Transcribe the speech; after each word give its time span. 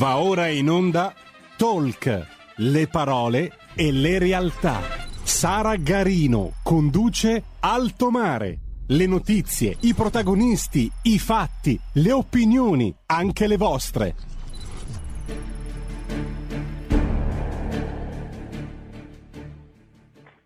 Va 0.00 0.18
ora 0.18 0.48
in 0.48 0.70
onda 0.70 1.12
Talk, 1.58 2.26
le 2.56 2.88
parole 2.88 3.52
e 3.76 3.92
le 3.92 4.18
realtà. 4.18 4.80
Sara 5.22 5.76
Garino 5.76 6.52
conduce 6.62 7.42
Alto 7.60 8.10
Mare. 8.10 8.60
Le 8.86 9.06
notizie, 9.06 9.76
i 9.80 9.92
protagonisti, 9.92 10.90
i 11.02 11.18
fatti, 11.18 11.78
le 11.96 12.12
opinioni, 12.12 12.96
anche 13.04 13.46
le 13.46 13.58
vostre. 13.58 14.14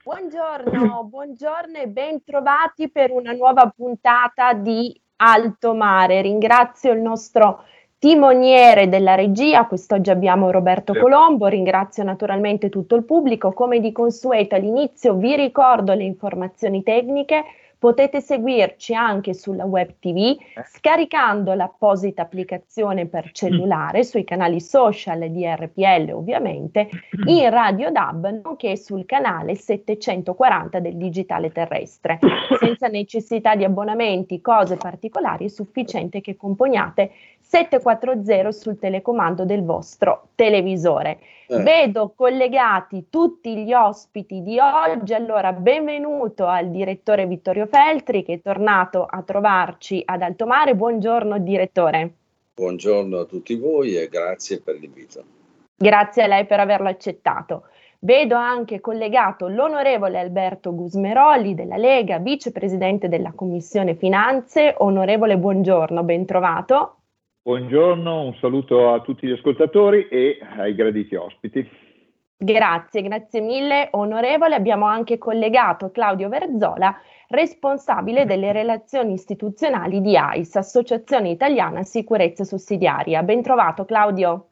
Buongiorno, 0.02 1.04
buongiorno 1.04 1.78
e 1.78 1.86
bentrovati 1.86 2.90
per 2.90 3.12
una 3.12 3.30
nuova 3.30 3.72
puntata 3.72 4.52
di 4.52 5.00
Alto 5.14 5.74
Mare. 5.74 6.22
Ringrazio 6.22 6.90
il 6.90 7.00
nostro 7.00 7.66
timoniere 8.04 8.90
della 8.90 9.14
regia, 9.14 9.64
quest'oggi 9.64 10.10
abbiamo 10.10 10.50
Roberto 10.50 10.92
Colombo, 10.92 11.46
ringrazio 11.46 12.02
naturalmente 12.02 12.68
tutto 12.68 12.96
il 12.96 13.04
pubblico, 13.04 13.54
come 13.54 13.80
di 13.80 13.92
consueto 13.92 14.56
all'inizio 14.56 15.14
vi 15.14 15.34
ricordo 15.34 15.94
le 15.94 16.04
informazioni 16.04 16.82
tecniche, 16.82 17.44
potete 17.84 18.22
seguirci 18.22 18.94
anche 18.94 19.34
sulla 19.34 19.66
web 19.66 19.96
tv 20.00 20.34
scaricando 20.72 21.52
l'apposita 21.52 22.22
applicazione 22.22 23.04
per 23.04 23.30
cellulare 23.32 24.04
sui 24.04 24.24
canali 24.24 24.58
social 24.58 25.28
di 25.28 25.44
RPL 25.46 26.10
ovviamente, 26.14 26.88
in 27.26 27.50
Radio 27.50 27.90
DAB 27.90 28.40
nonché 28.42 28.78
sul 28.78 29.04
canale 29.04 29.54
740 29.54 30.80
del 30.80 30.96
digitale 30.96 31.52
terrestre, 31.52 32.18
senza 32.58 32.88
necessità 32.88 33.54
di 33.54 33.64
abbonamenti, 33.64 34.40
cose 34.40 34.76
particolari, 34.76 35.44
è 35.44 35.48
sufficiente 35.48 36.22
che 36.22 36.38
componiate 36.38 37.10
740 37.40 38.50
sul 38.50 38.78
telecomando 38.78 39.44
del 39.44 39.62
vostro 39.62 40.28
televisore. 40.34 41.18
Eh. 41.46 41.62
Vedo 41.62 42.14
collegati 42.16 43.08
tutti 43.10 43.54
gli 43.64 43.74
ospiti 43.74 44.42
di 44.42 44.58
oggi, 44.58 45.12
allora 45.12 45.52
benvenuto 45.52 46.46
al 46.46 46.70
direttore 46.70 47.26
Vittorio 47.26 47.66
Feltri 47.66 48.22
che 48.24 48.34
è 48.34 48.40
tornato 48.40 49.04
a 49.04 49.20
trovarci 49.20 50.00
ad 50.06 50.22
Altomare. 50.22 50.74
Buongiorno 50.74 51.38
direttore. 51.38 52.14
Buongiorno 52.54 53.18
a 53.18 53.24
tutti 53.26 53.56
voi 53.56 53.94
e 53.94 54.08
grazie 54.08 54.62
per 54.62 54.76
l'invito. 54.76 55.22
Grazie 55.76 56.22
a 56.22 56.28
lei 56.28 56.46
per 56.46 56.60
averlo 56.60 56.88
accettato. 56.88 57.64
Vedo 57.98 58.36
anche 58.36 58.80
collegato 58.80 59.46
l'onorevole 59.46 60.18
Alberto 60.18 60.74
Gusmeroli 60.74 61.54
della 61.54 61.76
Lega, 61.76 62.20
vicepresidente 62.20 63.08
della 63.08 63.32
Commissione 63.34 63.96
Finanze. 63.96 64.74
Onorevole, 64.78 65.36
buongiorno, 65.36 66.02
ben 66.04 66.24
trovato. 66.24 67.00
Buongiorno, 67.46 68.22
un 68.22 68.34
saluto 68.40 68.94
a 68.94 69.02
tutti 69.02 69.26
gli 69.26 69.32
ascoltatori 69.32 70.08
e 70.08 70.38
ai 70.56 70.74
graditi 70.74 71.14
ospiti. 71.14 71.68
Grazie, 72.38 73.02
grazie 73.02 73.42
mille 73.42 73.88
onorevole. 73.90 74.54
Abbiamo 74.54 74.86
anche 74.86 75.18
collegato 75.18 75.90
Claudio 75.90 76.30
Verzola, 76.30 76.98
responsabile 77.28 78.24
delle 78.24 78.50
relazioni 78.50 79.12
istituzionali 79.12 80.00
di 80.00 80.16
AIS, 80.16 80.56
Associazione 80.56 81.28
Italiana 81.28 81.82
Sicurezza 81.82 82.44
Sussidiaria. 82.44 83.22
Ben 83.22 83.42
trovato 83.42 83.84
Claudio. 83.84 84.48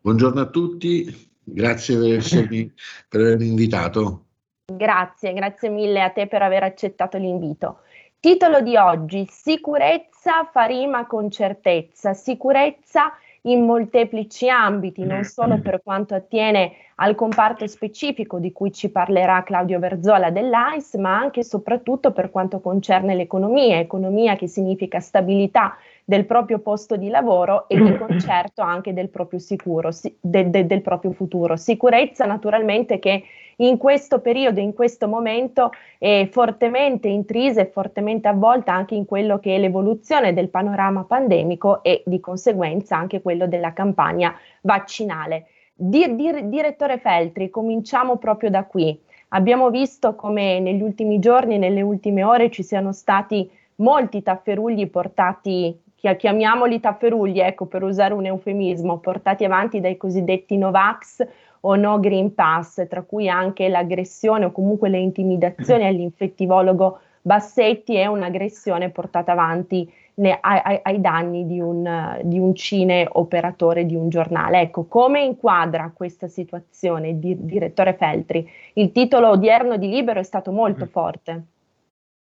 Buongiorno 0.00 0.40
a 0.40 0.46
tutti, 0.46 1.06
grazie 1.44 1.96
per, 1.96 2.16
essermi, 2.16 2.72
per 3.08 3.20
avermi 3.20 3.46
invitato. 3.46 4.24
Grazie, 4.64 5.32
grazie 5.32 5.68
mille 5.68 6.02
a 6.02 6.10
te 6.10 6.26
per 6.26 6.42
aver 6.42 6.64
accettato 6.64 7.18
l'invito. 7.18 7.82
Titolo 8.18 8.60
di 8.62 8.76
oggi, 8.76 9.26
sicurezza 9.30 10.11
fa 10.52 10.64
rima 10.66 11.06
con 11.06 11.30
certezza, 11.30 12.14
sicurezza 12.14 13.12
in 13.42 13.64
molteplici 13.64 14.48
ambiti, 14.48 15.02
non 15.04 15.24
solo 15.24 15.58
per 15.60 15.82
quanto 15.82 16.14
attiene 16.14 16.74
al 16.96 17.16
comparto 17.16 17.66
specifico 17.66 18.38
di 18.38 18.52
cui 18.52 18.72
ci 18.72 18.90
parlerà 18.90 19.42
Claudio 19.42 19.80
Verzola 19.80 20.30
dell'AIS, 20.30 20.94
ma 20.94 21.18
anche 21.18 21.40
e 21.40 21.44
soprattutto 21.44 22.12
per 22.12 22.30
quanto 22.30 22.60
concerne 22.60 23.16
l'economia, 23.16 23.78
economia 23.78 24.36
che 24.36 24.46
significa 24.46 25.00
stabilità 25.00 25.76
del 26.04 26.24
proprio 26.24 26.60
posto 26.60 26.96
di 26.96 27.08
lavoro 27.08 27.68
e 27.68 27.82
di 27.82 27.96
concerto 27.98 28.62
anche 28.62 28.92
del 28.92 29.08
proprio 29.08 29.40
sicuro, 29.40 29.90
de, 30.20 30.50
de, 30.50 30.66
del 30.66 30.82
proprio 30.82 31.10
futuro. 31.10 31.56
Sicurezza 31.56 32.26
naturalmente 32.26 33.00
che 33.00 33.24
in 33.56 33.76
questo 33.76 34.20
periodo, 34.20 34.60
in 34.60 34.74
questo 34.74 35.08
momento, 35.08 35.70
è 35.98 36.28
fortemente 36.30 37.08
intrisa 37.08 37.60
e 37.60 37.66
fortemente 37.66 38.28
avvolta 38.28 38.72
anche 38.72 38.94
in 38.94 39.04
quello 39.04 39.38
che 39.38 39.54
è 39.54 39.58
l'evoluzione 39.58 40.32
del 40.32 40.48
panorama 40.48 41.04
pandemico 41.04 41.82
e 41.82 42.02
di 42.06 42.20
conseguenza 42.20 42.96
anche 42.96 43.22
quello 43.22 43.46
della 43.46 43.72
campagna 43.72 44.34
vaccinale. 44.62 45.46
Dir, 45.74 46.14
dir, 46.14 46.44
direttore 46.44 46.98
Feltri, 46.98 47.50
cominciamo 47.50 48.16
proprio 48.16 48.50
da 48.50 48.64
qui. 48.64 48.98
Abbiamo 49.28 49.70
visto 49.70 50.14
come 50.14 50.60
negli 50.60 50.82
ultimi 50.82 51.18
giorni, 51.18 51.58
nelle 51.58 51.80
ultime 51.80 52.22
ore, 52.22 52.50
ci 52.50 52.62
siano 52.62 52.92
stati 52.92 53.50
molti 53.76 54.22
tafferugli 54.22 54.88
portati, 54.90 55.76
chiamiamoli 55.94 56.80
tafferugli, 56.80 57.40
ecco 57.40 57.66
per 57.66 57.82
usare 57.82 58.12
un 58.12 58.26
eufemismo, 58.26 58.98
portati 58.98 59.44
avanti 59.44 59.80
dai 59.80 59.96
cosiddetti 59.96 60.56
Novax 60.56 61.26
o 61.64 61.76
no 61.76 62.00
Green 62.00 62.34
Pass, 62.34 62.86
tra 62.88 63.02
cui 63.02 63.28
anche 63.28 63.68
l'aggressione 63.68 64.46
o 64.46 64.52
comunque 64.52 64.88
le 64.88 64.98
intimidazioni 64.98 65.84
all'infettivologo 65.86 67.00
Bassetti 67.24 67.94
è 67.94 68.06
un'aggressione 68.06 68.90
portata 68.90 69.30
avanti 69.30 69.88
ne, 70.14 70.38
ai, 70.40 70.80
ai, 70.82 71.00
danni 71.00 71.46
di 71.46 71.60
un, 71.60 72.20
di 72.24 72.38
un 72.38 72.54
cine 72.54 73.08
operatore 73.10 73.86
di 73.86 73.94
un 73.94 74.08
giornale. 74.08 74.60
Ecco, 74.60 74.84
come 74.84 75.22
inquadra 75.22 75.92
questa 75.94 76.26
situazione, 76.26 77.18
di, 77.20 77.36
direttore 77.38 77.94
Feltri? 77.94 78.48
Il 78.74 78.90
titolo 78.90 79.30
odierno 79.30 79.76
di 79.76 79.88
Libero 79.88 80.18
è 80.18 80.24
stato 80.24 80.50
molto 80.50 80.84
mm. 80.84 80.88
forte. 80.88 81.42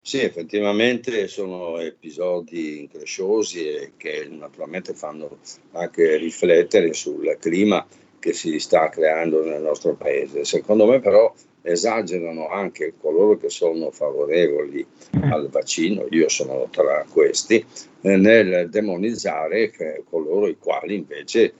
Sì, 0.03 0.21
effettivamente 0.21 1.27
sono 1.27 1.77
episodi 1.79 2.81
incresciosi 2.81 3.67
e 3.67 3.91
che 3.97 4.27
naturalmente 4.31 4.93
fanno 4.93 5.37
anche 5.73 6.15
riflettere 6.17 6.93
sul 6.93 7.37
clima 7.39 7.85
che 8.21 8.33
si 8.33 8.59
sta 8.59 8.87
creando 8.89 9.43
nel 9.43 9.61
nostro 9.61 9.95
paese. 9.95 10.45
Secondo 10.45 10.85
me 10.85 10.99
però 10.99 11.33
esagerano 11.63 12.47
anche 12.49 12.93
coloro 12.99 13.37
che 13.37 13.49
sono 13.49 13.91
favorevoli 13.91 14.85
al 15.21 15.49
vaccino, 15.49 16.05
io 16.09 16.29
sono 16.29 16.67
tra 16.71 17.05
questi, 17.11 17.65
eh, 18.01 18.15
nel 18.15 18.69
demonizzare 18.69 19.71
coloro 20.09 20.47
i 20.47 20.57
quali 20.57 20.95
invece 20.95 21.41
eh, 21.43 21.53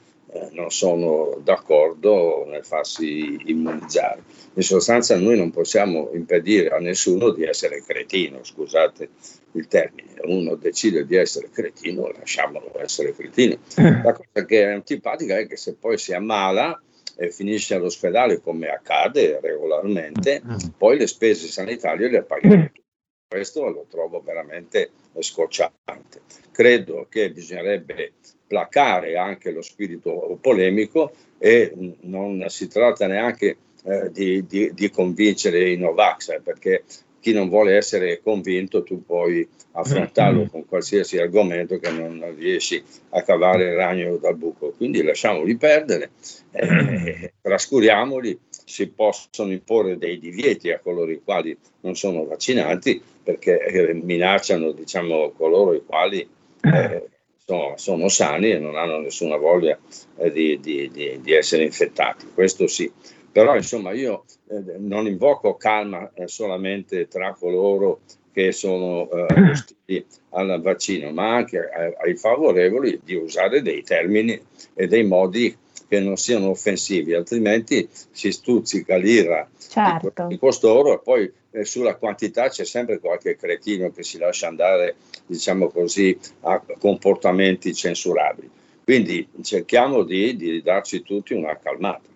non 0.52 0.72
sono 0.72 1.40
d'accordo 1.44 2.46
nel 2.48 2.66
farsi 2.66 3.38
immunizzare. 3.46 4.24
In 4.54 4.64
sostanza 4.64 5.18
noi 5.18 5.38
non 5.38 5.52
possiamo 5.52 6.10
impedire 6.14 6.70
a 6.70 6.80
nessuno 6.80 7.32
di 7.32 7.44
essere 7.44 7.84
cretino, 7.84 8.44
scusate 8.44 9.10
il 9.54 9.68
termine, 9.68 10.16
uno 10.24 10.56
decide 10.56 11.06
di 11.06 11.16
essere 11.16 11.50
cretino, 11.50 12.10
lasciamolo 12.18 12.72
essere 12.80 13.14
cretino. 13.14 13.58
Eh. 13.78 14.02
La 14.04 14.14
cosa 14.14 14.46
che 14.46 14.64
è 14.64 14.72
antipatica 14.72 15.38
è 15.38 15.48
che 15.48 15.58
se 15.58 15.76
poi 15.76 15.98
si 15.98 16.14
ammala 16.14 16.82
e 17.18 17.30
finisce 17.30 17.76
all'ospedale 17.76 18.42
come 18.42 18.70
accade 18.70 19.40
regolarmente, 19.42 20.42
mm. 20.46 20.56
poi 20.78 20.98
le 20.98 21.08
spese 21.08 21.48
sanitarie 21.48 22.10
le 22.10 22.24
paghiamo 22.24 22.66
tutti. 22.66 22.80
Questo 23.28 23.70
lo 23.70 23.86
trovo 23.90 24.22
veramente 24.22 24.92
scocciante. 25.18 26.22
Credo 26.52 27.08
che 27.10 27.32
bisognerebbe 27.32 28.14
placare 28.52 29.16
anche 29.16 29.50
lo 29.52 29.62
spirito 29.62 30.38
polemico 30.42 31.14
e 31.38 31.74
non 32.02 32.44
si 32.50 32.68
tratta 32.68 33.08
neanche 33.08 33.56
eh, 33.86 34.12
di, 34.12 34.46
di, 34.46 34.74
di, 34.74 34.90
convincere 34.90 35.70
i 35.70 35.78
Novax, 35.78 36.32
eh, 36.32 36.42
perché 36.44 36.84
chi 37.22 37.32
non 37.32 37.48
vuole 37.48 37.78
essere 37.78 38.20
convinto 38.22 38.84
tu 38.84 39.06
puoi 39.06 39.48
affrontarlo 39.72 40.48
con 40.48 40.66
qualsiasi 40.66 41.18
argomento 41.18 41.80
che 41.80 41.92
non 41.92 42.36
riesci 42.38 42.84
a 43.12 43.22
cavare 43.22 43.70
il 43.70 43.76
ragno 43.76 44.18
dal 44.18 44.36
buco. 44.36 44.74
Quindi 44.76 45.02
lasciamoli 45.02 45.56
perdere, 45.56 46.10
eh, 46.52 47.32
trascuriamoli, 47.42 48.38
si 48.50 48.90
possono 48.90 49.54
imporre 49.54 49.98
dei 49.98 50.20
divieti 50.20 50.72
a 50.72 50.80
coloro 50.80 51.10
i 51.10 51.22
quali 51.24 51.58
non 51.82 51.96
sono 51.96 52.26
vaccinati 52.26 53.02
perché 53.24 53.64
eh, 53.64 53.94
minacciano 53.94 54.74
diciamo, 54.74 55.32
coloro 55.32 55.74
i 55.74 55.84
quali 55.86 56.28
eh, 56.62 57.10
sono, 57.46 57.74
sono, 57.78 58.08
sani 58.10 58.52
e 58.52 58.60
non 58.60 58.76
hanno 58.76 59.00
nessuna 59.00 59.38
voglia 59.38 59.78
eh, 60.18 60.32
di, 60.32 60.60
di, 60.60 60.90
di, 60.92 61.20
di 61.22 61.34
essere 61.34 61.64
infettati. 61.64 62.28
Questo 62.34 62.68
sì. 62.68 62.92
Però 63.32 63.56
insomma 63.56 63.92
io 63.92 64.26
eh, 64.50 64.78
non 64.78 65.08
invoco 65.08 65.56
calma 65.56 66.12
eh, 66.14 66.28
solamente 66.28 67.08
tra 67.08 67.34
coloro 67.38 68.02
che 68.34 68.52
sono 68.52 69.10
eh, 69.10 69.26
ostili 69.52 70.06
al 70.30 70.62
vaccino, 70.62 71.12
ma 71.12 71.36
anche 71.36 71.70
ai, 71.70 71.94
ai 71.98 72.16
favorevoli 72.16 73.00
di 73.04 73.16
usare 73.16 73.62
dei 73.62 73.84
termini 73.84 74.40
e 74.74 74.88
dei 74.88 75.04
modi 75.04 75.56
che 75.88 76.00
non 76.00 76.16
siano 76.16 76.50
offensivi, 76.50 77.14
altrimenti 77.14 77.88
si 77.92 78.32
stuzzica 78.32 78.96
l'ira 78.96 79.50
certo. 79.58 80.28
di 80.28 80.38
costoro 80.38 80.94
e 80.94 81.00
poi 81.04 81.30
eh, 81.52 81.66
sulla 81.66 81.96
quantità 81.96 82.48
c'è 82.48 82.64
sempre 82.64 83.00
qualche 83.00 83.36
cretino 83.36 83.92
che 83.92 84.02
si 84.02 84.18
lascia 84.18 84.48
andare, 84.48 84.96
diciamo 85.32 85.70
così, 85.70 86.18
a 86.42 86.62
comportamenti 86.78 87.74
censurabili. 87.74 88.50
Quindi 88.84 89.26
cerchiamo 89.42 90.04
di, 90.04 90.36
di 90.36 90.62
darci 90.62 91.02
tutti 91.02 91.34
una 91.34 91.58
calmata. 91.58 92.10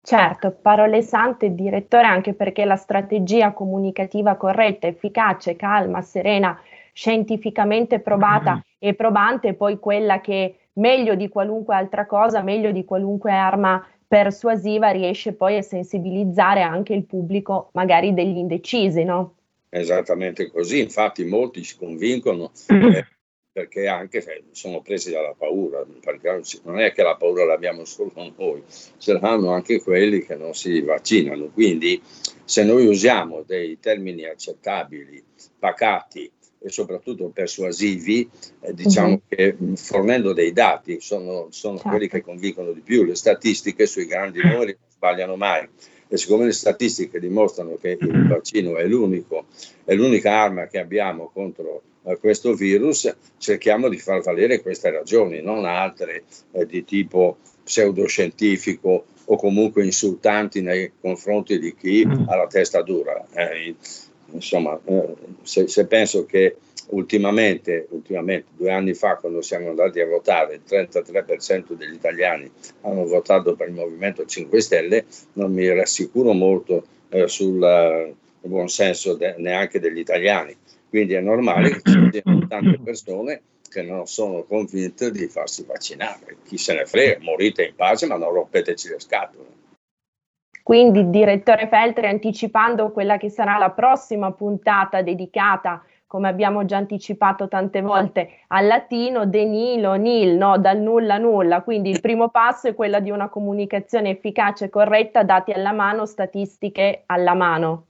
Certo, 0.00 0.52
parole 0.52 1.02
sante, 1.02 1.52
direttore, 1.52 2.06
anche 2.06 2.32
perché 2.32 2.64
la 2.64 2.76
strategia 2.76 3.52
comunicativa 3.52 4.36
corretta, 4.36 4.86
efficace, 4.86 5.56
calma, 5.56 6.00
serena, 6.02 6.60
scientificamente 6.92 7.98
provata 7.98 8.54
mm. 8.54 8.60
e 8.78 8.94
probante 8.94 9.48
è 9.48 9.54
poi 9.54 9.80
quella 9.80 10.20
che 10.20 10.58
meglio 10.74 11.16
di 11.16 11.28
qualunque 11.28 11.74
altra 11.74 12.06
cosa, 12.06 12.42
meglio 12.42 12.70
di 12.70 12.84
qualunque 12.84 13.32
arma 13.32 13.84
persuasiva 14.06 14.90
riesce 14.90 15.32
poi 15.32 15.56
a 15.56 15.62
sensibilizzare 15.62 16.62
anche 16.62 16.94
il 16.94 17.04
pubblico, 17.04 17.70
magari 17.72 18.14
degli 18.14 18.36
indecisi, 18.36 19.02
no? 19.02 19.34
Esattamente 19.78 20.50
così, 20.50 20.80
infatti 20.80 21.24
molti 21.24 21.62
si 21.62 21.76
convincono 21.76 22.50
eh, 22.68 23.06
perché 23.52 23.88
anche 23.88 24.24
sono 24.52 24.80
presi 24.80 25.10
dalla 25.10 25.34
paura, 25.36 25.84
non 26.64 26.80
è 26.80 26.92
che 26.92 27.02
la 27.02 27.16
paura 27.16 27.44
l'abbiamo 27.44 27.84
solo 27.84 28.12
noi, 28.36 28.62
ce 28.96 29.12
l'hanno 29.12 29.50
anche 29.50 29.82
quelli 29.82 30.24
che 30.24 30.34
non 30.34 30.54
si 30.54 30.80
vaccinano. 30.80 31.50
Quindi 31.52 32.00
se 32.44 32.64
noi 32.64 32.86
usiamo 32.86 33.42
dei 33.42 33.78
termini 33.78 34.24
accettabili, 34.24 35.22
pacati 35.58 36.30
e 36.58 36.70
soprattutto 36.70 37.28
persuasivi, 37.28 38.28
eh, 38.60 38.72
diciamo 38.72 39.12
uh-huh. 39.12 39.22
che 39.28 39.56
fornendo 39.74 40.32
dei 40.32 40.52
dati 40.52 41.00
sono, 41.00 41.48
sono 41.50 41.74
certo. 41.74 41.90
quelli 41.90 42.08
che 42.08 42.22
convincono 42.22 42.72
di 42.72 42.80
più. 42.80 43.04
Le 43.04 43.14
statistiche 43.14 43.86
sui 43.86 44.06
grandi 44.06 44.40
numeri 44.42 44.76
non 44.78 44.90
sbagliano 44.90 45.36
mai 45.36 45.68
e 46.08 46.16
siccome 46.16 46.44
le 46.44 46.52
statistiche 46.52 47.18
dimostrano 47.18 47.76
che 47.80 47.96
il 48.00 48.28
vaccino 48.28 48.76
è, 48.76 48.86
l'unico, 48.86 49.46
è 49.84 49.94
l'unica 49.94 50.32
arma 50.32 50.66
che 50.66 50.78
abbiamo 50.78 51.30
contro 51.32 51.82
questo 52.20 52.54
virus, 52.54 53.12
cerchiamo 53.36 53.88
di 53.88 53.98
far 53.98 54.20
valere 54.22 54.62
queste 54.62 54.90
ragioni, 54.90 55.42
non 55.42 55.64
altre 55.64 56.22
eh, 56.52 56.64
di 56.64 56.84
tipo 56.84 57.38
pseudoscientifico 57.64 59.04
o 59.24 59.36
comunque 59.36 59.84
insultanti 59.84 60.60
nei 60.60 60.92
confronti 61.00 61.58
di 61.58 61.74
chi 61.74 62.06
mm. 62.06 62.28
ha 62.28 62.36
la 62.36 62.46
testa 62.46 62.82
dura. 62.82 63.26
Eh, 63.32 63.74
insomma, 64.30 64.78
eh, 64.84 65.14
se, 65.42 65.66
se, 65.66 65.86
penso 65.86 66.26
che 66.26 66.58
ultimamente, 66.88 67.86
ultimamente, 67.90 68.48
due 68.56 68.72
anni 68.72 68.94
fa, 68.94 69.16
quando 69.16 69.40
siamo 69.42 69.68
andati 69.68 70.00
a 70.00 70.06
votare, 70.06 70.54
il 70.54 70.62
33% 70.66 71.72
degli 71.72 71.94
italiani 71.94 72.50
hanno 72.82 73.06
votato 73.06 73.54
per 73.54 73.68
il 73.68 73.74
Movimento 73.74 74.24
5 74.24 74.60
Stelle, 74.60 75.04
non 75.34 75.52
mi 75.52 75.68
rassicuro 75.72 76.32
molto 76.32 76.84
eh, 77.08 77.28
sul 77.28 77.62
eh, 77.62 78.14
buon 78.40 78.68
senso 78.68 79.14
de- 79.14 79.34
neanche 79.38 79.80
degli 79.80 79.98
italiani. 79.98 80.56
Quindi 80.88 81.14
è 81.14 81.20
normale 81.20 81.70
che 81.70 81.80
ci 81.82 82.08
siano 82.12 82.46
tante 82.48 82.78
persone 82.82 83.42
che 83.68 83.82
non 83.82 84.06
sono 84.06 84.44
convinte 84.44 85.10
di 85.10 85.26
farsi 85.26 85.64
vaccinare. 85.64 86.36
Chi 86.44 86.56
se 86.56 86.74
ne 86.74 86.86
frega, 86.86 87.18
morite 87.20 87.64
in 87.64 87.74
pace, 87.74 88.06
ma 88.06 88.16
non 88.16 88.32
rompeteci 88.32 88.88
le 88.88 89.00
scatole. 89.00 89.54
Quindi, 90.62 91.10
direttore 91.10 91.68
Feltri, 91.68 92.06
anticipando 92.06 92.90
quella 92.90 93.18
che 93.18 93.30
sarà 93.30 93.56
la 93.56 93.70
prossima 93.70 94.32
puntata 94.32 95.00
dedicata, 95.00 95.84
come 96.06 96.28
abbiamo 96.28 96.64
già 96.64 96.76
anticipato 96.76 97.48
tante 97.48 97.80
volte, 97.82 98.40
al 98.48 98.66
latino, 98.66 99.26
de 99.26 99.44
nilo, 99.44 99.94
nil, 99.94 100.36
no? 100.36 100.58
dal 100.58 100.78
nulla 100.78 101.18
nulla. 101.18 101.62
Quindi 101.62 101.90
il 101.90 102.00
primo 102.00 102.28
passo 102.28 102.68
è 102.68 102.74
quello 102.74 103.00
di 103.00 103.10
una 103.10 103.28
comunicazione 103.28 104.10
efficace 104.10 104.66
e 104.66 104.70
corretta, 104.70 105.24
dati 105.24 105.52
alla 105.52 105.72
mano, 105.72 106.06
statistiche 106.06 107.02
alla 107.06 107.34
mano. 107.34 107.86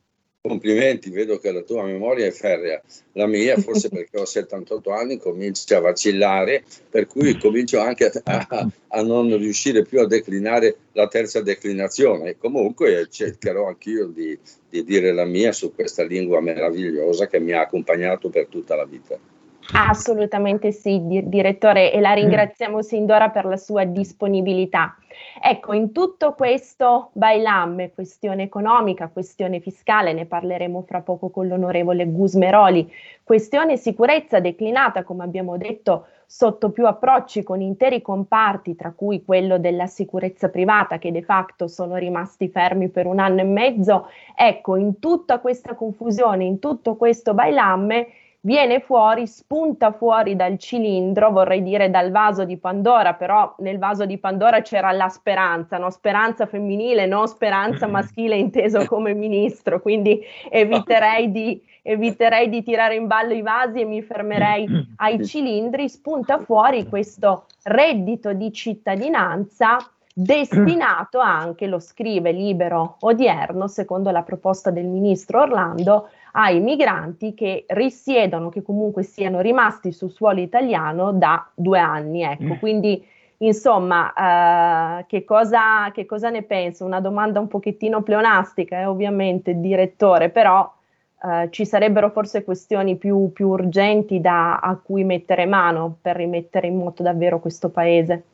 Complimenti, 0.46 1.10
vedo 1.10 1.38
che 1.38 1.50
la 1.50 1.62
tua 1.62 1.82
memoria 1.82 2.26
è 2.26 2.30
ferrea. 2.30 2.80
La 3.12 3.26
mia, 3.26 3.56
forse 3.56 3.88
perché 3.90 4.18
ho 4.18 4.24
78 4.24 4.92
anni, 4.92 5.18
comincia 5.18 5.78
a 5.78 5.80
vacillare, 5.80 6.62
per 6.88 7.06
cui 7.06 7.36
comincio 7.36 7.80
anche 7.80 8.12
a, 8.24 8.68
a, 8.88 9.02
non 9.02 9.36
riuscire 9.36 9.82
più 9.82 10.00
a 10.00 10.06
declinare 10.06 10.76
la 10.92 11.08
terza 11.08 11.40
declinazione. 11.40 12.36
Comunque 12.38 13.08
cercherò 13.10 13.66
anch'io 13.66 14.06
di, 14.06 14.38
di 14.68 14.84
dire 14.84 15.12
la 15.12 15.24
mia 15.24 15.52
su 15.52 15.74
questa 15.74 16.04
lingua 16.04 16.40
meravigliosa 16.40 17.26
che 17.26 17.40
mi 17.40 17.52
ha 17.52 17.62
accompagnato 17.62 18.28
per 18.30 18.46
tutta 18.46 18.76
la 18.76 18.84
vita. 18.84 19.18
Assolutamente 19.72 20.72
sì, 20.72 21.06
di- 21.06 21.28
direttore, 21.28 21.92
e 21.92 22.00
la 22.00 22.12
ringraziamo 22.12 22.82
sin 22.82 23.06
d'ora 23.06 23.30
per 23.30 23.44
la 23.44 23.56
sua 23.56 23.84
disponibilità. 23.84 24.96
Ecco, 25.42 25.72
in 25.72 25.92
tutto 25.92 26.34
questo 26.34 27.10
bailamme, 27.12 27.92
questione 27.92 28.44
economica, 28.44 29.08
questione 29.08 29.60
fiscale, 29.60 30.12
ne 30.12 30.26
parleremo 30.26 30.82
fra 30.82 31.00
poco 31.00 31.30
con 31.30 31.48
l'onorevole 31.48 32.06
Gusmeroli, 32.06 32.90
questione 33.22 33.76
sicurezza 33.76 34.40
declinata, 34.40 35.04
come 35.04 35.24
abbiamo 35.24 35.56
detto, 35.56 36.06
sotto 36.26 36.70
più 36.70 36.86
approcci 36.86 37.42
con 37.42 37.60
interi 37.60 38.02
comparti, 38.02 38.74
tra 38.76 38.92
cui 38.92 39.24
quello 39.24 39.58
della 39.58 39.86
sicurezza 39.86 40.48
privata, 40.48 40.98
che 40.98 41.12
de 41.12 41.22
facto 41.22 41.68
sono 41.68 41.96
rimasti 41.96 42.48
fermi 42.48 42.88
per 42.88 43.06
un 43.06 43.18
anno 43.18 43.40
e 43.40 43.44
mezzo. 43.44 44.08
Ecco, 44.34 44.76
in 44.76 44.98
tutta 44.98 45.38
questa 45.38 45.74
confusione, 45.74 46.44
in 46.44 46.58
tutto 46.58 46.96
questo 46.96 47.32
bailamme, 47.32 48.08
viene 48.46 48.78
fuori, 48.78 49.26
spunta 49.26 49.90
fuori 49.90 50.36
dal 50.36 50.56
cilindro, 50.56 51.32
vorrei 51.32 51.64
dire 51.64 51.90
dal 51.90 52.12
vaso 52.12 52.44
di 52.44 52.56
Pandora, 52.56 53.14
però 53.14 53.52
nel 53.58 53.78
vaso 53.78 54.06
di 54.06 54.18
Pandora 54.18 54.60
c'era 54.60 54.92
la 54.92 55.08
speranza, 55.08 55.78
no? 55.78 55.90
speranza 55.90 56.46
femminile, 56.46 57.06
non 57.06 57.26
speranza 57.26 57.88
maschile 57.88 58.36
inteso 58.36 58.84
come 58.86 59.14
ministro, 59.14 59.80
quindi 59.80 60.22
eviterei 60.48 61.32
di, 61.32 61.60
eviterei 61.82 62.48
di 62.48 62.62
tirare 62.62 62.94
in 62.94 63.08
ballo 63.08 63.34
i 63.34 63.42
vasi 63.42 63.80
e 63.80 63.84
mi 63.84 64.00
fermerei 64.00 64.68
ai 64.98 65.26
cilindri, 65.26 65.88
spunta 65.88 66.38
fuori 66.38 66.88
questo 66.88 67.46
reddito 67.64 68.32
di 68.32 68.52
cittadinanza 68.52 69.76
destinato 70.18 71.18
anche, 71.18 71.66
lo 71.66 71.80
scrive 71.80 72.30
libero 72.30 72.98
odierno, 73.00 73.66
secondo 73.66 74.12
la 74.12 74.22
proposta 74.22 74.70
del 74.70 74.86
ministro 74.86 75.40
Orlando, 75.42 76.10
ai 76.38 76.60
migranti 76.60 77.34
che 77.34 77.64
risiedono, 77.68 78.50
che 78.50 78.62
comunque 78.62 79.02
siano 79.02 79.40
rimasti 79.40 79.90
sul 79.90 80.10
suolo 80.10 80.40
italiano 80.40 81.12
da 81.12 81.48
due 81.54 81.78
anni. 81.78 82.22
Ecco, 82.22 82.54
mm. 82.54 82.58
quindi 82.58 83.04
insomma, 83.38 84.12
eh, 85.00 85.06
che, 85.06 85.24
cosa, 85.24 85.90
che, 85.92 86.04
cosa, 86.04 86.28
ne 86.28 86.42
penso? 86.42 86.84
Una 86.84 87.00
domanda 87.00 87.40
un 87.40 87.48
pochettino 87.48 88.02
pleonastica, 88.02 88.80
eh, 88.80 88.84
ovviamente, 88.84 89.58
direttore, 89.60 90.28
però 90.28 90.70
eh, 91.22 91.48
ci 91.50 91.64
sarebbero 91.64 92.10
forse 92.10 92.44
questioni 92.44 92.96
più, 92.96 93.32
più 93.32 93.48
urgenti 93.48 94.20
da, 94.20 94.58
a 94.58 94.76
cui 94.76 95.04
mettere 95.04 95.46
mano 95.46 95.96
per 96.02 96.16
rimettere 96.16 96.66
in 96.66 96.76
moto 96.76 97.02
davvero 97.02 97.40
questo 97.40 97.70
paese. 97.70 98.24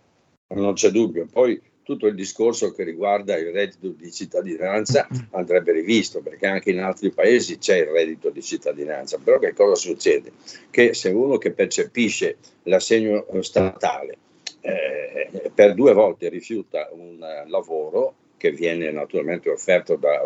Non 0.55 0.73
c'è 0.73 0.91
dubbio. 0.91 1.29
Poi 1.33 1.61
tutto 1.83 2.07
il 2.07 2.15
discorso 2.15 2.73
che 2.73 2.85
riguarda 2.85 3.37
il 3.37 3.51
reddito 3.51 3.89
di 3.89 4.11
cittadinanza 4.13 5.09
andrebbe 5.31 5.73
rivisto 5.73 6.21
perché 6.21 6.47
anche 6.47 6.71
in 6.71 6.81
altri 6.81 7.11
paesi 7.11 7.59
c'è 7.59 7.79
il 7.79 7.87
reddito 7.87 8.31
di 8.31 8.43
cittadinanza. 8.43 9.19
Però 9.23 9.39
che 9.39 9.53
cosa 9.53 9.75
succede? 9.75 10.33
Che 10.71 10.95
se 10.95 11.11
uno 11.11 11.39
che 11.39 11.53
percepisce 11.53 12.37
l'assegno 12.65 13.27
statale 13.41 14.17
eh, 14.61 15.51
per 15.55 15.75
due 15.75 15.93
volte 15.93 16.29
rifiuta 16.29 16.89
un 16.93 17.19
lavoro 17.47 18.15
che 18.43 18.51
viene 18.51 18.91
naturalmente 18.91 19.51
offerto 19.51 19.95
da, 19.95 20.21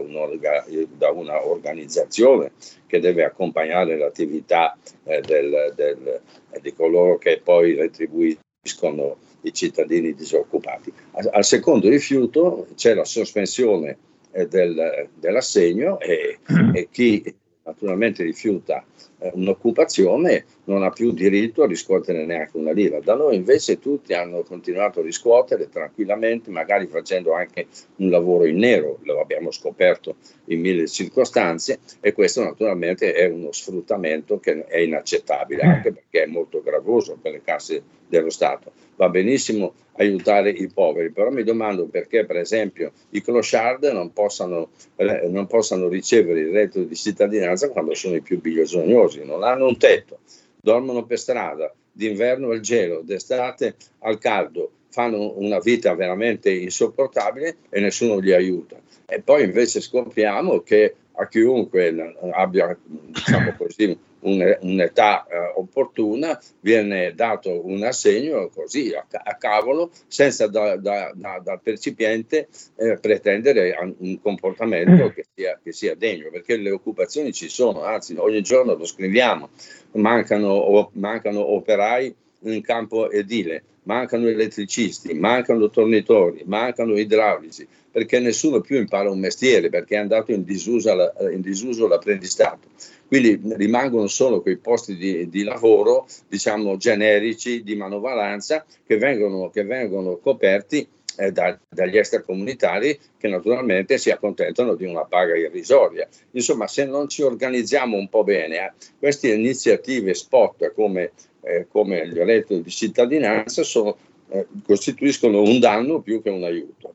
da 0.96 1.10
una 1.10 1.46
organizzazione 1.46 2.52
che 2.86 2.98
deve 2.98 3.24
accompagnare 3.24 3.98
l'attività 3.98 4.74
eh, 5.04 5.20
del, 5.20 5.72
del, 5.74 6.20
di 6.62 6.72
coloro 6.72 7.18
che 7.18 7.42
poi 7.44 7.74
retribuiscono 7.74 9.18
i 9.46 9.52
cittadini 9.52 10.14
disoccupati. 10.14 10.92
Al 11.30 11.44
secondo 11.44 11.88
rifiuto 11.88 12.66
c'è 12.74 12.94
la 12.94 13.04
sospensione 13.04 13.96
eh, 14.32 14.46
del, 14.48 15.08
dell'assegno 15.14 15.98
e, 16.00 16.38
e 16.72 16.88
chi 16.90 17.34
naturalmente 17.64 18.22
rifiuta 18.22 18.84
eh, 19.18 19.30
un'occupazione 19.34 20.44
non 20.64 20.82
ha 20.82 20.90
più 20.90 21.12
diritto 21.12 21.62
a 21.62 21.66
riscuotere 21.66 22.24
neanche 22.24 22.56
una 22.56 22.72
lira. 22.72 23.00
Da 23.00 23.14
noi 23.14 23.36
invece 23.36 23.78
tutti 23.78 24.12
hanno 24.14 24.42
continuato 24.42 25.00
a 25.00 25.02
riscuotere 25.02 25.68
tranquillamente, 25.68 26.50
magari 26.50 26.86
facendo 26.86 27.32
anche 27.32 27.66
un 27.96 28.10
lavoro 28.10 28.46
in 28.46 28.58
nero, 28.58 28.98
lo 29.02 29.20
abbiamo 29.20 29.50
scoperto 29.50 30.16
in 30.46 30.60
mille 30.60 30.86
circostanze 30.86 31.78
e 32.00 32.12
questo 32.12 32.42
naturalmente 32.42 33.12
è 33.12 33.26
uno 33.26 33.52
sfruttamento 33.52 34.38
che 34.38 34.64
è 34.66 34.78
inaccettabile 34.78 35.62
anche 35.62 35.92
perché 35.92 36.24
è 36.24 36.26
molto 36.26 36.62
gravoso 36.62 37.16
per 37.20 37.32
le 37.32 37.42
casse 37.42 37.82
dello 38.08 38.30
Stato. 38.30 38.72
Va 38.96 39.08
benissimo 39.08 39.74
aiutare 39.98 40.50
i 40.50 40.68
poveri, 40.68 41.10
però 41.10 41.30
mi 41.30 41.42
domando 41.42 41.86
perché 41.86 42.24
per 42.24 42.36
esempio 42.36 42.92
i 43.10 43.22
clochard 43.22 43.84
non 43.86 44.12
possano, 44.12 44.70
eh, 44.96 45.28
non 45.28 45.46
possano 45.46 45.88
ricevere 45.88 46.40
il 46.40 46.50
reddito 46.50 46.82
di 46.82 46.94
cittadinanza 46.94 47.70
quando 47.70 47.94
sono 47.94 48.16
i 48.16 48.20
più 48.20 48.40
bisognosi, 48.40 49.05
non 49.24 49.42
hanno 49.42 49.66
un 49.66 49.76
tetto, 49.76 50.18
dormono 50.60 51.04
per 51.04 51.18
strada, 51.18 51.72
d'inverno 51.92 52.50
al 52.50 52.60
gelo, 52.60 53.00
d'estate 53.02 53.76
al 54.00 54.18
caldo, 54.18 54.70
fanno 54.90 55.34
una 55.38 55.58
vita 55.58 55.94
veramente 55.94 56.50
insopportabile 56.50 57.56
e 57.68 57.80
nessuno 57.80 58.18
li 58.18 58.32
aiuta. 58.32 58.76
E 59.06 59.20
poi 59.20 59.44
invece 59.44 59.80
scopriamo 59.80 60.60
che 60.60 60.94
a 61.12 61.28
chiunque 61.28 62.14
abbia 62.32 62.76
diciamo 62.82 63.54
così, 63.56 63.96
un'età 64.26 65.26
eh, 65.26 65.52
opportuna, 65.54 66.38
viene 66.60 67.14
dato 67.14 67.66
un 67.66 67.82
assegno 67.84 68.48
così 68.48 68.92
a, 68.94 69.06
a 69.10 69.34
cavolo, 69.36 69.90
senza 70.08 70.46
da, 70.48 70.76
da, 70.76 71.12
da, 71.14 71.40
da 71.42 71.58
percipiente 71.62 72.48
eh, 72.76 72.98
pretendere 72.98 73.76
un 73.98 74.20
comportamento 74.20 75.10
che 75.10 75.26
sia, 75.34 75.58
che 75.62 75.72
sia, 75.72 75.94
degno, 75.94 76.30
perché 76.30 76.56
le 76.56 76.70
occupazioni 76.70 77.32
ci 77.32 77.48
sono, 77.48 77.82
anzi 77.82 78.14
ogni 78.16 78.42
giorno 78.42 78.74
lo 78.74 78.84
scriviamo, 78.84 79.50
mancano, 79.92 80.90
mancano 80.94 81.52
operai 81.52 82.14
in 82.40 82.62
campo 82.62 83.10
edile, 83.10 83.62
mancano 83.84 84.28
elettricisti, 84.28 85.14
mancano 85.14 85.70
tornitori, 85.70 86.42
mancano 86.44 86.98
idraulici, 86.98 87.66
perché 87.90 88.18
nessuno 88.18 88.60
più 88.60 88.76
impara 88.76 89.10
un 89.10 89.18
mestiere, 89.18 89.68
perché 89.68 89.94
è 89.94 89.98
andato 89.98 90.32
in 90.32 90.44
disuso, 90.44 90.90
in 91.32 91.40
disuso 91.40 91.86
l'apprendistato. 91.86 92.68
Quindi 93.06 93.40
rimangono 93.54 94.08
solo 94.08 94.42
quei 94.42 94.56
posti 94.56 94.96
di, 94.96 95.28
di 95.28 95.44
lavoro, 95.44 96.06
diciamo, 96.28 96.76
generici 96.76 97.62
di 97.62 97.76
manovalanza 97.76 98.64
che 98.84 98.98
vengono, 98.98 99.48
che 99.50 99.62
vengono 99.62 100.16
coperti 100.16 100.86
eh, 101.16 101.32
da, 101.32 101.58
dagli 101.68 101.96
extracomunitari 101.96 102.98
che 103.16 103.28
naturalmente 103.28 103.98
si 103.98 104.10
accontentano 104.10 104.74
di 104.74 104.84
una 104.84 105.04
paga 105.04 105.36
irrisoria. 105.36 106.08
Insomma, 106.32 106.66
se 106.66 106.84
non 106.84 107.08
ci 107.08 107.22
organizziamo 107.22 107.96
un 107.96 108.08
po' 108.08 108.24
bene, 108.24 108.56
eh, 108.56 108.72
queste 108.98 109.32
iniziative 109.32 110.12
spot 110.14 110.72
come, 110.74 111.12
eh, 111.46 111.68
come 111.68 112.08
gli 112.08 112.18
reddito 112.18 112.58
di 112.58 112.70
cittadinanza 112.70 113.62
sono, 113.62 113.96
eh, 114.28 114.46
costituiscono 114.64 115.42
un 115.42 115.60
danno 115.60 116.00
più 116.00 116.20
che 116.20 116.28
un 116.28 116.42
aiuto. 116.42 116.92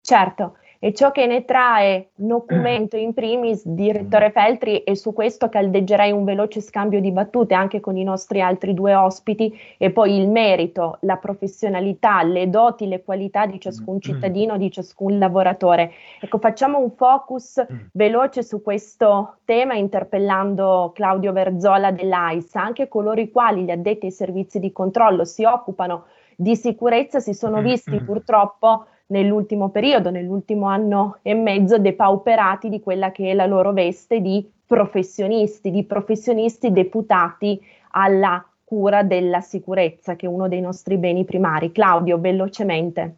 Certo, 0.00 0.56
e 0.82 0.94
ciò 0.94 1.12
che 1.12 1.26
ne 1.26 1.44
trae 1.44 2.08
documento 2.14 2.96
in 2.98 3.12
primis, 3.12 3.66
direttore 3.66 4.30
Feltri, 4.30 4.78
e 4.78 4.96
su 4.96 5.12
questo 5.12 5.50
caldeggerei 5.50 6.10
un 6.10 6.24
veloce 6.24 6.62
scambio 6.62 7.00
di 7.00 7.12
battute 7.12 7.52
anche 7.52 7.80
con 7.80 7.98
i 7.98 8.02
nostri 8.02 8.40
altri 8.40 8.72
due 8.72 8.94
ospiti, 8.94 9.54
e 9.76 9.90
poi 9.90 10.18
il 10.18 10.30
merito, 10.30 10.96
la 11.02 11.18
professionalità, 11.18 12.22
le 12.22 12.48
doti, 12.48 12.88
le 12.88 13.04
qualità 13.04 13.44
di 13.44 13.60
ciascun 13.60 13.96
mm. 13.96 14.00
cittadino, 14.00 14.56
di 14.56 14.70
ciascun 14.70 15.18
lavoratore. 15.18 15.92
Ecco, 16.18 16.38
facciamo 16.38 16.78
un 16.78 16.92
focus 16.92 17.62
mm. 17.62 17.76
veloce 17.92 18.42
su 18.42 18.62
questo 18.62 19.36
tema 19.44 19.74
interpellando 19.74 20.92
Claudio 20.94 21.32
Verzola 21.32 21.90
dell'AIS, 21.90 22.54
anche 22.54 22.88
coloro 22.88 23.20
i 23.20 23.30
quali, 23.30 23.64
gli 23.64 23.70
addetti 23.70 24.06
ai 24.06 24.12
servizi 24.12 24.58
di 24.58 24.72
controllo, 24.72 25.26
si 25.26 25.44
occupano 25.44 26.04
di 26.34 26.56
sicurezza, 26.56 27.20
si 27.20 27.34
sono 27.34 27.60
mm, 27.60 27.64
visti 27.64 28.00
purtroppo 28.00 28.86
nell'ultimo 29.10 29.68
periodo, 29.70 30.10
nell'ultimo 30.10 30.66
anno 30.66 31.18
e 31.22 31.34
mezzo, 31.34 31.78
depauperati 31.78 32.68
di 32.68 32.80
quella 32.80 33.12
che 33.12 33.30
è 33.30 33.34
la 33.34 33.46
loro 33.46 33.72
veste 33.72 34.20
di 34.20 34.48
professionisti, 34.66 35.70
di 35.70 35.84
professionisti 35.84 36.72
deputati 36.72 37.60
alla 37.92 38.44
cura 38.64 39.02
della 39.02 39.40
sicurezza, 39.40 40.14
che 40.16 40.26
è 40.26 40.28
uno 40.28 40.48
dei 40.48 40.60
nostri 40.60 40.96
beni 40.96 41.24
primari. 41.24 41.72
Claudio, 41.72 42.18
velocemente. 42.18 43.14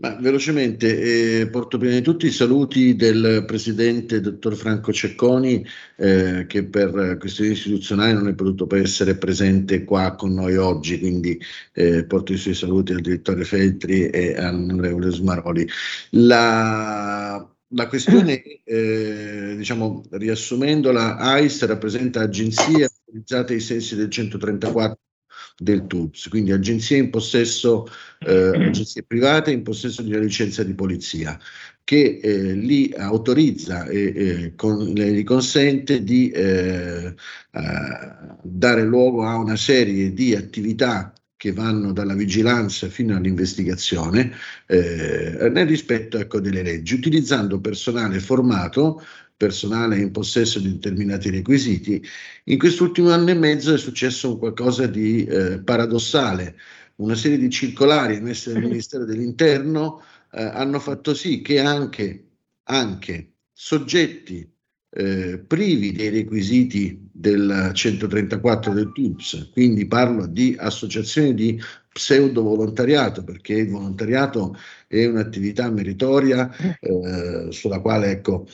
Ma 0.00 0.16
velocemente, 0.18 1.40
eh, 1.40 1.48
porto 1.50 1.76
prima 1.76 1.92
di 1.92 2.00
tutti 2.00 2.24
i 2.24 2.30
saluti 2.30 2.96
del 2.96 3.44
presidente 3.46 4.22
dottor 4.22 4.56
Franco 4.56 4.94
Cecconi, 4.94 5.62
eh, 5.96 6.46
che 6.48 6.64
per 6.64 7.18
questioni 7.18 7.50
istituzionali 7.50 8.14
non 8.14 8.28
è 8.28 8.34
potuto 8.34 8.66
essere 8.76 9.16
presente 9.18 9.84
qua 9.84 10.14
con 10.14 10.32
noi 10.32 10.56
oggi, 10.56 10.98
quindi 10.98 11.38
eh, 11.74 12.06
porto 12.06 12.32
i 12.32 12.38
suoi 12.38 12.54
saluti 12.54 12.92
al 12.92 13.02
direttore 13.02 13.44
Feltri 13.44 14.08
e 14.08 14.36
all'onorevole 14.36 15.10
Smaroli. 15.10 15.68
La, 16.12 17.46
la 17.68 17.86
questione, 17.86 18.42
eh, 18.64 19.54
diciamo, 19.58 20.04
riassumendola, 20.12 21.18
AIS 21.18 21.62
rappresenta 21.66 22.22
agenzie 22.22 22.88
autorizzate 22.88 23.52
ai 23.52 23.60
sensi 23.60 23.96
del 23.96 24.08
134 24.08 24.98
del 25.60 25.86
TUPS, 25.86 26.28
quindi 26.28 26.52
agenzie 26.52 26.96
in 26.96 27.10
possesso, 27.10 27.86
eh, 28.20 28.48
agenzie 28.68 29.02
private 29.02 29.50
in 29.50 29.62
possesso 29.62 30.00
di 30.00 30.08
una 30.08 30.20
licenza 30.20 30.64
di 30.64 30.72
polizia 30.72 31.38
che 31.84 32.20
eh, 32.22 32.52
li 32.52 32.94
autorizza 32.96 33.84
e 33.86 34.12
eh, 34.14 34.54
con, 34.54 34.84
gli 34.84 35.24
consente 35.24 36.02
di 36.02 36.30
eh, 36.30 37.14
dare 38.42 38.84
luogo 38.84 39.24
a 39.24 39.36
una 39.36 39.56
serie 39.56 40.12
di 40.12 40.34
attività 40.34 41.12
che 41.36 41.52
vanno 41.52 41.92
dalla 41.92 42.14
vigilanza 42.14 42.88
fino 42.88 43.16
all'investigazione 43.16 44.32
eh, 44.66 45.50
nel 45.50 45.66
rispetto 45.66 46.18
ecco, 46.18 46.38
delle 46.38 46.62
leggi, 46.62 46.94
utilizzando 46.94 47.60
personale 47.60 48.20
formato 48.20 49.02
personale 49.40 49.96
in 49.96 50.10
possesso 50.10 50.58
di 50.58 50.70
determinati 50.70 51.30
requisiti. 51.30 52.04
In 52.44 52.58
quest'ultimo 52.58 53.08
anno 53.10 53.30
e 53.30 53.34
mezzo 53.34 53.72
è 53.72 53.78
successo 53.78 54.32
un 54.32 54.38
qualcosa 54.38 54.86
di 54.86 55.24
eh, 55.24 55.60
paradossale. 55.60 56.56
Una 56.96 57.14
serie 57.14 57.38
di 57.38 57.48
circolari 57.48 58.16
emesse 58.16 58.52
dal 58.52 58.60
Ministero 58.60 59.06
dell'Interno 59.06 60.02
eh, 60.32 60.42
hanno 60.42 60.78
fatto 60.78 61.14
sì 61.14 61.40
che 61.40 61.58
anche, 61.58 62.26
anche 62.64 63.32
soggetti 63.50 64.46
eh, 64.90 65.38
privi 65.38 65.92
dei 65.92 66.10
requisiti 66.10 67.08
del 67.10 67.70
134 67.72 68.74
del 68.74 68.92
TUPS, 68.92 69.48
quindi 69.52 69.86
parlo 69.86 70.26
di 70.26 70.54
associazioni 70.58 71.32
di 71.32 71.58
pseudo 71.88 72.42
volontariato, 72.42 73.24
perché 73.24 73.54
il 73.54 73.70
volontariato 73.70 74.54
è 74.86 75.06
un'attività 75.06 75.70
meritoria 75.70 76.54
eh, 76.78 77.46
sulla 77.50 77.80
quale 77.80 78.10
ecco, 78.10 78.46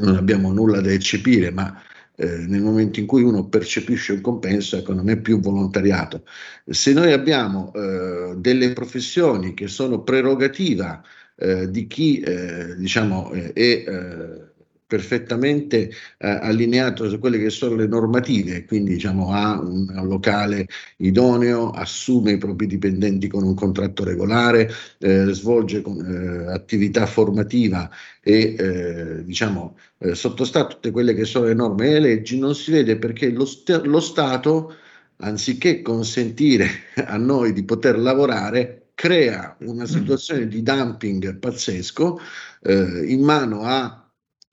non 0.00 0.16
abbiamo 0.16 0.52
nulla 0.52 0.80
da 0.80 0.90
eccepire, 0.92 1.50
ma 1.50 1.80
eh, 2.16 2.26
nel 2.46 2.62
momento 2.62 3.00
in 3.00 3.06
cui 3.06 3.22
uno 3.22 3.48
percepisce 3.48 4.12
un 4.12 4.20
compenso, 4.20 4.76
ecco, 4.76 4.92
non 4.92 5.08
è 5.08 5.18
più 5.20 5.40
volontariato. 5.40 6.24
Se 6.66 6.92
noi 6.92 7.12
abbiamo 7.12 7.72
eh, 7.74 8.34
delle 8.36 8.72
professioni 8.72 9.54
che 9.54 9.68
sono 9.68 10.02
prerogativa 10.02 11.02
eh, 11.36 11.70
di 11.70 11.86
chi 11.86 12.20
eh, 12.20 12.76
diciamo, 12.76 13.32
eh, 13.32 13.52
è 13.52 13.60
eh, 13.60 14.52
perfettamente 14.86 15.90
eh, 16.18 16.28
allineato 16.28 17.08
su 17.08 17.18
quelle 17.18 17.38
che 17.38 17.50
sono 17.50 17.76
le 17.76 17.86
normative, 17.86 18.64
quindi 18.64 18.94
diciamo, 18.94 19.32
ha 19.32 19.58
un, 19.60 19.88
un, 19.88 20.06
locale 20.06 20.66
idoneo, 20.98 21.70
assume 21.70 22.32
i 22.32 22.38
propri 22.38 22.66
dipendenti 22.66 23.28
con 23.28 23.42
un 23.42 23.54
contratto 23.54 24.04
regolare, 24.04 24.70
eh, 24.98 25.32
svolge 25.32 25.80
con, 25.82 25.98
eh, 25.98 26.52
attività 26.52 27.06
formativa 27.06 27.90
e 28.20 28.54
eh, 28.58 29.24
diciamo, 29.24 29.76
eh, 29.98 30.14
sottostà 30.14 30.60
a 30.60 30.66
tutte 30.66 30.90
quelle 30.90 31.14
che 31.14 31.24
sono 31.24 31.46
le 31.46 31.54
norme 31.54 31.86
e 31.86 31.90
le 31.92 32.00
leggi, 32.00 32.38
non 32.38 32.54
si 32.54 32.70
vede 32.70 32.96
perché 32.96 33.30
lo, 33.30 33.46
st- 33.46 33.84
lo 33.84 34.00
Stato, 34.00 34.74
anziché 35.18 35.82
consentire 35.82 36.68
a 37.06 37.16
noi 37.16 37.52
di 37.52 37.64
poter 37.64 37.98
lavorare, 37.98 38.90
crea 38.94 39.56
una 39.60 39.86
situazione 39.86 40.46
di 40.46 40.62
dumping 40.62 41.36
pazzesco 41.38 42.20
eh, 42.62 43.04
in 43.06 43.22
mano 43.22 43.62
a 43.62 44.03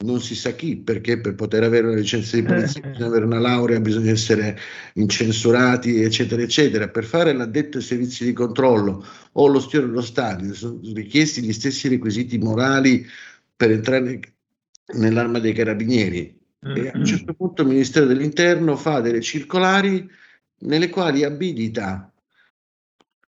non 0.01 0.21
si 0.21 0.35
sa 0.35 0.51
chi, 0.51 0.77
perché 0.77 1.19
per 1.19 1.35
poter 1.35 1.63
avere 1.63 1.87
una 1.87 1.95
licenza 1.95 2.35
di 2.35 2.43
polizia 2.43 2.81
eh. 2.81 2.89
bisogna 2.89 3.07
avere 3.07 3.25
una 3.25 3.39
laurea, 3.39 3.79
bisogna 3.79 4.11
essere 4.11 4.57
incensurati, 4.93 6.01
eccetera, 6.01 6.41
eccetera. 6.41 6.89
Per 6.89 7.03
fare 7.03 7.33
l'addetto 7.33 7.77
ai 7.77 7.83
servizi 7.83 8.25
di 8.25 8.33
controllo 8.33 9.05
o 9.33 9.47
lo 9.47 9.59
stio 9.59 9.81
dello 9.81 10.01
stadio 10.01 10.53
sono 10.53 10.79
richiesti 10.93 11.41
gli 11.41 11.53
stessi 11.53 11.87
requisiti 11.87 12.37
morali 12.37 13.05
per 13.55 13.71
entrare 13.71 14.19
nell'arma 14.95 15.39
dei 15.39 15.53
carabinieri. 15.53 16.39
E 16.63 16.87
a 16.87 16.97
un 16.97 17.05
certo 17.05 17.33
punto 17.33 17.63
il 17.63 17.69
Ministero 17.69 18.05
dell'Interno 18.05 18.75
fa 18.75 18.99
delle 19.01 19.21
circolari 19.21 20.07
nelle 20.59 20.89
quali 20.89 21.23
abilita 21.23 22.11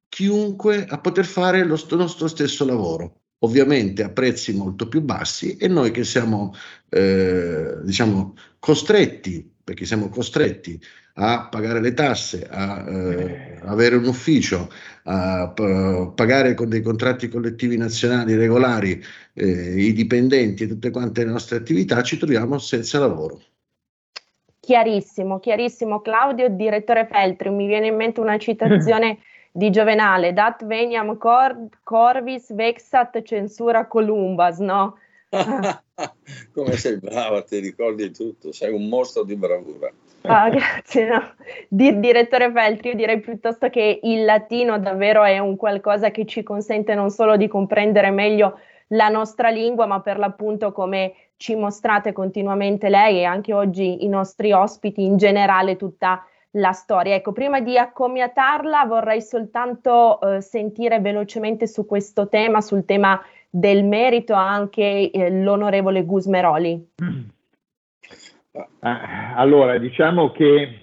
chiunque 0.10 0.86
a 0.86 1.00
poter 1.00 1.26
fare 1.26 1.64
lo 1.64 1.78
st- 1.78 1.96
nostro 1.96 2.28
stesso 2.28 2.66
lavoro 2.66 3.21
ovviamente 3.44 4.04
a 4.04 4.10
prezzi 4.10 4.54
molto 4.54 4.88
più 4.88 5.02
bassi 5.02 5.58
e 5.58 5.68
noi 5.68 5.92
che 5.92 6.04
siamo 6.04 6.54
eh, 6.90 7.78
diciamo 7.84 8.36
costretti 8.60 9.50
perché 9.64 9.86
siamo 9.86 10.10
costretti 10.10 10.80
a 11.16 11.48
pagare 11.50 11.82
le 11.82 11.94
tasse, 11.94 12.48
a 12.50 12.86
eh, 12.88 13.60
avere 13.64 13.96
un 13.96 14.06
ufficio, 14.06 14.70
a 15.04 15.50
p- 15.50 16.14
pagare 16.14 16.54
con 16.54 16.70
dei 16.70 16.82
contratti 16.82 17.28
collettivi 17.28 17.78
nazionali 17.78 18.36
regolari 18.36 19.02
eh, 19.34 19.82
i 19.82 19.94
dipendenti 19.94 20.64
e 20.64 20.68
tutte 20.68 20.90
quante 20.90 21.26
le 21.26 21.32
nostre 21.32 21.58
attività, 21.58 22.02
ci 22.02 22.18
troviamo 22.18 22.58
senza 22.60 23.00
lavoro. 23.00 23.42
Chiarissimo, 24.60 25.40
chiarissimo 25.40 26.02
Claudio, 26.02 26.48
direttore 26.50 27.08
Feltri, 27.12 27.50
mi 27.50 27.68
viene 27.68 27.88
in 27.88 27.96
mente 27.96 28.20
una 28.20 28.38
citazione 28.38 29.18
di 29.52 29.70
Giovenale, 29.70 30.34
dat 30.34 30.64
veniam 30.66 31.18
cor- 31.18 31.68
corvis 31.84 32.54
vexat 32.54 33.22
censura 33.22 33.86
columbas, 33.88 34.60
no? 34.60 34.98
Come 36.54 36.76
sei 36.78 36.98
brava, 37.00 37.42
ti 37.44 37.60
ricordi 37.60 38.12
tutto, 38.12 38.52
sei 38.52 38.74
un 38.74 38.88
mostro 38.88 39.24
di 39.24 39.36
bravura. 39.36 39.92
Ah, 40.24 40.50
grazie. 40.52 41.08
No. 41.08 41.34
Di, 41.68 42.00
direttore 42.00 42.52
Feltri, 42.52 42.90
io 42.90 42.96
direi 42.96 43.20
piuttosto 43.20 43.70
che 43.70 44.00
il 44.04 44.26
latino 44.26 44.80
davvero 44.80 45.24
è 45.24 45.40
un 45.40 45.56
qualcosa 45.56 46.12
che 46.12 46.26
ci 46.26 46.44
consente 46.44 46.96
non 46.96 47.10
solo 47.10 47.38
di 47.38 47.48
comprendere 47.48 48.12
meglio 48.12 48.60
la 48.88 49.08
nostra 49.08 49.50
lingua, 49.50 49.86
ma 49.86 50.02
per 50.02 50.18
l'appunto 50.18 50.72
come 50.72 51.14
ci 51.38 51.56
mostrate 51.56 52.12
continuamente 52.12 52.90
lei 52.90 53.20
e 53.20 53.24
anche 53.24 53.54
oggi 53.54 54.04
i 54.04 54.08
nostri 54.08 54.52
ospiti, 54.52 55.04
in 55.04 55.18
generale 55.18 55.76
tutta 55.76 56.26
la 56.52 56.72
storia. 56.72 57.16
Ecco, 57.16 57.32
prima 57.32 57.62
di 57.62 57.78
accomiatarla 57.78 58.86
vorrei 58.86 59.22
soltanto 59.22 60.20
eh, 60.20 60.42
sentire 60.42 61.00
velocemente 61.00 61.68
su 61.68 61.86
questo 61.86 62.28
tema, 62.28 62.62
sul 62.62 62.86
tema 62.86 63.22
del 63.50 63.84
merito, 63.84 64.34
anche 64.34 65.12
eh, 65.12 65.30
l'onorevole 65.30 66.04
Gusmeroli. 66.04 66.90
Ah, 68.80 69.34
allora, 69.36 69.78
diciamo 69.78 70.32
che 70.32 70.80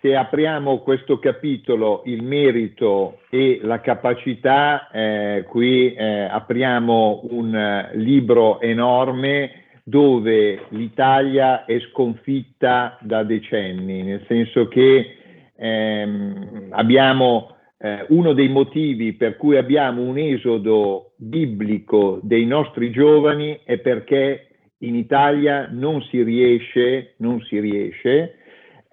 se 0.00 0.14
apriamo 0.14 0.80
questo 0.80 1.18
capitolo, 1.18 2.02
il 2.04 2.22
merito 2.22 3.20
e 3.30 3.58
la 3.62 3.80
capacità, 3.80 4.90
eh, 4.90 5.46
qui 5.48 5.94
eh, 5.94 6.24
apriamo 6.24 7.22
un 7.30 7.54
eh, 7.56 7.90
libro 7.94 8.60
enorme 8.60 9.63
dove 9.84 10.66
l'Italia 10.70 11.66
è 11.66 11.78
sconfitta 11.90 12.98
da 13.02 13.22
decenni, 13.22 14.02
nel 14.02 14.24
senso 14.26 14.66
che 14.66 15.16
ehm, 15.54 16.68
abbiamo 16.70 17.56
eh, 17.78 18.06
uno 18.08 18.32
dei 18.32 18.48
motivi 18.48 19.12
per 19.12 19.36
cui 19.36 19.58
abbiamo 19.58 20.00
un 20.00 20.16
esodo 20.16 21.12
biblico 21.18 22.18
dei 22.22 22.46
nostri 22.46 22.90
giovani 22.90 23.60
è 23.62 23.78
perché 23.78 24.48
in 24.78 24.94
Italia 24.94 25.68
non 25.70 26.00
si 26.04 26.22
riesce, 26.22 27.14
non 27.18 27.40
si 27.42 27.60
riesce 27.60 28.38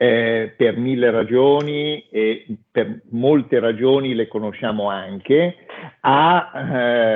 eh, 0.01 0.55
per 0.57 0.77
mille 0.77 1.11
ragioni 1.11 2.07
e 2.09 2.47
per 2.71 3.01
molte 3.11 3.59
ragioni 3.59 4.15
le 4.15 4.27
conosciamo 4.27 4.89
anche, 4.89 5.57
a 5.99 6.51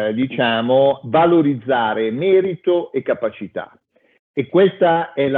eh, 0.09 0.13
diciamo, 0.13 0.99
valorizzare 1.05 2.11
merito 2.11 2.91
e 2.91 3.01
capacità. 3.01 3.75
E 4.31 4.45
questo 4.45 4.85
è, 5.15 5.31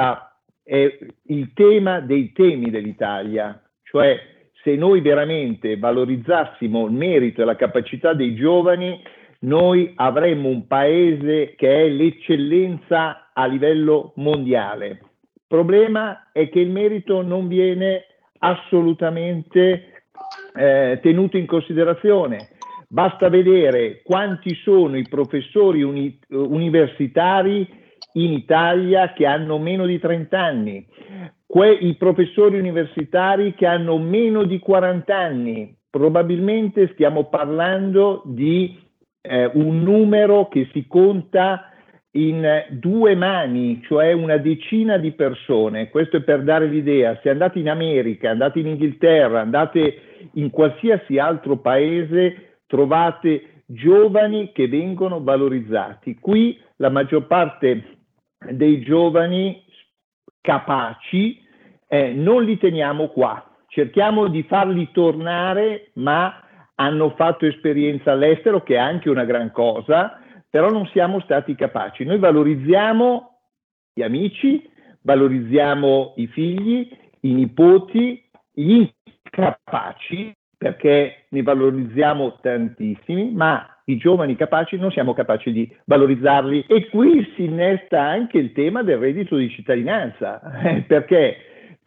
è 0.62 0.98
il 1.28 1.54
tema 1.54 2.02
dei 2.02 2.34
temi 2.34 2.70
dell'Italia, 2.70 3.64
cioè 3.84 4.20
se 4.62 4.76
noi 4.76 5.00
veramente 5.00 5.78
valorizzassimo 5.78 6.86
il 6.86 6.92
merito 6.92 7.42
e 7.42 7.46
la 7.46 7.56
capacità 7.56 8.12
dei 8.12 8.36
giovani, 8.36 9.02
noi 9.40 9.94
avremmo 9.96 10.50
un 10.50 10.68
paese 10.68 11.54
che 11.56 11.86
è 11.86 11.88
l'eccellenza 11.88 13.30
a 13.32 13.46
livello 13.46 14.12
mondiale. 14.16 15.00
Problema 15.48 16.30
è 16.34 16.50
che 16.50 16.60
il 16.60 16.70
merito 16.70 17.22
non 17.22 17.48
viene 17.48 18.04
assolutamente 18.40 20.04
eh, 20.54 21.00
tenuto 21.02 21.38
in 21.38 21.46
considerazione. 21.46 22.50
Basta 22.90 23.30
vedere 23.30 24.02
quanti 24.04 24.54
sono 24.56 24.98
i 24.98 25.08
professori 25.08 25.84
uni- 25.84 26.20
universitari 26.30 27.68
in 28.14 28.34
Italia 28.34 29.14
che 29.14 29.26
hanno 29.26 29.58
meno 29.58 29.86
di 29.86 30.00
30 30.00 30.40
anni, 30.40 30.86
que- 31.46 31.72
i 31.74 31.96
professori 31.96 32.58
universitari 32.58 33.54
che 33.54 33.66
hanno 33.66 33.98
meno 33.98 34.44
di 34.44 34.60
40 34.60 35.16
anni. 35.16 35.76
Probabilmente 35.90 36.90
stiamo 36.94 37.26
parlando 37.26 38.22
di 38.26 38.78
eh, 39.22 39.50
un 39.54 39.82
numero 39.82 40.48
che 40.48 40.70
si 40.74 40.88
conta 40.88 41.72
in 42.12 42.66
due 42.72 43.16
mani, 43.16 43.82
cioè 43.84 44.12
una 44.14 44.38
decina 44.38 44.98
di 44.98 45.12
persone. 45.12 45.90
Questo 45.90 46.18
è 46.18 46.22
per 46.22 46.44
dare 46.44 46.68
l'idea. 46.68 47.20
Se 47.22 47.30
andate 47.30 47.60
in 47.60 47.70
America, 47.70 48.30
andate 48.30 48.60
in 48.60 48.68
Inghilterra, 48.68 49.42
andate 49.42 50.30
in 50.34 50.50
qualsiasi 50.50 51.20
altro 51.20 51.58
paese, 51.58 52.60
trovate 52.66 53.64
giovani 53.66 54.52
che 54.54 54.68
vengono 54.68 55.22
valorizzati. 55.22 56.18
Qui 56.20 56.60
la 56.78 56.90
maggior 56.90 57.28
parte 57.28 57.98
dei 58.50 58.82
giovani 58.82 59.64
capaci 60.42 61.44
eh, 61.88 62.14
non 62.14 62.44
li 62.44 62.58
teniamo 62.58 63.08
qua. 63.10 63.44
Cerchiamo 63.68 64.28
di 64.28 64.44
farli 64.44 64.90
tornare, 64.92 65.92
ma 65.94 66.42
hanno 66.76 67.10
fatto 67.12 67.46
esperienza 67.46 68.12
all'estero, 68.12 68.62
che 68.64 68.76
è 68.76 68.80
anche 68.80 69.10
una 69.10 69.26
gran 69.26 69.52
cosa, 69.52 70.22
però 70.58 70.72
non 70.72 70.88
siamo 70.88 71.20
stati 71.20 71.54
capaci. 71.54 72.04
Noi 72.04 72.18
valorizziamo 72.18 73.42
gli 73.94 74.02
amici, 74.02 74.68
valorizziamo 75.04 76.14
i 76.16 76.26
figli, 76.26 76.90
i 77.20 77.34
nipoti, 77.36 78.28
gli 78.54 78.90
incapaci, 79.04 80.36
perché 80.58 81.26
ne 81.30 81.44
valorizziamo 81.44 82.40
tantissimi, 82.42 83.30
ma 83.34 83.82
i 83.86 83.98
giovani 83.98 84.36
capaci 84.36 84.78
non 84.78 84.90
siamo 84.90 85.14
capaci 85.14 85.52
di 85.52 85.72
valorizzarli. 85.86 86.66
E 86.68 86.90
qui 86.90 87.32
si 87.36 87.44
innesta 87.44 88.02
anche 88.02 88.40
il 88.40 88.52
tema 88.54 88.82
del 88.82 88.98
reddito 88.98 89.36
di 89.36 89.52
cittadinanza, 89.52 90.42
perché 90.88 91.38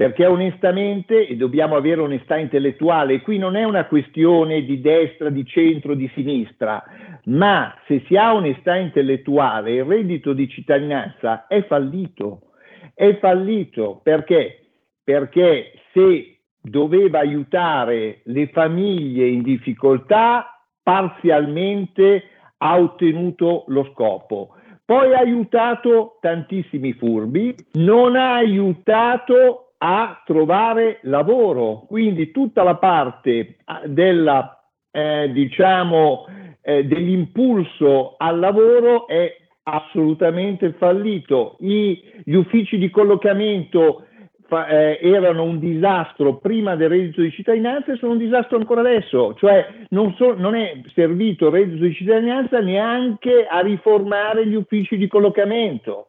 perché 0.01 0.25
onestamente, 0.25 1.27
e 1.27 1.37
dobbiamo 1.37 1.77
avere 1.77 2.01
onestà 2.01 2.39
intellettuale, 2.39 3.21
qui 3.21 3.37
non 3.37 3.55
è 3.55 3.65
una 3.65 3.85
questione 3.85 4.65
di 4.65 4.81
destra, 4.81 5.29
di 5.29 5.45
centro, 5.45 5.93
di 5.93 6.11
sinistra, 6.15 6.83
ma 7.25 7.75
se 7.87 8.03
si 8.07 8.17
ha 8.17 8.33
onestà 8.33 8.77
intellettuale, 8.77 9.75
il 9.75 9.85
reddito 9.85 10.33
di 10.33 10.49
cittadinanza 10.49 11.47
è 11.47 11.63
fallito. 11.67 12.53
È 12.95 13.15
fallito 13.19 14.01
perché? 14.03 14.71
Perché 15.05 15.73
se 15.93 16.39
doveva 16.59 17.19
aiutare 17.19 18.23
le 18.25 18.47
famiglie 18.55 19.27
in 19.27 19.43
difficoltà, 19.43 20.65
parzialmente 20.83 22.23
ha 22.57 22.79
ottenuto 22.79 23.65
lo 23.67 23.87
scopo. 23.93 24.55
Poi 24.83 25.13
ha 25.13 25.19
aiutato 25.19 26.17
tantissimi 26.23 26.95
furbi, 26.95 27.55
non 27.73 28.17
ha 28.17 28.37
aiutato 28.37 29.67
a 29.83 30.23
trovare 30.25 30.99
lavoro. 31.03 31.85
Quindi 31.87 32.31
tutta 32.31 32.63
la 32.63 32.77
parte 32.77 33.57
della, 33.87 34.63
eh, 34.91 35.31
diciamo, 35.33 36.27
eh, 36.63 36.85
dell'impulso 36.85 38.17
al 38.19 38.39
lavoro 38.39 39.07
è 39.07 39.35
assolutamente 39.63 40.73
fallito. 40.73 41.57
I, 41.61 42.03
gli 42.25 42.35
uffici 42.35 42.77
di 42.77 42.91
collocamento 42.91 44.05
fa, 44.47 44.67
eh, 44.67 44.99
erano 45.01 45.45
un 45.45 45.59
disastro 45.59 46.37
prima 46.37 46.77
del 46.77 46.91
reddito 46.91 47.23
di 47.23 47.31
cittadinanza 47.31 47.93
e 47.93 47.97
sono 47.97 48.13
un 48.13 48.19
disastro 48.19 48.59
ancora 48.59 48.81
adesso, 48.81 49.35
cioè 49.39 49.67
non, 49.91 50.13
so, 50.15 50.35
non 50.35 50.55
è 50.55 50.81
servito 50.95 51.47
il 51.47 51.53
reddito 51.53 51.85
di 51.85 51.95
cittadinanza 51.95 52.61
neanche 52.61 53.47
a 53.47 53.61
riformare 53.61 54.47
gli 54.47 54.55
uffici 54.55 54.99
di 54.99 55.07
collocamento. 55.07 56.09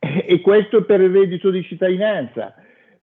E 0.00 0.40
questo 0.40 0.84
per 0.84 1.00
il 1.00 1.10
reddito 1.10 1.50
di 1.50 1.62
cittadinanza. 1.64 2.54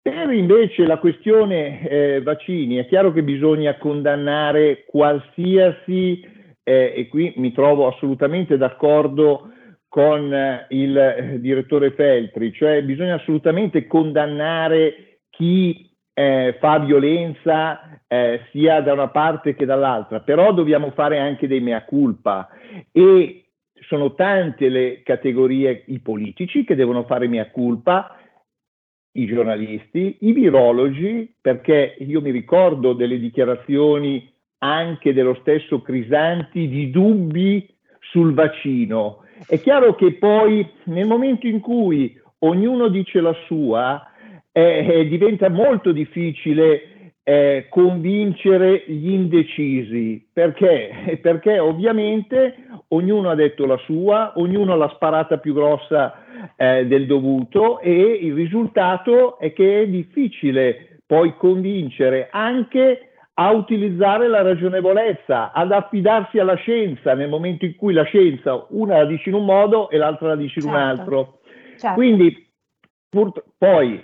Per 0.06 0.32
invece 0.32 0.86
la 0.86 1.00
questione 1.00 1.82
eh, 1.82 2.22
vaccini, 2.22 2.76
è 2.76 2.86
chiaro 2.86 3.12
che 3.12 3.24
bisogna 3.24 3.76
condannare 3.80 4.84
qualsiasi, 4.86 6.22
eh, 6.62 6.94
e 6.96 7.08
qui 7.08 7.34
mi 7.38 7.52
trovo 7.52 7.88
assolutamente 7.88 8.56
d'accordo 8.56 9.50
con 9.88 10.32
eh, 10.32 10.68
il 10.70 10.96
eh, 10.96 11.40
direttore 11.40 11.90
Feltri, 11.94 12.54
cioè 12.54 12.84
bisogna 12.84 13.16
assolutamente 13.16 13.88
condannare 13.88 15.22
chi 15.32 15.90
eh, 16.14 16.56
fa 16.60 16.78
violenza 16.78 18.00
eh, 18.06 18.42
sia 18.52 18.82
da 18.82 18.94
una 18.94 19.10
parte 19.10 19.56
che 19.56 19.66
dall'altra, 19.66 20.20
però 20.20 20.54
dobbiamo 20.54 20.92
fare 20.92 21.18
anche 21.18 21.48
dei 21.48 21.62
mea 21.62 21.84
culpa. 21.84 22.48
E 22.92 23.46
sono 23.88 24.14
tante 24.14 24.70
le 24.70 25.02
categorie, 25.02 25.84
i 25.88 26.00
politici 26.00 26.64
che 26.64 26.76
devono 26.76 27.06
fare 27.06 27.28
mea 27.28 27.50
culpa, 27.50 28.20
i 29.18 29.26
giornalisti, 29.26 30.18
i 30.22 30.32
virologi, 30.32 31.34
perché 31.40 31.96
io 32.00 32.22
mi 32.22 32.32
ricordo 32.32 32.94
delle 32.94 33.20
dichiarazioni 33.20 34.32
anche 34.60 35.14
dello 35.14 35.36
stesso 35.42 35.82
Crisanti 35.82 36.68
di 36.68 36.90
dubbi 36.90 37.68
sul 38.00 38.34
vaccino. 38.34 39.24
È 39.48 39.60
chiaro 39.60 39.96
che 39.96 40.14
poi 40.14 40.68
nel 40.86 41.08
momento 41.08 41.48
in 41.48 41.60
cui 41.60 42.20
ognuno 42.40 42.88
dice 42.88 43.22
la 43.22 43.36
sua, 43.46 44.02
eh, 44.52 44.86
eh 44.88 45.08
diventa 45.08 45.50
molto 45.50 45.92
difficile 45.92 46.95
eh, 47.28 47.66
convincere 47.70 48.84
gli 48.86 49.10
indecisi. 49.10 50.24
Perché? 50.32 51.18
Perché 51.22 51.58
ovviamente 51.58 52.56
ognuno 52.90 53.32
ha 53.32 53.36
detto 53.36 53.66
la 53.66 53.78
sua, 53.78 54.34
ognuno 54.36 54.74
ha 54.74 54.76
la 54.76 54.92
sparata 54.94 55.40
più 55.40 55.54
grossa 55.54 56.24
eh, 56.56 56.86
del 56.86 57.08
dovuto 57.08 57.80
e 57.80 57.92
il 58.22 58.34
risultato 58.34 59.40
è 59.40 59.54
che 59.54 59.82
è 59.82 59.88
difficile 59.88 61.00
poi 61.08 61.36
convincere 61.36 62.30
anche 62.32 63.10
a 63.38 63.52
utilizzare 63.52 64.28
la 64.28 64.44
ragionevolezza, 64.44 65.52
ad 65.52 65.72
affidarsi 65.72 66.38
alla 66.38 66.56
scienza 66.56 67.16
nel 67.16 67.28
momento 67.28 67.66
in 67.66 67.76
cui 67.76 67.94
la 67.94 68.04
scienza 68.04 68.66
una 68.70 68.98
la 68.98 69.06
dice 69.06 69.30
in 69.30 69.36
un 69.36 69.46
modo 69.46 69.90
e 69.90 69.98
l'altra 69.98 70.30
la 70.30 70.36
dice 70.36 70.60
in 70.60 70.66
certo. 70.66 70.78
un 70.78 70.84
altro. 70.84 71.40
Certo. 71.78 71.96
Quindi 71.96 72.48
pur, 73.10 73.32
poi, 73.58 74.02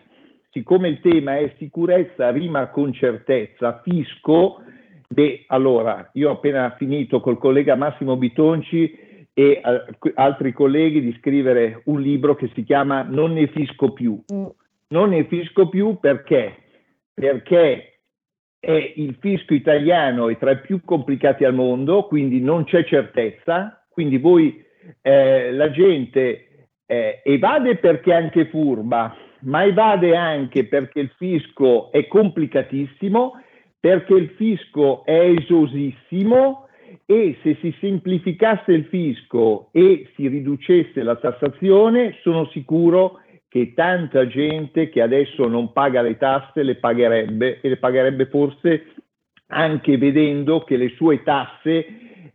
siccome 0.52 0.90
il 0.90 1.00
tema 1.00 1.38
è 1.38 1.54
sicurezza 1.58 2.30
rima 2.30 2.68
con 2.68 2.94
certezza, 2.94 3.82
fisco, 3.84 4.62
beh, 5.08 5.46
allora 5.48 6.10
io 6.14 6.30
ho 6.30 6.34
appena 6.34 6.76
finito 6.78 7.20
col 7.20 7.38
collega 7.38 7.76
Massimo 7.76 8.18
Bitonci 8.18 9.10
e 9.34 9.62
uh, 9.64 10.12
altri 10.16 10.52
colleghi 10.52 11.02
di 11.02 11.16
scrivere 11.20 11.82
un 11.86 12.02
libro 12.02 12.36
che 12.36 12.52
si 12.54 12.64
chiama 12.64 13.04
Non 13.04 13.34
ne 13.34 13.48
fisco 13.48 13.94
più. 13.94 14.22
Mm. 14.34 14.46
Non 14.90 15.10
ne 15.10 15.24
fisco 15.26 15.70
più 15.70 15.98
perché? 16.00 16.58
Perché 17.14 18.00
è 18.60 18.94
il 18.96 19.16
fisco 19.20 19.54
italiano 19.54 20.30
è 20.30 20.38
tra 20.38 20.52
i 20.52 20.60
più 20.60 20.82
complicati 20.84 21.46
al 21.46 21.54
mondo, 21.54 22.04
quindi 22.04 22.42
non 22.42 22.66
c'è 22.66 22.84
certezza, 22.84 23.86
quindi 23.90 24.18
voi, 24.18 24.64
eh, 25.02 25.52
la 25.54 25.72
gente 25.72 26.68
eh, 26.86 27.22
evade 27.24 27.78
perché 27.78 28.12
è 28.12 28.16
anche 28.16 28.46
furba, 28.48 29.16
ma 29.42 29.64
evade 29.64 30.16
anche 30.16 30.68
perché 30.68 31.00
il 31.00 31.12
fisco 31.18 31.92
è 31.92 32.08
complicatissimo, 32.08 33.42
perché 33.80 34.14
il 34.14 34.30
fisco 34.38 35.04
è 35.06 35.34
esosissimo 35.38 36.68
e 37.06 37.38
se 37.42 37.58
si 37.62 37.76
semplificasse 37.80 38.72
il 38.72 38.86
fisco 38.86 39.70
e 39.72 40.10
si 40.16 40.28
riducesse 40.28 41.02
la 41.04 41.16
tassazione, 41.16 42.18
sono 42.22 42.46
sicuro 42.48 43.20
che 43.48 43.74
tanta 43.74 44.28
gente 44.28 44.90
che 44.90 45.02
adesso 45.02 45.48
non 45.48 45.74
paga 45.74 46.02
le 46.02 46.18
tasse 46.18 46.64
le 46.64 46.76
pagherebbe 46.76 47.60
e 47.60 47.70
le 47.70 47.78
pagherebbe 47.78 48.28
forse 48.28 48.94
anche 49.48 49.98
vedendo 49.98 50.64
che 50.64 50.78
le 50.78 50.90
sue 50.96 51.22
tasse 51.24 51.86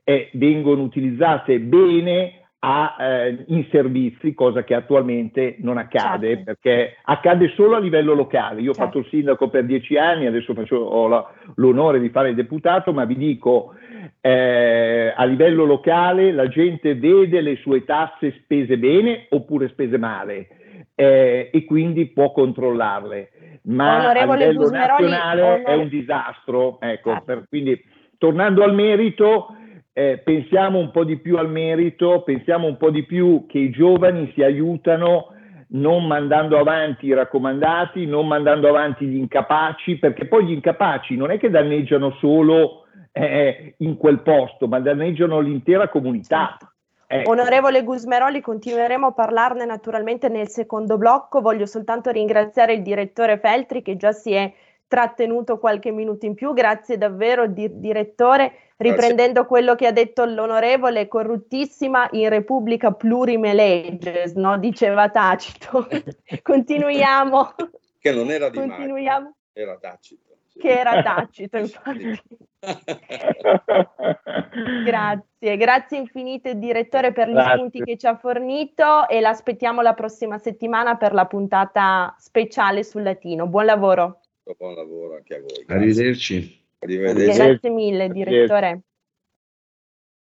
eh, 0.05 0.31
vengono 0.35 0.83
utilizzate 0.83 1.59
bene 1.61 2.46
a, 2.59 2.97
eh, 2.99 3.45
in 3.49 3.67
servizi, 3.71 4.35
cosa 4.35 4.65
che 4.65 4.75
attualmente 4.75 5.57
non 5.61 5.77
accade, 5.79 6.29
certo. 6.29 6.45
perché 6.45 6.97
accade 7.03 7.53
solo 7.55 7.77
a 7.77 7.81
livello 7.81 8.15
locale. 8.15 8.61
Io 8.61 8.71
ho 8.71 8.75
certo. 8.75 8.85
fatto 8.85 8.99
il 8.99 9.07
sindaco 9.11 9.49
per 9.49 9.65
dieci 9.65 9.97
anni, 9.97 10.27
adesso 10.27 10.55
faccio, 10.55 10.77
ho 10.77 11.07
la, 11.07 11.27
l'onore 11.57 12.01
di 12.01 12.09
fare 12.09 12.31
il 12.31 12.35
deputato, 12.35 12.93
ma 12.93 13.05
vi 13.05 13.17
dico, 13.17 13.75
eh, 14.21 15.13
a 15.15 15.25
livello 15.25 15.65
locale 15.65 16.33
la 16.33 16.49
gente 16.49 16.95
vede 16.95 17.41
le 17.41 17.57
sue 17.57 17.85
tasse 17.85 18.35
spese 18.43 18.79
bene 18.79 19.27
oppure 19.31 19.69
spese 19.69 19.99
male 19.99 20.49
eh, 20.95 21.51
e 21.53 21.65
quindi 21.65 22.07
può 22.07 22.33
controllarle. 22.33 23.31
Ma 23.65 23.99
Onorevole 23.99 24.45
a 24.45 24.49
livello 24.49 24.65
Gusmeroli, 24.65 25.11
nazionale 25.11 25.43
onore... 25.43 25.63
è 25.63 25.75
un 25.75 25.89
disastro. 25.89 26.81
Ecco, 26.81 27.11
ah. 27.13 27.21
per, 27.21 27.45
quindi 27.49 27.81
tornando 28.19 28.63
al 28.63 28.75
merito, 28.75 29.55
eh, 29.99 30.19
pensiamo 30.23 30.79
un 30.79 30.91
po' 30.91 31.05
di 31.05 31.17
più 31.17 31.39
al 31.39 31.49
merito, 31.49 32.21
pensiamo 32.21 32.67
un 32.67 32.77
po' 32.77 32.91
di 32.91 33.07
più 33.07 33.47
che 33.49 33.57
i 33.59 33.71
giovani 33.71 34.31
si 34.35 34.43
aiutano 34.43 35.29
non 35.69 36.07
mandando 36.07 36.59
avanti 36.59 37.07
i 37.07 37.15
raccomandati, 37.15 38.05
non 38.05 38.27
mandando 38.27 38.69
avanti 38.69 39.07
gli 39.07 39.17
incapaci, 39.17 39.97
perché 39.97 40.27
poi 40.27 40.45
gli 40.45 40.53
incapaci 40.53 41.17
non 41.17 41.31
è 41.31 41.39
che 41.39 41.49
danneggiano 41.49 42.11
solo 42.21 42.85
eh, 43.11 43.75
in 43.79 43.97
quel 43.97 44.21
posto, 44.21 44.69
ma 44.69 44.81
danneggiano 44.81 45.41
l'intera 45.41 45.89
comunità. 45.89 46.59
Ecco. 47.07 47.31
Onorevole 47.31 47.83
Gusmeroli, 47.83 48.43
continueremo 48.43 49.07
a 49.07 49.13
parlarne 49.13 49.65
naturalmente 49.65 50.29
nel 50.29 50.49
secondo 50.49 50.99
blocco. 50.99 51.41
Voglio 51.41 51.65
soltanto 51.65 52.11
ringraziare 52.11 52.75
il 52.75 52.83
direttore 52.83 53.39
Feltri 53.39 53.81
che 53.81 53.97
già 53.97 54.13
si 54.13 54.35
è 54.35 54.53
trattenuto 54.89 55.59
qualche 55.59 55.91
minuto 55.91 56.27
in 56.27 56.35
più. 56.35 56.53
Grazie 56.53 56.99
davvero, 56.99 57.47
di- 57.47 57.81
direttore. 57.81 58.53
Riprendendo 58.79 59.41
Grazie. 59.41 59.49
quello 59.49 59.75
che 59.75 59.87
ha 59.87 59.93
detto 59.93 60.25
l'onorevole, 60.25 61.09
corruttissima 61.09 62.09
in 62.13 62.29
Repubblica 62.29 62.93
plurime 62.93 63.55
leges, 63.55 64.35
no? 64.35 64.59
diceva 64.59 65.09
Tacito. 65.09 65.89
Continuiamo. 66.43 67.55
Che 67.99 68.13
non 68.13 68.31
era 68.31 68.51
di 68.51 68.59
Continuiamo. 68.59 69.19
Mario, 69.19 69.35
era 69.53 69.79
Tacito. 69.79 70.37
Sì. 70.47 70.59
Che 70.59 70.69
era 70.69 71.03
Tacito, 71.03 71.57
infatti. 71.61 72.21
grazie, 74.85 75.57
grazie 75.57 75.99
infinite 75.99 76.59
direttore 76.59 77.13
per 77.13 77.29
gli 77.29 77.33
grazie. 77.33 77.57
spunti 77.57 77.83
che 77.83 77.97
ci 77.97 78.07
ha 78.07 78.17
fornito 78.17 79.09
e 79.09 79.21
l'aspettiamo 79.21 79.83
la 79.83 79.95
prossima 79.95 80.39
settimana 80.39 80.97
per 80.97 81.13
la 81.13 81.27
puntata 81.27 82.15
speciale 82.19 82.83
sul 82.83 83.03
latino. 83.03 83.47
Buon 83.47 83.67
lavoro. 83.67 84.21
Buon 84.55 84.75
lavoro 84.75 85.17
anche 85.17 85.35
a 85.35 85.41
voi. 85.41 85.65
Grazie. 85.65 85.75
Arrivederci. 85.75 86.65
Arrivederci. 86.79 87.37
Grazie 87.37 87.71
mille, 87.71 88.09
direttore. 88.09 88.81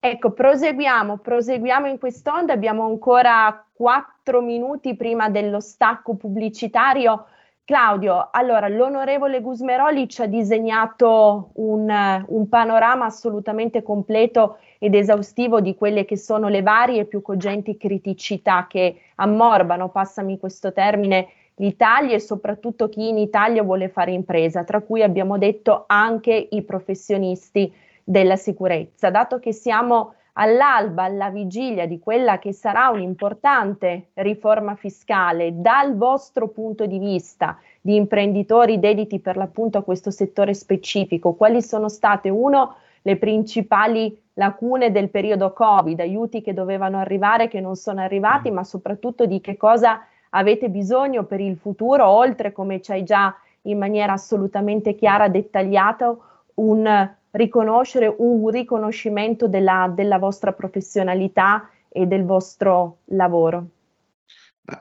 Ecco, 0.02 0.32
proseguiamo, 0.32 1.18
proseguiamo 1.18 1.86
in 1.86 1.98
quest'onda, 1.98 2.52
abbiamo 2.52 2.86
ancora 2.86 3.64
quattro 3.72 4.40
minuti 4.40 4.96
prima 4.96 5.28
dello 5.28 5.60
stacco 5.60 6.16
pubblicitario. 6.16 7.26
Claudio, 7.62 8.30
allora 8.32 8.66
l'onorevole 8.66 9.40
Gusmeroli 9.40 10.08
ci 10.08 10.22
ha 10.22 10.26
disegnato 10.26 11.50
un, 11.54 12.24
un, 12.26 12.48
panorama 12.48 13.04
assolutamente 13.04 13.82
completo 13.82 14.58
ed 14.80 14.96
esaustivo 14.96 15.60
di 15.60 15.76
quelle 15.76 16.04
che 16.04 16.16
sono 16.16 16.48
le 16.48 16.62
varie 16.62 17.02
e 17.02 17.04
più 17.04 17.22
cogenti 17.22 17.76
criticità 17.76 18.66
che 18.66 19.02
ammorbano, 19.16 19.90
passami 19.90 20.40
questo 20.40 20.72
termine, 20.72 21.28
l'Italia 21.56 22.14
e 22.14 22.20
soprattutto 22.20 22.88
chi 22.88 23.08
in 23.08 23.18
Italia 23.18 23.62
vuole 23.62 23.88
fare 23.88 24.12
impresa, 24.12 24.64
tra 24.64 24.80
cui 24.80 25.02
abbiamo 25.02 25.38
detto 25.38 25.84
anche 25.86 26.48
i 26.50 26.62
professionisti 26.62 27.72
della 28.02 28.36
sicurezza. 28.36 29.10
Dato 29.10 29.38
che 29.38 29.52
siamo 29.52 30.14
all'alba, 30.34 31.04
alla 31.04 31.30
vigilia 31.30 31.86
di 31.86 31.98
quella 31.98 32.38
che 32.38 32.52
sarà 32.52 32.88
un'importante 32.88 34.08
riforma 34.14 34.74
fiscale, 34.74 35.60
dal 35.60 35.96
vostro 35.96 36.48
punto 36.48 36.86
di 36.86 36.98
vista 36.98 37.58
di 37.80 37.96
imprenditori 37.96 38.78
dediti 38.78 39.20
per 39.20 39.36
l'appunto 39.36 39.78
a 39.78 39.82
questo 39.82 40.10
settore 40.10 40.54
specifico, 40.54 41.34
quali 41.34 41.62
sono 41.62 41.88
state 41.88 42.28
uno 42.28 42.76
le 43.02 43.16
principali 43.16 44.18
lacune 44.34 44.90
del 44.90 45.10
periodo 45.10 45.52
Covid, 45.52 46.00
aiuti 46.00 46.42
che 46.42 46.52
dovevano 46.52 46.98
arrivare 46.98 47.48
che 47.48 47.60
non 47.60 47.76
sono 47.76 48.00
arrivati, 48.00 48.50
ma 48.50 48.64
soprattutto 48.64 49.26
di 49.26 49.40
che 49.40 49.56
cosa 49.56 50.00
avete 50.30 50.68
bisogno 50.68 51.24
per 51.24 51.40
il 51.40 51.56
futuro, 51.56 52.06
oltre 52.06 52.52
come 52.52 52.80
ci 52.80 52.92
hai 52.92 53.04
già 53.04 53.34
in 53.62 53.78
maniera 53.78 54.14
assolutamente 54.14 54.94
chiara 54.94 55.28
dettagliata, 55.28 56.16
un 56.54 57.10
riconoscere 57.32 58.12
un 58.18 58.48
riconoscimento 58.48 59.46
della, 59.46 59.92
della 59.94 60.18
vostra 60.18 60.52
professionalità 60.52 61.70
e 61.88 62.06
del 62.06 62.24
vostro 62.24 62.98
lavoro. 63.06 63.68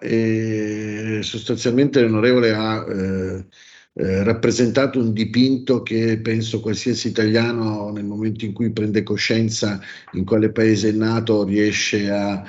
Eh, 0.02 1.20
sostanzialmente 1.22 2.02
l'onorevole 2.02 2.54
ha 2.54 2.86
eh, 2.88 3.46
eh, 3.94 4.24
rappresentato 4.24 5.00
un 5.00 5.14
dipinto 5.14 5.82
che 5.82 6.20
penso 6.22 6.60
qualsiasi 6.60 7.08
italiano 7.08 7.90
nel 7.92 8.06
momento 8.06 8.46
in 8.46 8.54
cui 8.54 8.72
prende 8.72 9.02
coscienza 9.02 9.80
in 10.14 10.26
quale 10.26 10.52
paese 10.52 10.90
è 10.90 10.92
nato 10.92 11.44
riesce 11.44 12.10
a 12.10 12.44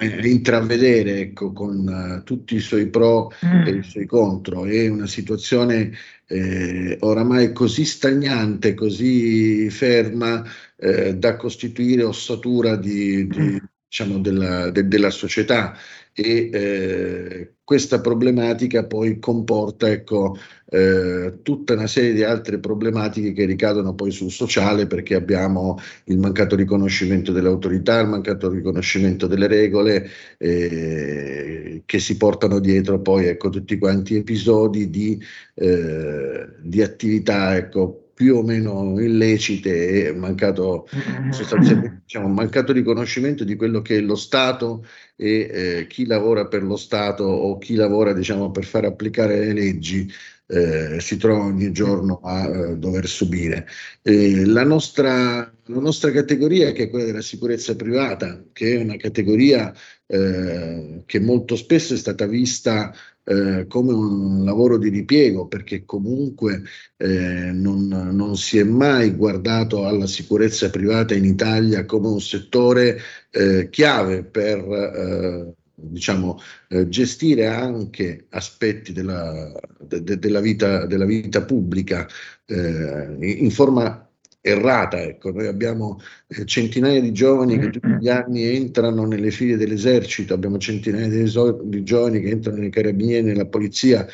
eh, 0.00 0.28
intravedere 0.28 1.20
ecco, 1.20 1.52
con 1.52 1.86
uh, 1.86 2.22
tutti 2.24 2.56
i 2.56 2.60
suoi 2.60 2.88
pro 2.88 3.30
mm. 3.44 3.66
e 3.66 3.70
i 3.70 3.82
suoi 3.82 4.06
contro. 4.06 4.64
È 4.64 4.88
una 4.88 5.06
situazione 5.06 5.92
eh, 6.26 6.96
oramai 7.00 7.52
così 7.52 7.84
stagnante, 7.84 8.74
così 8.74 9.68
ferma 9.68 10.42
eh, 10.76 11.16
da 11.16 11.36
costituire 11.36 12.02
ossatura 12.02 12.76
di, 12.76 13.26
di, 13.26 13.38
mm. 13.38 13.56
diciamo, 13.86 14.18
della, 14.18 14.70
de, 14.70 14.88
della 14.88 15.10
società 15.10 15.76
e 16.12 16.50
eh, 16.52 17.54
questa 17.62 18.00
problematica 18.00 18.84
poi 18.84 19.18
comporta 19.18 19.88
ecco, 19.88 20.36
eh, 20.70 21.40
tutta 21.42 21.74
una 21.74 21.86
serie 21.86 22.12
di 22.12 22.22
altre 22.22 22.58
problematiche 22.58 23.32
che 23.32 23.44
ricadono 23.44 23.94
poi 23.94 24.10
sul 24.10 24.30
sociale 24.30 24.86
perché 24.86 25.14
abbiamo 25.14 25.78
il 26.04 26.18
mancato 26.18 26.54
riconoscimento 26.54 27.32
delle 27.32 27.48
autorità, 27.48 27.98
il 28.00 28.08
mancato 28.08 28.48
riconoscimento 28.48 29.26
delle 29.26 29.48
regole 29.48 30.08
eh, 30.38 31.82
che 31.84 31.98
si 31.98 32.16
portano 32.16 32.60
dietro 32.60 33.00
poi 33.00 33.26
ecco, 33.26 33.48
tutti 33.48 33.78
quanti 33.78 34.16
episodi 34.16 34.90
di, 34.90 35.20
eh, 35.54 36.48
di 36.62 36.82
attività 36.82 37.56
ecco, 37.56 38.10
più 38.20 38.36
o 38.36 38.42
meno 38.42 39.00
illecite 39.00 40.08
e 40.08 40.12
mancato, 40.12 40.86
mm-hmm. 40.94 41.30
sostanzialmente, 41.30 42.02
diciamo, 42.02 42.28
mancato 42.28 42.70
riconoscimento 42.70 43.44
di 43.44 43.56
quello 43.56 43.80
che 43.80 43.96
è 43.96 44.00
lo 44.00 44.14
Stato 44.14 44.84
e 45.16 45.48
eh, 45.50 45.86
chi 45.86 46.04
lavora 46.04 46.46
per 46.46 46.62
lo 46.62 46.76
Stato 46.76 47.24
o 47.24 47.56
chi 47.56 47.76
lavora 47.76 48.12
diciamo, 48.12 48.50
per 48.50 48.64
far 48.64 48.84
applicare 48.84 49.38
le 49.38 49.54
leggi 49.54 50.06
eh, 50.50 51.00
si 51.00 51.16
trova 51.16 51.44
ogni 51.44 51.70
giorno 51.72 52.20
a 52.22 52.48
eh, 52.48 52.76
dover 52.76 53.06
subire. 53.06 53.66
La 54.02 54.64
nostra, 54.64 55.52
la, 55.66 55.80
nostra, 55.80 56.10
categoria, 56.10 56.72
che 56.72 56.84
è 56.84 56.90
quella 56.90 57.04
della 57.06 57.22
sicurezza 57.22 57.76
privata, 57.76 58.42
che 58.52 58.74
è 58.74 58.82
una 58.82 58.96
categoria 58.96 59.72
eh, 60.06 61.02
che 61.06 61.20
molto 61.20 61.54
spesso 61.54 61.94
è 61.94 61.96
stata 61.96 62.26
vista 62.26 62.92
eh, 63.22 63.66
come 63.68 63.92
un 63.92 64.44
lavoro 64.44 64.76
di 64.76 64.88
ripiego, 64.88 65.46
perché 65.46 65.84
comunque 65.84 66.62
eh, 66.96 67.52
non, 67.52 67.86
non, 67.86 68.36
si 68.36 68.58
è 68.58 68.64
mai 68.64 69.12
guardato 69.12 69.86
alla 69.86 70.06
sicurezza 70.06 70.68
privata 70.70 71.14
in 71.14 71.24
Italia 71.24 71.84
come 71.84 72.08
un 72.08 72.20
settore 72.20 72.98
eh, 73.30 73.68
chiave 73.70 74.24
per 74.24 74.58
eh, 74.58 75.54
diciamo, 75.80 76.38
eh, 76.68 76.88
gestire 76.88 77.46
anche 77.46 78.26
aspetti 78.30 78.92
della, 78.92 79.52
de, 79.78 80.02
de, 80.02 80.18
della, 80.18 80.40
vita, 80.40 80.86
della 80.86 81.04
vita, 81.04 81.42
pubblica 81.42 82.06
in 82.46 83.50
forma 83.52 84.10
errata. 84.40 85.00
Ecco. 85.02 85.32
Noi 85.32 85.46
abbiamo 85.46 86.00
eh, 86.28 86.44
centinaia 86.44 87.00
di 87.00 87.12
giovani 87.12 87.58
che 87.58 87.70
tutti 87.70 87.96
gli 88.00 88.08
anni 88.08 88.44
entrano 88.44 89.04
nelle 89.06 89.30
file 89.30 89.56
dell'esercito, 89.56 90.34
abbiamo 90.34 90.58
centinaia 90.58 91.08
di 91.08 91.82
giovani 91.82 92.20
che 92.20 92.30
entrano 92.30 92.58
nei 92.58 92.70
carabinieri, 92.70 93.26
nella 93.26 93.46
polizia, 93.46 94.06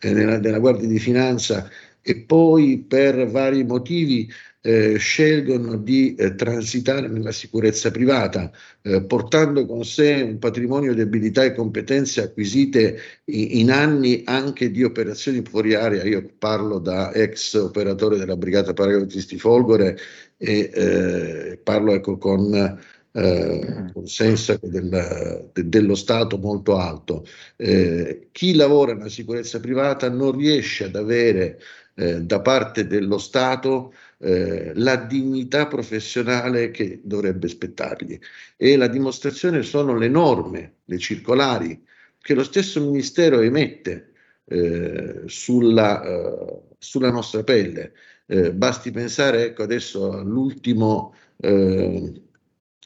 eh, 0.00 0.12
nella, 0.12 0.38
nella 0.38 0.58
Guardia 0.58 0.88
di 0.88 0.98
Finanza 0.98 1.68
e 2.06 2.16
poi 2.16 2.84
per 2.86 3.26
vari 3.28 3.64
motivi 3.64 4.30
eh, 4.66 4.96
scelgono 4.96 5.76
di 5.76 6.14
eh, 6.14 6.34
transitare 6.36 7.06
nella 7.06 7.32
sicurezza 7.32 7.90
privata, 7.90 8.50
eh, 8.80 9.04
portando 9.04 9.66
con 9.66 9.84
sé 9.84 10.22
un 10.22 10.38
patrimonio 10.38 10.94
di 10.94 11.02
abilità 11.02 11.44
e 11.44 11.52
competenze 11.52 12.22
acquisite 12.22 12.98
in, 13.24 13.58
in, 13.58 13.70
anni 13.70 14.22
anche 14.24 14.70
di 14.70 14.82
operazioni 14.82 15.42
fuori 15.44 15.74
area. 15.74 16.02
Io 16.04 16.26
parlo 16.38 16.78
da 16.78 17.12
ex 17.12 17.52
operatore 17.54 18.16
della 18.16 18.36
Brigata 18.36 18.72
Paracadutisti 18.72 19.36
Folgore 19.36 19.98
e 20.38 20.70
eh, 20.72 21.60
parlo 21.62 21.92
ecco, 21.92 22.16
con 22.16 22.78
eh, 23.16 23.90
con 23.92 24.08
senso 24.08 24.58
del, 24.62 25.50
de, 25.52 25.68
dello 25.68 25.94
Stato 25.94 26.38
molto 26.38 26.78
alto. 26.78 27.24
Eh, 27.56 28.28
chi 28.32 28.54
lavora 28.54 28.94
nella 28.94 29.10
sicurezza 29.10 29.60
privata 29.60 30.08
non 30.08 30.36
riesce 30.36 30.84
ad 30.84 30.96
avere 30.96 31.60
eh, 31.94 32.22
da 32.22 32.40
parte 32.40 32.86
dello 32.86 33.18
Stato 33.18 33.92
eh, 34.24 34.72
la 34.74 34.96
dignità 34.96 35.66
professionale 35.66 36.70
che 36.70 37.00
dovrebbe 37.02 37.46
spettargli. 37.46 38.18
E 38.56 38.76
la 38.76 38.86
dimostrazione 38.86 39.62
sono 39.62 39.98
le 39.98 40.08
norme, 40.08 40.76
le 40.86 40.98
circolari 40.98 41.84
che 42.18 42.32
lo 42.34 42.42
stesso 42.42 42.80
Ministero 42.82 43.40
emette 43.40 44.12
eh, 44.46 45.24
sulla, 45.26 46.02
eh, 46.02 46.60
sulla, 46.78 47.10
nostra 47.10 47.44
pelle. 47.44 47.92
Eh, 48.26 48.54
basti 48.54 48.90
pensare 48.90 49.44
ecco, 49.44 49.62
adesso 49.62 50.12
all'ultimo 50.12 51.14
eh, 51.36 52.12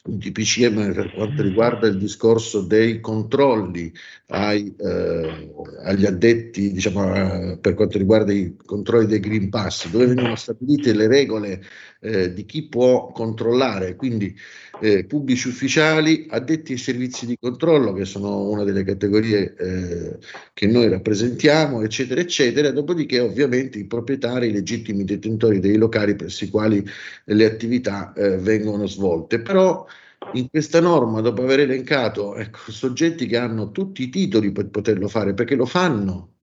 DPCM 0.03 0.93
per 0.93 1.11
quanto 1.13 1.41
riguarda 1.41 1.87
il 1.87 1.97
discorso 1.97 2.61
dei 2.61 2.99
controlli 3.01 3.91
ai, 4.27 4.73
eh, 4.77 5.51
agli 5.83 6.05
addetti, 6.05 6.71
diciamo, 6.71 7.57
per 7.57 7.73
quanto 7.73 7.97
riguarda 7.97 8.31
i 8.31 8.55
controlli 8.65 9.07
dei 9.07 9.19
Green 9.19 9.49
Pass, 9.49 9.89
dove 9.89 10.05
vengono 10.07 10.35
stabilite 10.35 10.93
le 10.93 11.07
regole 11.07 11.63
eh, 12.01 12.33
di 12.33 12.45
chi 12.45 12.67
può 12.67 13.11
controllare, 13.11 13.95
quindi 13.95 14.35
eh, 14.81 15.03
pubblici 15.05 15.47
ufficiali, 15.47 16.27
addetti 16.29 16.73
ai 16.73 16.77
servizi 16.77 17.25
di 17.25 17.37
controllo, 17.37 17.91
che 17.93 18.05
sono 18.05 18.47
una 18.49 18.63
delle 18.63 18.83
categorie 18.83 19.55
eh, 19.55 20.17
che 20.53 20.67
noi 20.67 20.87
rappresentiamo, 20.87 21.81
eccetera, 21.81 22.21
eccetera, 22.21 22.71
dopodiché 22.71 23.19
ovviamente 23.19 23.79
i 23.79 23.85
proprietari, 23.85 24.47
i 24.47 24.53
legittimi 24.53 25.03
detentori 25.03 25.59
dei 25.59 25.75
locali 25.75 26.15
presso 26.15 26.45
i 26.45 26.49
quali 26.49 26.85
le 27.25 27.45
attività 27.45 28.13
eh, 28.13 28.37
vengono 28.37 28.87
svolte. 28.87 29.41
Però 29.41 29.85
in 30.33 30.49
questa 30.49 30.79
norma, 30.79 31.21
dopo 31.21 31.43
aver 31.43 31.61
elencato 31.61 32.35
ecco, 32.35 32.71
soggetti 32.71 33.25
che 33.25 33.37
hanno 33.37 33.71
tutti 33.71 34.03
i 34.03 34.09
titoli 34.09 34.51
per 34.51 34.69
poterlo 34.69 35.07
fare, 35.07 35.33
perché 35.33 35.55
lo 35.55 35.65
fanno, 35.65 36.35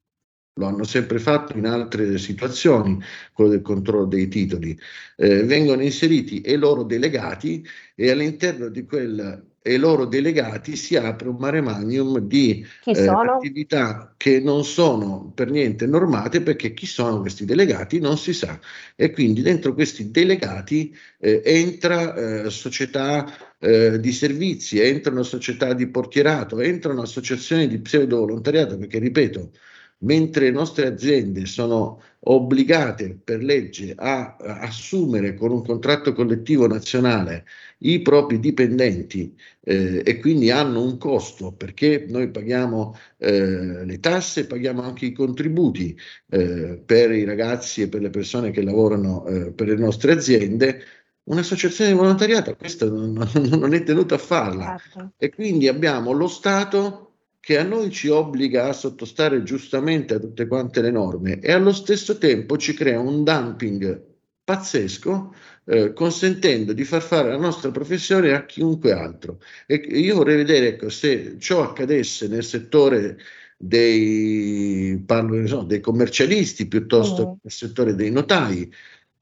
lo 0.54 0.66
hanno 0.66 0.84
sempre 0.84 1.18
fatto 1.18 1.56
in 1.56 1.66
altre 1.66 2.18
situazioni, 2.18 2.98
quello 3.32 3.50
del 3.50 3.62
controllo 3.62 4.06
dei 4.06 4.28
titoli, 4.28 4.78
eh, 5.16 5.44
vengono 5.44 5.82
inseriti 5.82 6.42
i 6.46 6.56
loro 6.56 6.82
delegati 6.82 7.64
e 7.94 8.10
all'interno 8.10 8.68
di 8.68 8.84
quel 8.84 9.54
e 9.66 9.78
loro 9.78 10.04
delegati 10.04 10.76
si 10.76 10.94
apre 10.94 11.28
un 11.28 11.38
mare 11.40 11.60
magnum 11.60 12.20
di 12.20 12.64
eh, 12.84 13.08
attività 13.08 14.14
che 14.16 14.38
non 14.38 14.64
sono 14.64 15.32
per 15.34 15.50
niente 15.50 15.86
normate 15.86 16.40
perché 16.40 16.72
chi 16.72 16.86
sono 16.86 17.20
questi 17.20 17.44
delegati 17.44 17.98
non 17.98 18.16
si 18.16 18.32
sa 18.32 18.60
e 18.94 19.10
quindi 19.10 19.42
dentro 19.42 19.74
questi 19.74 20.12
delegati 20.12 20.96
eh, 21.18 21.42
entra 21.44 22.14
eh, 22.14 22.50
società 22.50 23.26
eh, 23.66 23.98
di 23.98 24.12
servizi, 24.12 24.78
entrano 24.80 25.24
società 25.24 25.74
di 25.74 25.88
portierato, 25.88 26.60
entrano 26.60 27.02
associazioni 27.02 27.66
di 27.66 27.80
pseudo 27.80 28.18
volontariato 28.18 28.78
perché 28.78 28.98
ripeto 29.00 29.50
mentre 29.98 30.46
le 30.46 30.50
nostre 30.50 30.86
aziende 30.86 31.46
sono 31.46 32.02
obbligate 32.28 33.18
per 33.22 33.42
legge 33.42 33.94
a, 33.96 34.36
assumere 34.36 35.34
con 35.34 35.52
un 35.52 35.62
contratto 35.64 36.12
collettivo 36.12 36.66
nazionale 36.66 37.44
i 37.78 38.02
propri 38.02 38.40
dipendenti 38.40 39.34
eh, 39.60 40.02
e 40.04 40.18
quindi 40.18 40.50
hanno 40.50 40.82
un 40.82 40.98
costo 40.98 41.52
perché 41.52 42.06
noi 42.08 42.30
paghiamo 42.30 42.94
eh, 43.18 43.84
le 43.84 44.00
tasse, 44.00 44.46
paghiamo 44.46 44.82
anche 44.82 45.06
i 45.06 45.12
contributi 45.12 45.96
eh, 46.30 46.80
per 46.84 47.12
i 47.12 47.24
ragazzi 47.24 47.82
e 47.82 47.88
per 47.88 48.00
le 48.02 48.10
persone 48.10 48.50
che 48.50 48.62
lavorano 48.62 49.26
eh, 49.26 49.52
per 49.52 49.68
le 49.68 49.76
nostre 49.76 50.12
aziende, 50.12 50.82
un'associazione 51.26 51.90
di 51.90 51.96
volontariato 51.96 52.54
questa 52.56 52.86
non, 52.90 53.28
non 53.34 53.74
è 53.74 53.82
tenuta 53.82 54.16
a 54.16 54.18
farla 54.18 54.76
certo. 54.78 55.12
e 55.16 55.30
quindi 55.30 55.68
abbiamo 55.68 56.12
lo 56.12 56.28
Stato 56.28 57.02
che 57.40 57.58
a 57.58 57.62
noi 57.62 57.90
ci 57.90 58.08
obbliga 58.08 58.68
a 58.68 58.72
sottostare 58.72 59.42
giustamente 59.44 60.14
a 60.14 60.18
tutte 60.18 60.48
quante 60.48 60.80
le 60.80 60.90
norme 60.90 61.38
e 61.38 61.52
allo 61.52 61.72
stesso 61.72 62.18
tempo 62.18 62.56
ci 62.56 62.74
crea 62.74 62.98
un 62.98 63.22
dumping 63.22 64.14
pazzesco 64.42 65.34
eh, 65.64 65.92
consentendo 65.92 66.72
di 66.72 66.84
far 66.84 67.02
fare 67.02 67.30
la 67.30 67.36
nostra 67.36 67.72
professione 67.72 68.32
a 68.32 68.44
chiunque 68.44 68.92
altro. 68.92 69.40
E 69.66 69.74
io 69.74 70.14
vorrei 70.14 70.36
vedere 70.36 70.68
ecco, 70.68 70.88
se 70.88 71.36
ciò 71.38 71.64
accadesse 71.64 72.28
nel 72.28 72.44
settore 72.44 73.18
dei, 73.56 75.02
parlo, 75.04 75.44
so, 75.46 75.62
dei 75.62 75.80
commercialisti 75.80 76.68
piuttosto 76.68 77.22
che 77.24 77.30
mm. 77.30 77.38
nel 77.42 77.52
settore 77.52 77.94
dei 77.94 78.10
notai, 78.10 78.72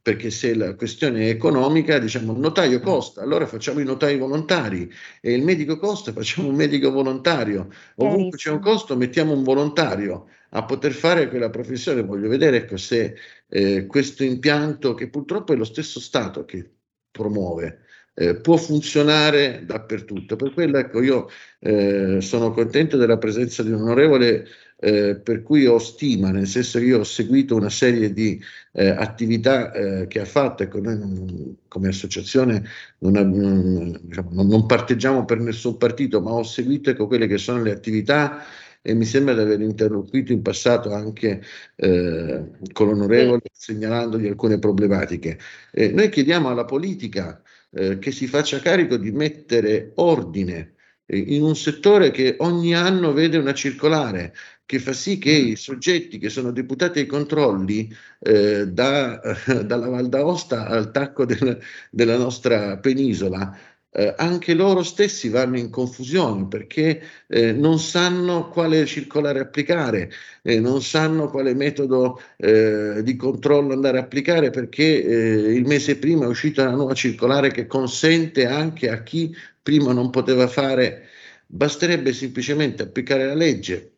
perché 0.04 0.30
se 0.30 0.54
la 0.54 0.74
questione 0.74 1.22
è 1.22 1.28
economica, 1.30 1.98
diciamo 1.98 2.34
il 2.34 2.38
notaio 2.38 2.78
costa, 2.80 3.22
allora 3.22 3.46
facciamo 3.46 3.80
i 3.80 3.84
notai 3.84 4.18
volontari 4.18 4.92
e 5.22 5.32
il 5.32 5.42
medico 5.42 5.78
costa, 5.78 6.12
facciamo 6.12 6.48
un 6.48 6.54
medico 6.54 6.90
volontario. 6.90 7.70
Ovunque 7.96 8.36
c'è 8.36 8.50
un 8.50 8.60
costo, 8.60 8.98
mettiamo 8.98 9.32
un 9.32 9.42
volontario 9.42 10.28
a 10.50 10.64
poter 10.66 10.92
fare 10.92 11.30
quella 11.30 11.48
professione. 11.48 12.02
Voglio 12.02 12.28
vedere 12.28 12.58
ecco, 12.58 12.76
se 12.76 13.16
eh, 13.48 13.86
questo 13.86 14.24
impianto, 14.24 14.92
che 14.92 15.08
purtroppo 15.08 15.54
è 15.54 15.56
lo 15.56 15.64
stesso 15.64 15.98
Stato 16.00 16.44
che 16.44 16.70
promuove, 17.10 17.78
eh, 18.12 18.36
può 18.36 18.58
funzionare 18.58 19.62
dappertutto. 19.64 20.36
Per 20.36 20.52
quello 20.52 20.76
ecco, 20.76 21.00
io 21.00 21.30
eh, 21.60 22.20
sono 22.20 22.50
contento 22.52 22.98
della 22.98 23.16
presenza 23.16 23.62
di 23.62 23.70
un 23.70 23.80
onorevole 23.80 24.46
eh, 24.76 25.16
per 25.16 25.42
cui 25.42 25.66
ho 25.66 25.78
stima, 25.78 26.30
nel 26.30 26.46
senso 26.46 26.78
che 26.78 26.84
io 26.84 27.00
ho 27.00 27.04
seguito 27.04 27.54
una 27.56 27.70
serie 27.70 28.12
di 28.12 28.40
eh, 28.72 28.88
attività 28.88 29.72
eh, 29.72 30.06
che 30.06 30.20
ha 30.20 30.24
fatto, 30.24 30.62
ecco, 30.62 30.80
noi 30.80 30.98
non, 30.98 31.56
come 31.68 31.88
associazione 31.88 32.64
non, 32.98 33.12
non, 33.12 33.98
diciamo, 34.02 34.42
non, 34.42 34.66
parteggiamo 34.66 35.24
per 35.24 35.38
nessun 35.38 35.76
partito, 35.76 36.20
ma 36.20 36.32
ho 36.32 36.42
seguito 36.42 36.90
ecco, 36.90 37.06
quelle 37.06 37.26
che 37.26 37.38
sono 37.38 37.62
le 37.62 37.72
attività 37.72 38.44
e 38.82 38.94
mi 38.94 39.06
sembra 39.06 39.32
di 39.34 39.40
aver 39.40 39.60
interloquito 39.62 40.32
in 40.32 40.42
passato 40.42 40.92
anche 40.92 41.42
eh, 41.76 42.44
con 42.72 42.88
l'onorevole 42.88 43.40
segnalandogli 43.50 44.26
alcune 44.26 44.58
problematiche. 44.58 45.38
Eh, 45.72 45.88
noi 45.92 46.10
chiediamo 46.10 46.50
alla 46.50 46.66
politica 46.66 47.42
eh, 47.70 47.98
che 47.98 48.10
si 48.10 48.26
faccia 48.26 48.60
carico 48.60 48.96
di 48.96 49.10
mettere 49.10 49.92
ordine 49.94 50.74
in 51.06 51.42
un 51.42 51.54
settore 51.54 52.10
che 52.10 52.36
ogni 52.38 52.74
anno 52.74 53.12
vede 53.12 53.36
una 53.36 53.52
circolare 53.52 54.34
che 54.66 54.78
fa 54.78 54.92
sì 54.92 55.18
che 55.18 55.30
i 55.30 55.56
soggetti 55.56 56.18
che 56.18 56.30
sono 56.30 56.50
deputati 56.50 57.00
ai 57.00 57.06
controlli 57.06 57.94
eh, 58.20 58.66
da, 58.68 59.20
eh, 59.20 59.64
dalla 59.66 59.88
Val 59.88 60.08
d'Aosta 60.08 60.66
al 60.66 60.90
tacco 60.90 61.24
del, 61.24 61.60
della 61.90 62.16
nostra 62.16 62.78
penisola 62.78 63.56
eh, 63.96 64.12
anche 64.16 64.54
loro 64.54 64.82
stessi 64.82 65.28
vanno 65.28 65.56
in 65.56 65.70
confusione 65.70 66.48
perché 66.48 67.00
eh, 67.28 67.52
non 67.52 67.78
sanno 67.78 68.48
quale 68.48 68.86
circolare 68.86 69.38
applicare, 69.38 70.10
eh, 70.42 70.58
non 70.58 70.82
sanno 70.82 71.30
quale 71.30 71.54
metodo 71.54 72.20
eh, 72.36 73.02
di 73.04 73.14
controllo 73.14 73.72
andare 73.72 73.98
a 73.98 74.00
applicare 74.02 74.50
perché 74.50 75.04
eh, 75.04 75.54
il 75.54 75.64
mese 75.66 75.96
prima 75.98 76.24
è 76.24 76.28
uscita 76.28 76.62
una 76.62 76.72
nuova 76.72 76.94
circolare 76.94 77.52
che 77.52 77.66
consente 77.68 78.46
anche 78.46 78.90
a 78.90 79.02
chi 79.04 79.32
prima 79.62 79.92
non 79.92 80.10
poteva 80.10 80.48
fare, 80.48 81.08
basterebbe 81.46 82.12
semplicemente 82.12 82.82
applicare 82.82 83.26
la 83.26 83.34
legge 83.34 83.93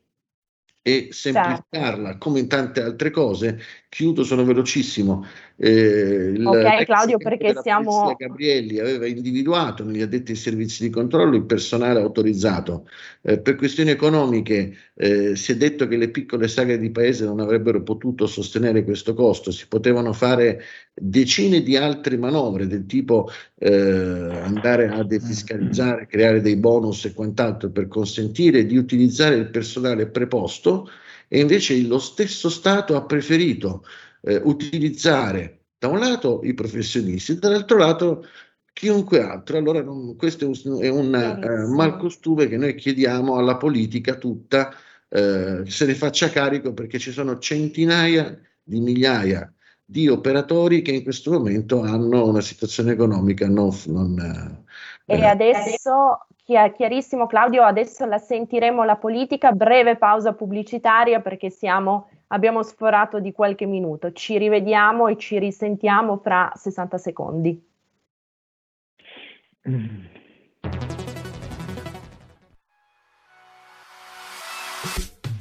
e 0.87 1.09
semplificarla 1.11 2.11
certo. 2.11 2.19
come 2.19 2.39
in 2.39 2.47
tante 2.47 2.81
altre 2.81 3.11
cose. 3.11 3.59
Chiudo, 3.89 4.23
sono 4.23 4.45
velocissimo. 4.45 5.27
Eh, 5.59 6.35
ok, 6.45 6.85
Claudio, 6.85 7.17
perché 7.17 7.55
siamo. 7.63 8.15
Gabrielli 8.19 8.79
aveva 8.79 9.07
individuato 9.07 9.85
negli 9.85 10.03
addetti 10.03 10.33
ai 10.33 10.37
servizi 10.37 10.83
di 10.83 10.91
controllo 10.91 11.35
il 11.35 11.47
personale 11.47 11.99
autorizzato. 11.99 12.87
Eh, 13.23 13.39
per 13.39 13.55
questioni 13.57 13.89
economiche 13.89 14.77
eh, 14.95 15.35
si 15.35 15.53
è 15.53 15.57
detto 15.57 15.89
che 15.89 15.97
le 15.97 16.11
piccole 16.11 16.47
sagre 16.47 16.77
di 16.77 16.91
paese 16.91 17.25
non 17.25 17.41
avrebbero 17.41 17.83
potuto 17.83 18.27
sostenere 18.27 18.85
questo 18.85 19.15
costo, 19.15 19.51
si 19.51 19.67
potevano 19.67 20.13
fare 20.13 20.63
decine 20.93 21.63
di 21.63 21.75
altre 21.77 22.19
manovre 22.19 22.67
del 22.67 22.85
tipo 22.85 23.31
eh, 23.59 23.73
andare 23.73 24.89
a 24.89 25.03
defiscalizzare, 25.05 26.07
creare 26.07 26.43
dei 26.43 26.57
bonus 26.57 27.07
e 27.07 27.15
quant'altro 27.15 27.71
per 27.71 27.89
consentire 27.89 28.67
di 28.67 28.77
utilizzare 28.77 29.37
il 29.37 29.49
personale 29.49 30.07
preposto 30.07 30.89
e 31.29 31.41
invece 31.41 31.81
lo 31.83 31.99
stesso 31.99 32.49
Stato 32.49 32.95
ha 32.95 33.03
preferito 33.03 33.85
eh, 34.23 34.41
utilizzare 34.45 35.61
Da 35.79 35.89
un 35.89 35.99
lato 35.99 36.41
i 36.43 36.55
professionisti, 36.55 37.39
dall'altro 37.39 37.77
lato 37.77 38.25
chiunque 38.73 39.23
altro. 39.23 39.59
Allora 39.59 39.83
non, 39.83 40.17
questo 40.17 40.45
è 40.45 40.49
un, 40.49 40.81
è 40.81 40.89
un 40.89 41.15
eh, 41.15 41.67
malcostume 41.67 42.47
che 42.49 42.57
noi 42.57 42.75
chiediamo 42.75 43.37
alla 43.37 43.57
politica 43.57 44.15
tutta 44.17 44.75
eh, 45.09 45.63
se 45.67 45.87
ne 45.87 45.95
faccia 45.95 46.31
carico 46.31 46.73
perché 46.73 46.99
ci 46.99 47.13
sono 47.13 47.39
centinaia 47.39 48.39
di 48.63 48.81
migliaia 48.81 49.51
di 49.89 50.09
operatori 50.09 50.83
che 50.83 50.91
in 50.91 51.05
questo 51.05 51.31
momento 51.31 51.83
hanno 51.83 52.27
una 52.27 52.41
situazione 52.41 52.93
economica 52.93 53.47
non... 53.47 53.71
non 53.87 54.65
eh, 55.07 55.17
e 55.19 55.25
adesso, 55.25 56.27
chiarissimo 56.43 57.27
Claudio, 57.27 57.63
adesso 57.63 58.05
la 58.07 58.19
sentiremo 58.19 58.83
la 58.83 58.97
politica, 58.97 59.53
breve 59.53 59.97
pausa 59.97 60.33
pubblicitaria 60.33 61.21
perché 61.21 61.49
siamo, 61.49 62.09
abbiamo 62.29 62.63
sforato 62.63 63.21
di 63.21 63.33
qualche 63.33 63.67
minuto. 63.67 64.13
Ci 64.13 64.39
rivediamo 64.39 65.09
e 65.09 65.17
ci 65.17 65.39
risentiamo 65.39 66.19
fra 66.19 66.51
60 66.55 66.99
secondi. 66.99 67.69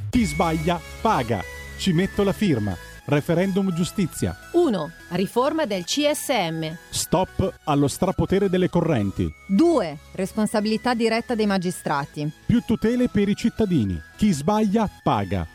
Chi 0.10 0.24
sbaglia 0.24 0.80
paga. 1.02 1.42
Ci 1.78 1.94
metto 1.94 2.24
la 2.24 2.32
firma. 2.32 2.74
Referendum 3.08 3.72
giustizia. 3.72 4.36
1. 4.54 4.90
Riforma 5.12 5.66
del 5.66 5.84
CSM. 5.84 6.76
Stop 6.90 7.60
allo 7.66 7.88
strapotere 7.88 8.50
delle 8.50 8.68
correnti. 8.68 9.30
2. 9.48 9.98
Responsabilità 10.14 10.96
diretta 10.96 11.36
dei 11.36 11.46
magistrati. 11.46 12.32
Più 12.48 12.62
tutele 12.66 13.08
per 13.10 13.30
i 13.30 13.36
cittadini. 13.36 14.02
Chi 14.16 14.32
sbaglia 14.32 14.90
paga. 15.04 15.55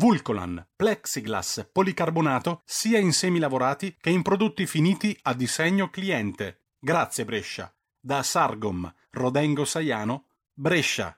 Vulcolan, 0.00 0.64
plexiglass, 0.76 1.70
policarbonato 1.72 2.62
sia 2.64 3.00
in 3.00 3.12
semi 3.12 3.40
lavorati 3.40 3.96
che 4.00 4.10
in 4.10 4.22
prodotti 4.22 4.64
finiti 4.64 5.18
a 5.22 5.34
disegno 5.34 5.90
cliente. 5.90 6.66
Grazie 6.78 7.24
Brescia. 7.24 7.74
Da 7.98 8.22
Sargom, 8.22 8.94
Rodengo 9.10 9.64
Saiano, 9.64 10.26
Brescia. 10.52 11.17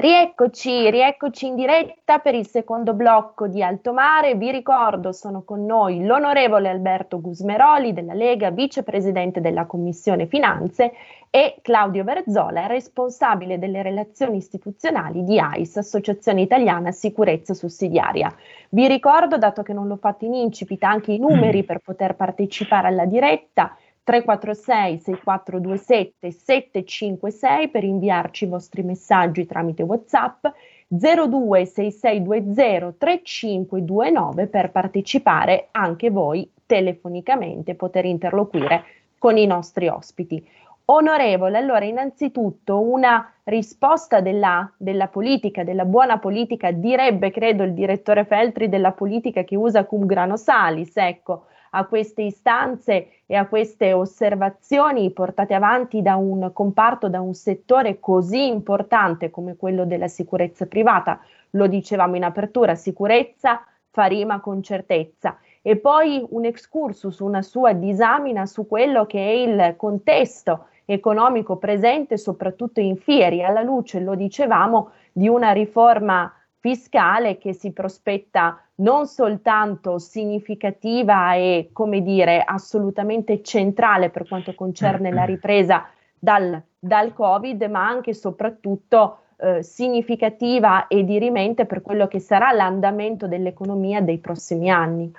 Rieccoci, 0.00 0.90
rieccoci 0.90 1.46
in 1.46 1.56
diretta 1.56 2.20
per 2.20 2.34
il 2.34 2.46
secondo 2.46 2.94
blocco 2.94 3.48
di 3.48 3.62
Alto 3.62 3.92
Mare. 3.92 4.34
Vi 4.34 4.50
ricordo, 4.50 5.12
sono 5.12 5.42
con 5.42 5.66
noi 5.66 6.06
l'onorevole 6.06 6.70
Alberto 6.70 7.20
Gusmeroli 7.20 7.92
della 7.92 8.14
Lega, 8.14 8.50
vicepresidente 8.50 9.42
della 9.42 9.66
Commissione 9.66 10.26
Finanze, 10.26 10.92
e 11.28 11.58
Claudio 11.60 12.02
Verzola, 12.02 12.66
responsabile 12.66 13.58
delle 13.58 13.82
relazioni 13.82 14.38
istituzionali 14.38 15.22
di 15.22 15.38
AIS, 15.38 15.76
Associazione 15.76 16.40
Italiana 16.40 16.92
Sicurezza 16.92 17.52
Sussidiaria. 17.52 18.34
Vi 18.70 18.88
ricordo, 18.88 19.36
dato 19.36 19.62
che 19.62 19.74
non 19.74 19.86
l'ho 19.86 19.98
fatto 19.98 20.24
in 20.24 20.32
incipita, 20.32 20.88
anche 20.88 21.12
i 21.12 21.18
numeri 21.18 21.62
per 21.62 21.80
poter 21.80 22.16
partecipare 22.16 22.88
alla 22.88 23.04
diretta 23.04 23.76
346 24.10 24.98
6427 24.98 26.32
756 26.32 27.68
per 27.68 27.84
inviarci 27.84 28.44
i 28.44 28.48
vostri 28.48 28.82
messaggi 28.82 29.46
tramite 29.46 29.84
WhatsApp 29.84 30.46
02 30.88 31.64
6620 31.64 32.96
3529 32.98 34.46
per 34.48 34.72
partecipare 34.72 35.68
anche 35.70 36.10
voi 36.10 36.50
telefonicamente, 36.66 37.76
poter 37.76 38.04
interloquire 38.04 38.82
con 39.16 39.36
i 39.36 39.46
nostri 39.46 39.86
ospiti. 39.86 40.44
Onorevole, 40.86 41.58
allora 41.58 41.84
innanzitutto 41.84 42.80
una 42.80 43.32
risposta 43.44 44.20
della, 44.20 44.68
della, 44.76 45.06
politica, 45.06 45.62
della 45.62 45.84
buona 45.84 46.18
politica, 46.18 46.72
direbbe 46.72 47.30
credo 47.30 47.62
il 47.62 47.74
direttore 47.74 48.24
Feltri 48.24 48.68
della 48.68 48.90
politica 48.90 49.44
che 49.44 49.54
usa 49.54 49.84
cum 49.84 50.04
grano 50.04 50.36
salis, 50.36 50.96
ecco, 50.96 51.44
a 51.70 51.84
queste 51.86 52.22
istanze 52.22 53.08
e 53.26 53.34
a 53.36 53.46
queste 53.46 53.92
osservazioni 53.92 55.10
portate 55.12 55.54
avanti 55.54 56.02
da 56.02 56.16
un 56.16 56.50
comparto, 56.52 57.08
da 57.08 57.20
un 57.20 57.34
settore 57.34 58.00
così 58.00 58.46
importante 58.46 59.30
come 59.30 59.56
quello 59.56 59.84
della 59.84 60.08
sicurezza 60.08 60.66
privata. 60.66 61.20
Lo 61.50 61.66
dicevamo 61.66 62.16
in 62.16 62.24
apertura, 62.24 62.74
sicurezza 62.74 63.64
fa 63.90 64.04
rima 64.04 64.40
con 64.40 64.62
certezza. 64.62 65.38
E 65.62 65.76
poi 65.76 66.24
un 66.30 66.44
excursus, 66.44 67.18
una 67.18 67.42
sua 67.42 67.72
disamina 67.72 68.46
su 68.46 68.66
quello 68.66 69.04
che 69.06 69.18
è 69.18 69.32
il 69.32 69.74
contesto 69.76 70.66
economico 70.84 71.56
presente, 71.56 72.16
soprattutto 72.16 72.80
in 72.80 72.96
fieri, 72.96 73.44
alla 73.44 73.62
luce, 73.62 74.00
lo 74.00 74.14
dicevamo, 74.14 74.90
di 75.12 75.28
una 75.28 75.52
riforma 75.52 76.32
fiscale 76.58 77.38
che 77.38 77.52
si 77.52 77.72
prospetta 77.72 78.60
non 78.80 79.06
soltanto 79.06 79.98
significativa 79.98 81.34
e, 81.34 81.70
come 81.72 82.02
dire, 82.02 82.42
assolutamente 82.44 83.42
centrale 83.42 84.10
per 84.10 84.26
quanto 84.26 84.54
concerne 84.54 85.10
la 85.10 85.24
ripresa 85.24 85.88
dal, 86.18 86.60
dal 86.78 87.12
Covid, 87.12 87.62
ma 87.64 87.86
anche 87.86 88.10
e 88.10 88.14
soprattutto 88.14 89.18
eh, 89.38 89.62
significativa 89.62 90.86
e 90.86 91.04
dirimente 91.04 91.64
per 91.64 91.82
quello 91.82 92.06
che 92.08 92.18
sarà 92.18 92.52
l'andamento 92.52 93.26
dell'economia 93.26 94.00
dei 94.00 94.18
prossimi 94.18 94.70
anni. 94.70 95.10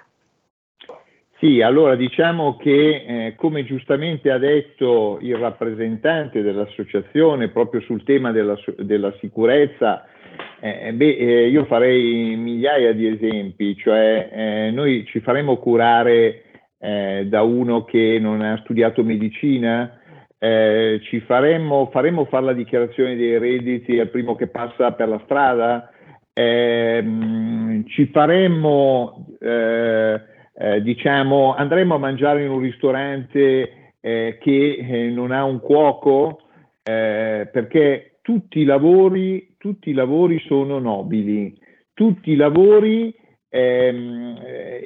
Sì, 1.39 1.59
allora 1.61 1.95
diciamo 1.95 2.55
che 2.57 2.67
eh, 3.27 3.35
come 3.35 3.65
giustamente 3.65 4.29
ha 4.29 4.37
detto 4.37 5.17
il 5.21 5.35
rappresentante 5.37 6.43
dell'associazione 6.43 7.47
proprio 7.47 7.81
sul 7.81 8.03
tema 8.03 8.31
della, 8.31 8.55
della 8.77 9.11
sicurezza, 9.19 10.05
eh, 10.59 10.93
beh, 10.93 11.17
eh, 11.17 11.47
io 11.47 11.65
farei 11.65 12.35
migliaia 12.35 12.93
di 12.93 13.07
esempi, 13.07 13.75
cioè 13.77 14.29
eh, 14.31 14.71
noi 14.71 15.05
ci 15.05 15.19
faremo 15.19 15.57
curare 15.57 16.43
eh, 16.79 17.25
da 17.27 17.41
uno 17.41 17.83
che 17.85 18.17
non 18.19 18.41
ha 18.41 18.59
studiato 18.63 19.03
medicina, 19.03 19.99
eh, 20.37 20.99
ci 21.03 21.19
faremo, 21.21 21.89
faremo 21.91 22.25
fare 22.25 22.45
la 22.45 22.53
dichiarazione 22.53 23.15
dei 23.15 23.37
redditi 23.37 23.99
al 23.99 24.09
primo 24.09 24.35
che 24.35 24.47
passa 24.47 24.91
per 24.91 25.07
la 25.07 25.21
strada, 25.25 25.91
ci 26.33 28.05
faremo 28.11 29.27
eh, 30.61 30.81
diciamo, 30.81 31.55
andremo 31.55 31.95
a 31.95 31.99
mangiare 31.99 32.43
in 32.43 32.51
un 32.51 32.59
ristorante 32.59 33.93
eh, 33.99 34.37
che 34.39 34.73
eh, 34.75 35.09
non 35.09 35.31
ha 35.31 35.43
un 35.43 35.59
cuoco, 35.59 36.41
eh, 36.83 37.49
perché 37.51 38.17
tutti 38.21 38.59
i, 38.59 38.65
lavori, 38.65 39.50
tutti 39.61 39.91
i 39.91 39.93
lavori 39.93 40.39
sono 40.47 40.79
nobili, 40.79 41.55
tutti 41.93 42.31
i 42.31 42.35
lavori 42.35 43.13
ehm, 43.47 44.39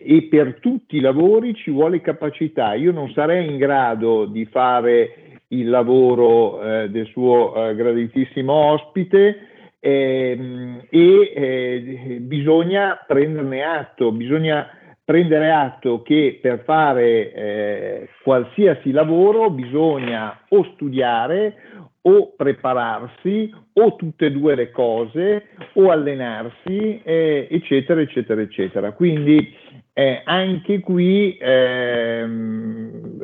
e 0.04 0.28
per 0.30 0.60
tutti 0.60 0.98
i 0.98 1.00
lavori 1.00 1.56
ci 1.56 1.72
vuole 1.72 2.02
capacità. 2.02 2.74
Io 2.74 2.92
non 2.92 3.10
sarei 3.14 3.48
in 3.48 3.58
grado 3.58 4.26
di 4.26 4.46
fare 4.48 5.40
il 5.48 5.70
lavoro 5.70 6.62
eh, 6.62 6.90
del 6.90 7.06
suo 7.06 7.56
eh, 7.56 7.74
graditissimo 7.74 8.52
ospite 8.52 9.38
ehm, 9.80 10.88
e 10.90 12.18
bisogna 12.20 13.02
prenderne 13.08 13.64
atto, 13.64 14.12
bisogna 14.12 14.68
prendere 15.06 15.52
atto 15.54 16.02
che 16.02 16.40
per 16.42 16.64
fare 16.66 17.32
eh, 17.32 18.10
qualsiasi 18.24 18.92
lavoro 18.92 19.50
bisogna 19.52 20.38
o 20.50 20.66
studiare 20.74 21.65
o 22.08 22.34
prepararsi 22.36 23.54
o 23.74 23.96
tutte 23.96 24.28
e 24.28 24.32
due 24.32 24.56
le 24.56 24.72
cose 24.72 25.48
o 25.74 25.90
allenarsi 25.90 27.02
eh, 27.04 27.48
eccetera 27.50 28.02
eccetera 28.02 28.42
eccetera 28.42 28.92
quindi 28.92 29.54
eh, 29.94 30.22
anche 30.26 30.82
qui 30.82 31.38
ehm, 31.40 33.18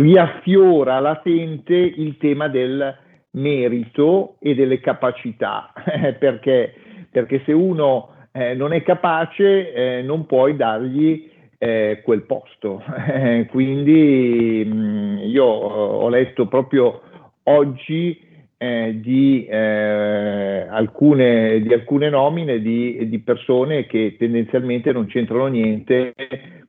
riaffiora 0.00 0.98
latente 0.98 1.74
il 1.74 2.16
tema 2.18 2.48
del 2.48 2.94
merito 3.32 4.36
e 4.40 4.54
delle 4.54 4.80
capacità 4.80 5.72
perché, 6.18 6.74
perché 7.10 7.42
se 7.44 7.52
uno 7.52 8.10
eh, 8.32 8.54
non 8.54 8.72
è 8.72 8.82
capace, 8.82 9.72
eh, 9.72 10.02
non 10.02 10.26
puoi 10.26 10.56
dargli 10.56 11.30
eh, 11.58 12.02
quel 12.04 12.22
posto. 12.22 12.82
Quindi 13.48 14.62
mh, 14.66 14.76
mm, 14.76 15.18
io 15.20 15.44
ho 15.44 16.08
letto 16.08 16.46
proprio 16.46 17.00
oggi 17.44 18.20
eh, 18.58 18.98
di, 19.00 19.44
eh, 19.44 20.66
alcune, 20.68 21.60
di, 21.60 21.72
alcune, 21.74 22.08
nomine 22.08 22.60
di, 22.60 23.06
di, 23.08 23.18
persone 23.18 23.86
che 23.86 24.16
tendenzialmente 24.18 24.92
non 24.92 25.06
c'entrano 25.06 25.46
niente 25.46 26.14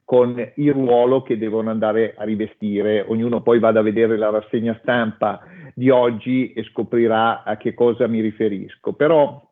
con 0.03 0.37
il 0.55 0.73
ruolo 0.73 1.21
che 1.21 1.37
devono 1.37 1.69
andare 1.69 2.13
a 2.17 2.23
rivestire. 2.23 3.05
Ognuno 3.07 3.41
poi 3.41 3.59
vada 3.59 3.79
a 3.79 3.83
vedere 3.83 4.17
la 4.17 4.29
rassegna 4.29 4.77
stampa 4.81 5.39
di 5.73 5.89
oggi 5.89 6.53
e 6.53 6.63
scoprirà 6.63 7.43
a 7.43 7.55
che 7.57 7.73
cosa 7.73 8.07
mi 8.07 8.19
riferisco. 8.19 8.93
Però 8.93 9.45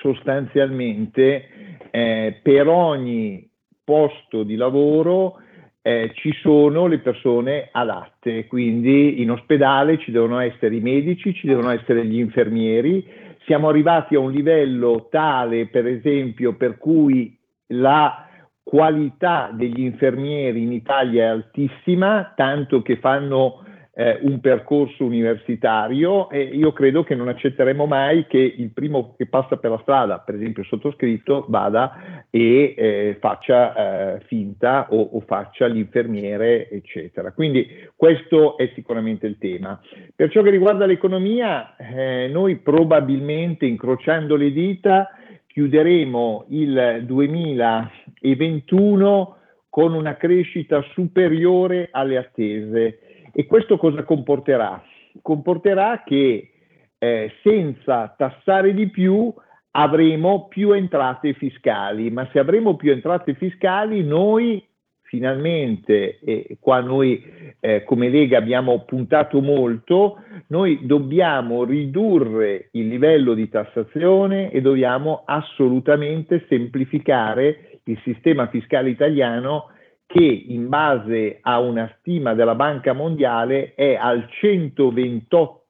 sostanzialmente 0.00 1.48
eh, 1.90 2.40
per 2.42 2.68
ogni 2.68 3.48
posto 3.84 4.42
di 4.42 4.56
lavoro 4.56 5.40
eh, 5.86 6.10
ci 6.14 6.32
sono 6.40 6.88
le 6.88 6.98
persone 6.98 7.68
adatte, 7.70 8.48
quindi 8.48 9.22
in 9.22 9.30
ospedale 9.30 9.98
ci 9.98 10.10
devono 10.10 10.40
essere 10.40 10.74
i 10.74 10.80
medici, 10.80 11.32
ci 11.32 11.46
devono 11.46 11.70
essere 11.70 12.04
gli 12.04 12.18
infermieri, 12.18 13.06
siamo 13.44 13.68
arrivati 13.68 14.16
a 14.16 14.18
un 14.18 14.32
livello 14.32 15.06
tale, 15.08 15.68
per 15.68 15.86
esempio, 15.86 16.54
per 16.54 16.76
cui 16.76 17.38
la 17.68 18.26
qualità 18.64 19.50
degli 19.52 19.78
infermieri 19.78 20.60
in 20.60 20.72
Italia 20.72 21.26
è 21.26 21.28
altissima, 21.28 22.32
tanto 22.34 22.82
che 22.82 22.96
fanno 22.96 23.65
eh, 23.98 24.18
un 24.22 24.40
percorso 24.40 25.06
universitario 25.06 26.28
e 26.28 26.42
io 26.42 26.74
credo 26.74 27.02
che 27.02 27.14
non 27.14 27.28
accetteremo 27.28 27.86
mai 27.86 28.26
che 28.26 28.36
il 28.36 28.70
primo 28.70 29.14
che 29.16 29.24
passa 29.26 29.56
per 29.56 29.70
la 29.70 29.78
strada, 29.80 30.18
per 30.18 30.34
esempio 30.34 30.60
il 30.60 30.68
sottoscritto, 30.68 31.46
vada 31.48 32.26
e 32.28 32.74
eh, 32.76 33.16
faccia 33.18 34.16
eh, 34.16 34.20
finta 34.26 34.88
o, 34.90 35.00
o, 35.00 35.20
faccia 35.20 35.64
l'infermiere, 35.64 36.68
eccetera. 36.68 37.32
Quindi 37.32 37.66
questo 37.96 38.58
è 38.58 38.70
sicuramente 38.74 39.26
il 39.26 39.38
tema. 39.38 39.80
Per 40.14 40.30
ciò 40.30 40.42
che 40.42 40.50
riguarda 40.50 40.84
l'economia, 40.84 41.74
eh, 41.76 42.28
noi 42.30 42.56
probabilmente 42.56 43.64
incrociando 43.64 44.36
le 44.36 44.52
dita 44.52 45.08
chiuderemo 45.46 46.44
il 46.50 47.02
2021 47.06 49.36
con 49.70 49.94
una 49.94 50.16
crescita 50.16 50.82
superiore 50.92 51.88
alle 51.90 52.18
attese 52.18 53.00
e 53.38 53.44
questo 53.44 53.76
cosa 53.76 54.02
comporterà? 54.02 54.82
Comporterà 55.20 56.02
che 56.06 56.52
eh, 56.96 57.32
senza 57.42 58.14
tassare 58.16 58.72
di 58.72 58.88
più 58.88 59.30
avremo 59.72 60.48
più 60.48 60.72
entrate 60.72 61.34
fiscali, 61.34 62.10
ma 62.10 62.26
se 62.32 62.38
avremo 62.38 62.76
più 62.76 62.92
entrate 62.92 63.34
fiscali 63.34 64.02
noi 64.02 64.66
finalmente, 65.02 66.18
e 66.20 66.56
qua 66.58 66.80
noi 66.80 67.22
eh, 67.60 67.84
come 67.84 68.08
Lega 68.08 68.38
abbiamo 68.38 68.84
puntato 68.86 69.42
molto, 69.42 70.18
noi 70.46 70.86
dobbiamo 70.86 71.64
ridurre 71.64 72.70
il 72.72 72.88
livello 72.88 73.34
di 73.34 73.50
tassazione 73.50 74.50
e 74.50 74.62
dobbiamo 74.62 75.24
assolutamente 75.26 76.46
semplificare 76.48 77.80
il 77.84 78.00
sistema 78.02 78.48
fiscale 78.48 78.88
italiano 78.88 79.66
che 80.06 80.24
in 80.24 80.68
base 80.68 81.38
a 81.40 81.58
una 81.60 81.92
stima 81.98 82.34
della 82.34 82.54
Banca 82.54 82.92
Mondiale 82.92 83.74
è 83.74 83.94
al 83.94 84.28
128 84.30 85.64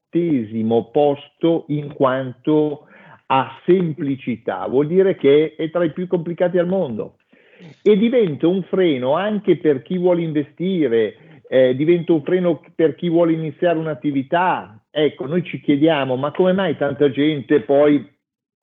posto 0.90 1.64
in 1.68 1.92
quanto 1.92 2.86
a 3.26 3.58
semplicità, 3.66 4.66
vuol 4.66 4.86
dire 4.86 5.16
che 5.16 5.54
è 5.56 5.70
tra 5.70 5.84
i 5.84 5.92
più 5.92 6.06
complicati 6.06 6.58
al 6.58 6.66
mondo 6.66 7.16
e 7.82 7.96
diventa 7.96 8.46
un 8.46 8.62
freno 8.62 9.14
anche 9.14 9.56
per 9.56 9.82
chi 9.82 9.98
vuole 9.98 10.22
investire, 10.22 11.42
eh, 11.48 11.74
diventa 11.74 12.12
un 12.12 12.22
freno 12.22 12.62
per 12.74 12.94
chi 12.94 13.08
vuole 13.08 13.32
iniziare 13.32 13.78
un'attività. 13.78 14.80
Ecco, 14.90 15.26
noi 15.26 15.42
ci 15.42 15.60
chiediamo, 15.60 16.16
ma 16.16 16.30
come 16.30 16.52
mai 16.52 16.76
tanta 16.76 17.10
gente 17.10 17.60
poi 17.60 18.14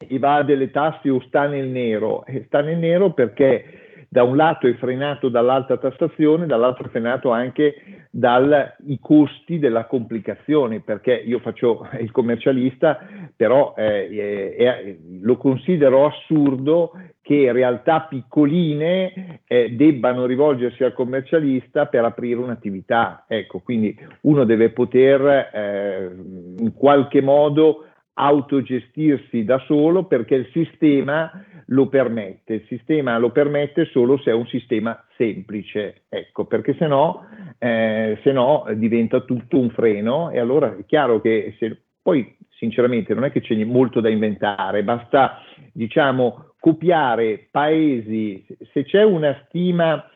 evade 0.07 0.55
le 0.55 0.71
tasse 0.71 1.09
o 1.09 1.21
sta 1.28 1.47
nel 1.47 1.67
nero? 1.67 2.26
Eh, 2.26 2.43
sta 2.45 2.61
nel 2.61 2.78
nero 2.78 3.11
perché 3.11 3.82
da 4.14 4.22
un 4.22 4.36
lato 4.36 4.68
è 4.68 4.76
frenato 4.76 5.28
dall'alta 5.28 5.78
tassazione, 5.78 6.45
dall'altro 6.45 6.86
è 6.86 6.89
frenato 6.89 7.32
anche 7.32 8.05
dai 8.11 8.99
costi 9.01 9.57
della 9.57 9.86
complicazione, 9.86 10.82
perché 10.82 11.14
io 11.14 11.39
faccio 11.39 11.89
il 11.99 12.11
commercialista, 12.11 12.99
però 13.36 13.74
eh, 13.76 14.55
eh, 14.55 14.99
lo 15.20 15.36
considero 15.38 16.05
assurdo 16.05 16.91
che 17.24 17.51
realtà 17.51 18.01
piccoline 18.01 19.39
eh, 19.47 19.72
debbano 19.72 20.28
rivolgersi 20.28 20.84
al 20.84 20.93
commercialista 20.93 21.88
per 21.88 22.05
aprire 22.05 22.39
un'attività. 22.39 23.26
Ecco, 23.28 23.61
quindi 23.61 23.97
uno 24.22 24.43
deve 24.43 24.70
poter 24.70 25.49
eh, 25.51 26.11
in 26.59 26.72
qualche 26.76 27.20
modo 27.24 27.88
autogestirsi 28.14 29.43
da 29.43 29.59
solo 29.66 30.05
perché 30.05 30.36
il 30.36 30.49
sistema 30.51 31.32
lo 31.68 31.88
permette. 31.88 32.55
Il 32.55 32.66
sistema 32.68 33.18
lo 33.18 33.32
permette 33.32 33.86
solo 33.86 34.18
se 34.18 34.32
è 34.32 34.34
un 34.34 34.45
sistema 34.47 35.03
semplice, 35.18 36.03
ecco, 36.09 36.45
perché 36.45 36.76
se 36.78 36.88
no, 36.88 37.26
eh, 37.57 38.20
se 38.24 38.32
no 38.32 38.66
diventa 38.76 39.22
tutto 39.22 39.57
un 39.59 39.70
freno 39.72 40.30
e 40.30 40.39
allora 40.39 40.76
è 40.76 40.86
chiaro 40.86 41.22
che 41.22 41.55
se, 41.57 41.78
poi 42.01 42.36
sinceramente 42.49 43.14
non 43.14 43.24
è 43.24 43.32
che 43.32 43.41
c'è 43.41 43.55
molto 43.64 43.99
da 43.99 44.09
inventare, 44.09 44.84
basta 44.84 45.39
diciamo 45.72 46.53
copiare 46.59 47.47
paesi, 47.51 48.45
se 48.72 48.84
c'è 48.84 49.03
una 49.03 49.36
stima 49.47 50.07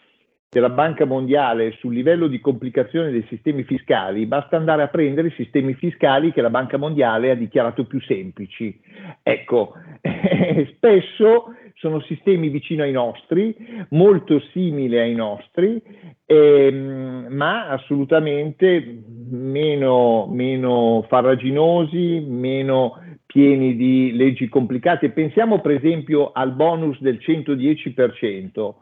della 0.50 0.70
Banca 0.70 1.06
Mondiale 1.06 1.74
sul 1.80 1.93
livello 1.93 2.28
di 2.28 2.39
complicazione 2.39 3.12
dei 3.12 3.26
sistemi 3.28 3.64
fiscali, 3.64 4.26
basta 4.26 4.56
andare 4.56 4.82
a 4.82 4.88
prendere 4.88 5.28
i 5.28 5.34
sistemi 5.36 5.74
fiscali 5.74 6.32
che 6.32 6.41
la 6.41 6.50
Banca 6.50 6.78
Mondiale 6.78 7.32
ha 7.32 7.36
dichiarato 7.36 7.86
più 7.86 8.00
semplici. 8.02 8.80
Ecco, 9.24 9.74
spesso 10.76 11.54
sono 11.76 12.00
sistemi 12.02 12.48
vicino 12.48 12.84
ai 12.84 12.91
nostri, 12.91 13.56
molto 13.89 14.39
simili 14.52 14.98
ai 14.98 15.14
nostri, 15.14 15.82
ehm, 16.26 17.28
ma 17.30 17.68
assolutamente 17.68 19.04
meno, 19.30 20.28
meno 20.32 21.06
farraginosi, 21.08 22.26
meno 22.26 23.00
pieni 23.26 23.76
di 23.76 24.16
leggi 24.16 24.48
complicate. 24.48 25.10
Pensiamo 25.10 25.60
per 25.60 25.72
esempio 25.72 26.32
al 26.32 26.54
bonus 26.54 27.00
del 27.02 27.20
110%. 27.22 28.74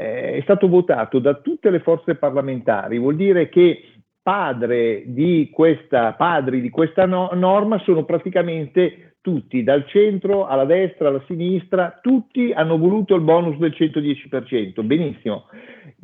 Eh, 0.00 0.38
è 0.38 0.40
stato 0.44 0.66
votato 0.66 1.18
da 1.18 1.34
tutte 1.34 1.68
le 1.68 1.80
forze 1.80 2.14
parlamentari, 2.14 2.96
vuol 2.98 3.16
dire 3.16 3.50
che 3.50 3.82
padre 4.22 5.02
di 5.04 5.50
questa, 5.52 6.14
padri 6.14 6.62
di 6.62 6.70
questa 6.70 7.04
no- 7.04 7.28
norma 7.34 7.78
sono 7.80 8.06
praticamente 8.06 9.16
tutti, 9.20 9.62
dal 9.62 9.86
centro 9.88 10.46
alla 10.46 10.64
destra, 10.64 11.08
alla 11.08 11.22
sinistra, 11.26 11.98
tutti 12.00 12.50
hanno 12.50 12.78
voluto 12.78 13.14
il 13.14 13.20
bonus 13.20 13.58
del 13.58 13.74
110%, 13.76 14.82
benissimo, 14.86 15.44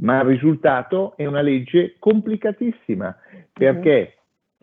ma 0.00 0.20
il 0.20 0.26
risultato 0.26 1.16
è 1.16 1.24
una 1.24 1.40
legge 1.40 1.96
complicatissima, 1.98 3.16
perché? 3.50 4.18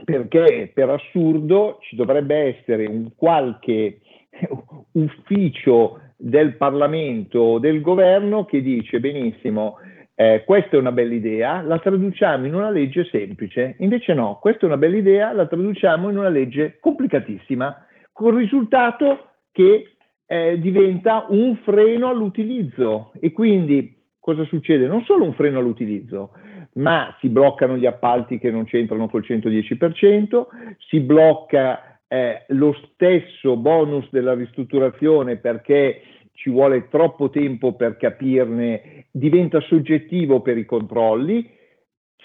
Perché 0.05 0.69
per 0.71 0.89
assurdo 0.91 1.79
ci 1.81 1.95
dovrebbe 1.95 2.35
essere 2.35 2.85
un 2.85 3.15
qualche 3.15 3.99
ufficio 4.93 5.99
del 6.17 6.55
Parlamento 6.55 7.39
o 7.39 7.59
del 7.59 7.81
governo 7.81 8.45
che 8.45 8.61
dice 8.61 8.99
benissimo, 8.99 9.77
eh, 10.15 10.43
questa 10.45 10.77
è 10.77 10.79
una 10.79 10.91
bella 10.91 11.13
idea, 11.13 11.61
la 11.61 11.79
traduciamo 11.79 12.45
in 12.45 12.53
una 12.53 12.69
legge 12.69 13.05
semplice. 13.05 13.75
Invece 13.79 14.13
no, 14.13 14.37
questa 14.39 14.61
è 14.61 14.65
una 14.65 14.77
bella 14.77 14.97
idea, 14.97 15.31
la 15.31 15.47
traduciamo 15.47 16.09
in 16.09 16.17
una 16.17 16.29
legge 16.29 16.77
complicatissima, 16.79 17.85
con 18.11 18.33
il 18.33 18.39
risultato 18.41 19.29
che 19.51 19.95
eh, 20.25 20.59
diventa 20.59 21.25
un 21.29 21.57
freno 21.63 22.09
all'utilizzo. 22.09 23.11
E 23.19 23.31
quindi 23.31 23.95
cosa 24.19 24.43
succede? 24.45 24.87
Non 24.87 25.03
solo 25.03 25.25
un 25.25 25.33
freno 25.33 25.59
all'utilizzo, 25.59 26.31
ma 26.73 27.15
si 27.19 27.29
bloccano 27.29 27.77
gli 27.77 27.85
appalti 27.85 28.39
che 28.39 28.51
non 28.51 28.65
c'entrano 28.65 29.09
col 29.09 29.23
110%, 29.27 30.45
si 30.77 30.99
blocca 30.99 31.92
eh, 32.13 32.43
lo 32.49 32.77
stesso 32.91 33.57
bonus 33.57 34.07
della 34.11 34.35
ristrutturazione 34.35 35.37
perché 35.37 36.03
ci 36.33 36.51
vuole 36.51 36.87
troppo 36.87 37.31
tempo 37.31 37.73
per 37.73 37.97
capirne, 37.97 39.07
diventa 39.09 39.59
soggettivo 39.61 40.41
per 40.41 40.59
i 40.59 40.65
controlli, 40.65 41.49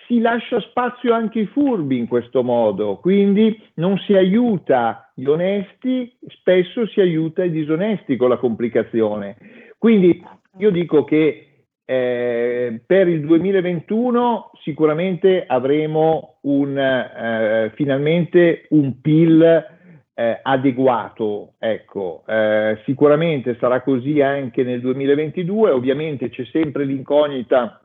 si 0.06 0.20
lascia 0.20 0.60
spazio 0.60 1.14
anche 1.14 1.38
ai 1.38 1.46
furbi 1.46 1.96
in 1.96 2.06
questo 2.06 2.42
modo, 2.42 2.96
quindi 2.96 3.58
non 3.74 3.96
si 3.98 4.12
aiuta 4.12 5.10
gli 5.14 5.24
onesti, 5.24 6.14
spesso 6.26 6.86
si 6.88 7.00
aiuta 7.00 7.42
i 7.42 7.50
disonesti 7.50 8.16
con 8.16 8.28
la 8.28 8.36
complicazione. 8.36 9.36
Quindi 9.78 10.22
io 10.58 10.70
dico 10.70 11.04
che 11.04 11.64
eh, 11.86 12.82
per 12.84 13.08
il 13.08 13.24
2021 13.24 14.50
sicuramente 14.62 15.44
avremo 15.46 16.40
un, 16.42 16.76
eh, 16.76 17.72
finalmente 17.74 18.66
un 18.70 19.00
PIL 19.00 19.76
eh, 20.18 20.40
adeguato. 20.42 21.52
Ecco, 21.60 22.24
eh, 22.26 22.80
sicuramente 22.84 23.56
sarà 23.60 23.82
così 23.82 24.20
anche 24.20 24.64
nel 24.64 24.80
2022. 24.80 25.70
Ovviamente 25.70 26.28
c'è 26.28 26.44
sempre 26.46 26.84
l'incognita 26.84 27.80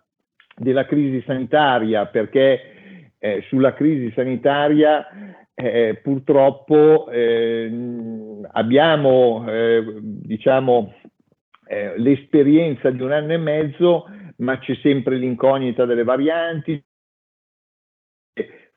della 0.55 0.85
crisi 0.87 1.21
sanitaria 1.27 2.07
perché 2.07 3.13
eh, 3.19 3.43
sulla 3.49 3.73
crisi 3.73 4.11
sanitaria 4.15 5.07
eh, 5.53 5.99
purtroppo 6.01 7.05
abbiamo 8.51 9.45
diciamo 10.01 10.93
eh, 11.67 11.93
l'esperienza 11.97 12.89
di 12.89 13.01
un 13.03 13.11
anno 13.11 13.33
e 13.33 13.37
mezzo, 13.37 14.07
ma 14.37 14.57
c'è 14.57 14.75
sempre 14.81 15.17
l'incognita 15.17 15.85
delle 15.85 16.03
varianti, 16.03 16.83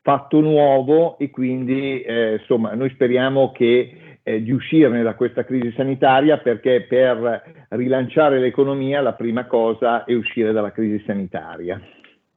fatto 0.07 0.39
nuovo 0.39 1.17
e 1.17 1.29
quindi 1.29 2.01
eh, 2.01 2.37
insomma 2.39 2.73
noi 2.75 2.89
speriamo 2.91 3.51
che 3.51 4.19
eh, 4.23 4.41
di 4.41 4.51
uscirne 4.51 5.03
da 5.03 5.15
questa 5.15 5.43
crisi 5.43 5.73
sanitaria 5.75 6.37
perché 6.37 6.85
per 6.87 7.67
rilanciare 7.71 8.39
l'economia 8.39 9.01
la 9.01 9.11
prima 9.11 9.45
cosa 9.47 10.05
è 10.05 10.13
uscire 10.13 10.53
dalla 10.53 10.71
crisi 10.71 11.03
sanitaria. 11.05 11.81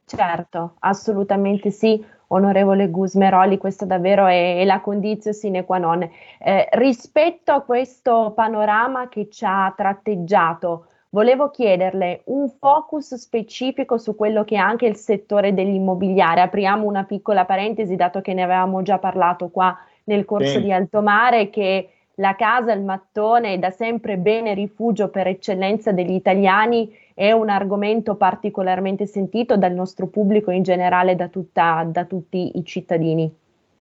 Certo, 0.03 0.75
assolutamente 0.79 1.71
sì 1.71 2.03
onorevole 2.27 2.89
Gusmeroli, 2.89 3.57
questa 3.57 3.85
davvero 3.85 4.25
è, 4.25 4.57
è 4.57 4.65
la 4.65 4.81
condizione 4.81 5.33
sine 5.33 5.63
qua 5.63 5.77
non. 5.77 6.01
Eh, 6.01 6.67
rispetto 6.73 7.53
a 7.53 7.61
questo 7.61 8.33
panorama 8.35 9.07
che 9.07 9.29
ci 9.29 9.45
ha 9.47 9.73
tratteggiato, 9.73 10.87
volevo 11.11 11.49
chiederle 11.49 12.21
un 12.25 12.49
focus 12.49 13.15
specifico 13.15 13.97
su 13.97 14.15
quello 14.15 14.43
che 14.43 14.55
è 14.55 14.59
anche 14.59 14.87
il 14.87 14.95
settore 14.95 15.53
dell'immobiliare. 15.53 16.41
Apriamo 16.41 16.85
una 16.85 17.03
piccola 17.03 17.45
parentesi, 17.45 17.95
dato 17.95 18.21
che 18.21 18.33
ne 18.33 18.43
avevamo 18.43 18.81
già 18.81 18.97
parlato 18.97 19.49
qua 19.49 19.77
nel 20.05 20.25
corso 20.25 20.57
sì. 20.57 20.61
di 20.61 20.71
Alto 20.71 21.01
Mare, 21.01 21.49
che 21.49 21.89
la 22.15 22.35
casa, 22.35 22.73
il 22.73 22.83
mattone 22.83 23.53
è 23.53 23.57
da 23.57 23.71
sempre 23.71 24.17
bene 24.17 24.53
rifugio 24.53 25.09
per 25.09 25.27
eccellenza 25.27 25.91
degli 25.91 26.13
italiani 26.13 26.93
è 27.13 27.31
un 27.31 27.49
argomento 27.49 28.15
particolarmente 28.15 29.05
sentito 29.05 29.57
dal 29.57 29.73
nostro 29.73 30.07
pubblico 30.07 30.51
in 30.51 30.63
generale, 30.63 31.15
da, 31.15 31.27
tutta, 31.27 31.87
da 31.87 32.05
tutti 32.05 32.57
i 32.57 32.65
cittadini. 32.65 33.31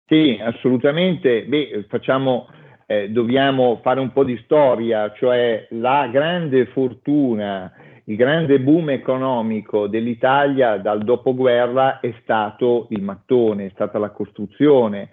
Sì, 0.06 0.38
assolutamente. 0.40 1.44
Beh, 1.44 1.86
facciamo, 1.88 2.46
eh, 2.86 3.10
dobbiamo 3.10 3.80
fare 3.82 4.00
un 4.00 4.12
po' 4.12 4.24
di 4.24 4.40
storia, 4.44 5.12
cioè 5.12 5.66
la 5.70 6.08
grande 6.10 6.66
fortuna, 6.66 7.72
il 8.04 8.16
grande 8.16 8.60
boom 8.60 8.90
economico 8.90 9.88
dell'Italia 9.88 10.76
dal 10.76 11.02
dopoguerra 11.02 11.98
è 11.98 12.14
stato 12.22 12.86
il 12.90 13.02
mattone, 13.02 13.66
è 13.66 13.70
stata 13.70 13.98
la 13.98 14.10
costruzione. 14.10 15.10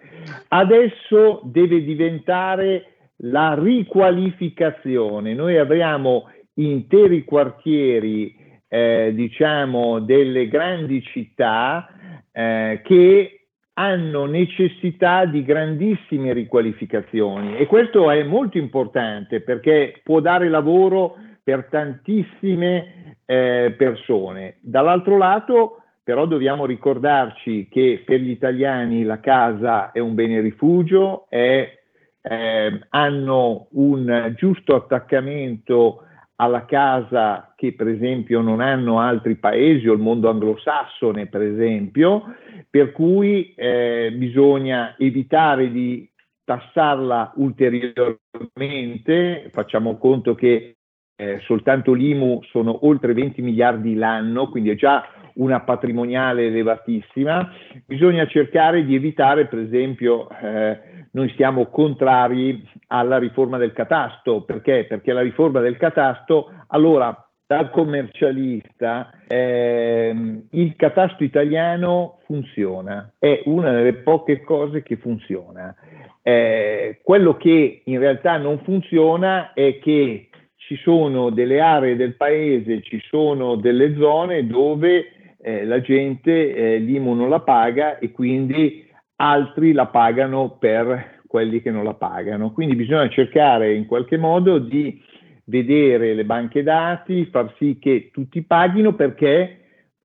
Adesso 0.49 1.41
deve 1.45 1.83
diventare 1.83 2.85
la 3.23 3.55
riqualificazione. 3.57 5.33
Noi 5.33 5.57
abbiamo 5.57 6.29
interi 6.55 7.23
quartieri, 7.23 8.35
eh, 8.67 9.11
diciamo, 9.15 9.99
delle 9.99 10.47
grandi 10.47 11.01
città 11.01 11.89
eh, 12.31 12.81
che 12.83 13.42
hanno 13.73 14.25
necessità 14.25 15.25
di 15.25 15.43
grandissime 15.43 16.31
riqualificazioni 16.33 17.57
e 17.57 17.65
questo 17.65 18.11
è 18.11 18.23
molto 18.23 18.57
importante 18.57 19.41
perché 19.41 19.99
può 20.03 20.19
dare 20.19 20.47
lavoro 20.47 21.15
per 21.43 21.67
tantissime 21.69 23.17
eh, 23.25 23.73
persone. 23.75 24.57
Dall'altro 24.61 25.17
lato, 25.17 25.81
però 26.03 26.25
dobbiamo 26.25 26.65
ricordarci 26.65 27.67
che 27.69 28.03
per 28.05 28.19
gli 28.19 28.29
italiani 28.29 29.03
la 29.03 29.19
casa 29.19 29.91
è 29.91 29.99
un 29.99 30.13
bene 30.13 30.39
rifugio, 30.39 31.25
è, 31.29 31.79
eh, 32.21 32.79
hanno 32.89 33.67
un 33.71 34.33
giusto 34.37 34.75
attaccamento 34.75 36.03
alla 36.35 36.65
casa 36.65 37.53
che 37.55 37.73
per 37.73 37.87
esempio 37.87 38.41
non 38.41 38.59
hanno 38.59 38.99
altri 38.99 39.35
paesi 39.35 39.87
o 39.87 39.93
il 39.93 39.99
mondo 39.99 40.29
anglosassone 40.29 41.27
per 41.27 41.41
esempio, 41.41 42.35
per 42.73 42.91
cui 42.91 43.53
eh, 43.53 44.11
bisogna 44.15 44.95
evitare 44.97 45.69
di 45.69 46.09
tassarla 46.43 47.33
ulteriormente, 47.35 49.51
facciamo 49.51 49.99
conto 49.99 50.33
che 50.33 50.77
eh, 51.15 51.39
soltanto 51.41 51.93
l'IMU 51.93 52.41
sono 52.49 52.87
oltre 52.87 53.13
20 53.13 53.43
miliardi 53.43 53.93
l'anno, 53.93 54.49
quindi 54.49 54.71
è 54.71 54.75
già 54.75 55.07
una 55.35 55.61
patrimoniale 55.61 56.47
elevatissima, 56.47 57.47
bisogna 57.85 58.25
cercare 58.25 58.83
di 58.85 58.95
evitare 58.95 59.45
per 59.45 59.59
esempio 59.59 60.27
eh, 60.31 60.79
noi 61.11 61.31
siamo 61.35 61.67
contrari 61.67 62.67
alla 62.87 63.19
riforma 63.19 63.59
del 63.59 63.73
catasto. 63.73 64.41
Perché? 64.41 64.85
Perché 64.85 65.13
la 65.13 65.21
riforma 65.21 65.59
del 65.59 65.77
catasto, 65.77 66.51
allora, 66.69 67.15
da 67.53 67.69
commercialista, 67.69 69.11
ehm, 69.27 70.47
il 70.51 70.75
catasto 70.75 71.23
italiano 71.23 72.17
funziona, 72.25 73.13
è 73.19 73.43
una 73.45 73.71
delle 73.71 73.93
poche 73.93 74.41
cose 74.41 74.81
che 74.81 74.97
funziona. 74.97 75.75
Eh, 76.23 76.99
quello 77.03 77.37
che 77.37 77.83
in 77.85 77.99
realtà 77.99 78.37
non 78.37 78.57
funziona 78.63 79.53
è 79.53 79.77
che 79.77 80.29
ci 80.55 80.77
sono 80.77 81.29
delle 81.29 81.59
aree 81.59 81.95
del 81.95 82.15
paese, 82.15 82.81
ci 82.81 82.99
sono 83.07 83.55
delle 83.55 83.95
zone 83.97 84.47
dove 84.47 85.11
eh, 85.39 85.63
la 85.63 85.79
gente 85.79 86.55
eh, 86.55 86.77
l'IMU 86.79 87.13
non 87.13 87.29
la 87.29 87.41
paga 87.41 87.99
e 87.99 88.11
quindi 88.11 88.89
altri 89.17 89.73
la 89.73 89.85
pagano 89.85 90.57
per 90.57 91.19
quelli 91.27 91.61
che 91.61 91.69
non 91.69 91.83
la 91.83 91.93
pagano. 91.93 92.51
Quindi 92.51 92.75
bisogna 92.75 93.09
cercare 93.09 93.75
in 93.75 93.85
qualche 93.85 94.17
modo 94.17 94.57
di 94.57 94.99
vedere 95.45 96.13
le 96.13 96.25
banche 96.25 96.63
dati, 96.63 97.25
far 97.25 97.53
sì 97.57 97.77
che 97.79 98.09
tutti 98.11 98.43
paghino 98.43 98.93
perché 98.93 99.59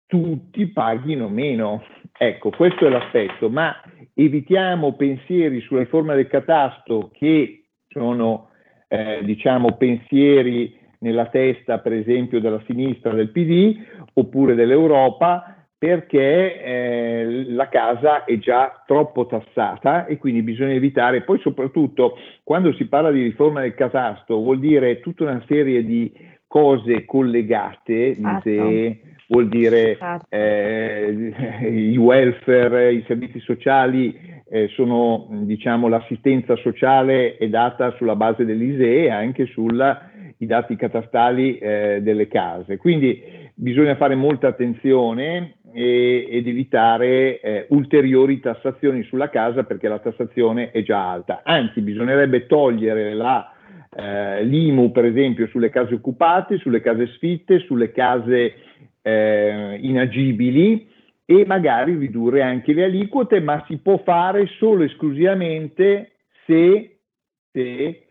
tutti 0.07 0.67
paghino 0.69 1.29
meno. 1.29 1.83
Ecco, 2.17 2.51
questo 2.51 2.87
è 2.87 2.91
l'aspetto, 2.91 3.49
ma 3.49 3.81
evitiamo 4.15 4.95
pensieri 4.95 5.61
sulla 5.61 5.81
riforma 5.81 6.15
del 6.15 6.27
catasto 6.27 7.11
che 7.13 7.67
sono, 7.89 8.51
eh, 8.89 9.21
diciamo, 9.23 9.77
pensieri 9.77 10.77
nella 11.01 11.27
testa, 11.27 11.79
per 11.79 11.93
esempio, 11.93 12.41
della 12.41 12.61
sinistra 12.67 13.13
del 13.13 13.31
PD 13.31 13.77
oppure 14.15 14.57
dell'Europa, 14.57 15.58
perché 15.79 16.61
eh, 16.61 17.45
la 17.51 17.69
casa 17.69 18.25
è 18.25 18.37
già 18.39 18.83
troppo 18.85 19.27
tassata 19.27 20.07
e 20.07 20.19
quindi 20.19 20.43
bisogna 20.43 20.73
evitare, 20.73 21.23
poi 21.23 21.39
soprattutto 21.39 22.17
quando 22.43 22.73
si 22.73 22.87
parla 22.87 23.13
di 23.13 23.23
riforma 23.23 23.61
del 23.61 23.75
catasto 23.75 24.37
vuol 24.39 24.59
dire 24.59 24.99
tutta 24.99 25.23
una 25.23 25.43
serie 25.47 25.85
di 25.85 26.13
cose 26.49 27.05
collegate, 27.05 28.17
Certo. 28.17 28.49
ISEE, 28.49 29.01
vuol 29.29 29.49
dire 29.49 29.97
Certo. 29.97 30.27
eh, 30.31 31.35
i 31.71 31.97
welfare, 31.97 32.95
i 32.95 33.05
servizi 33.07 33.39
sociali 33.39 34.19
eh, 34.51 34.69
sono, 34.69 35.29
diciamo, 35.31 35.87
l'assistenza 35.87 36.57
sociale 36.57 37.37
è 37.37 37.49
data 37.49 37.95
sulla 37.97 38.17
base 38.17 38.45
dell'ISEE 38.45 39.05
e 39.05 39.11
anche 39.11 39.47
sui 39.47 39.77
dati 40.39 40.75
catastali 40.75 41.59
eh, 41.59 42.01
delle 42.03 42.27
case. 42.27 42.79
Quindi 42.79 43.23
bisogna 43.55 43.97
fare 43.97 44.15
molta 44.15 44.49
attenzione 44.49 45.58
e, 45.73 46.27
ed 46.31 46.47
evitare 46.47 47.41
eh, 47.41 47.67
ulteriori 47.71 48.41
tassazioni 48.41 49.03
sulla 49.05 49.29
casa 49.29 49.65
perché 49.65 49.89
la 49.89 49.99
tassazione 49.99 50.71
è 50.71 50.83
già 50.83 51.11
alta. 51.11 51.43
Anzi, 51.45 51.81
bisognerebbe 51.81 52.47
togliere 52.47 53.15
la, 53.15 53.53
eh, 53.95 54.45
l'IMU, 54.45 54.93
per 54.93 55.05
esempio, 55.05 55.47
sulle 55.49 55.71
case 55.71 55.95
occupate, 55.95 56.59
sulle 56.59 56.81
case 56.81 57.07
sfitte, 57.09 57.61
sulle 57.61 57.93
case 57.93 58.55
eh, 59.03 59.79
inagibili 59.81 60.89
e 61.25 61.45
magari 61.47 61.95
ridurre 61.97 62.43
anche 62.43 62.73
le 62.73 62.85
aliquote, 62.85 63.41
ma 63.41 63.63
si 63.67 63.79
può 63.79 63.99
fare 63.99 64.47
solo 64.59 64.83
e 64.83 64.87
esclusivamente 64.87 66.13
se, 66.47 67.01
se 67.53 68.03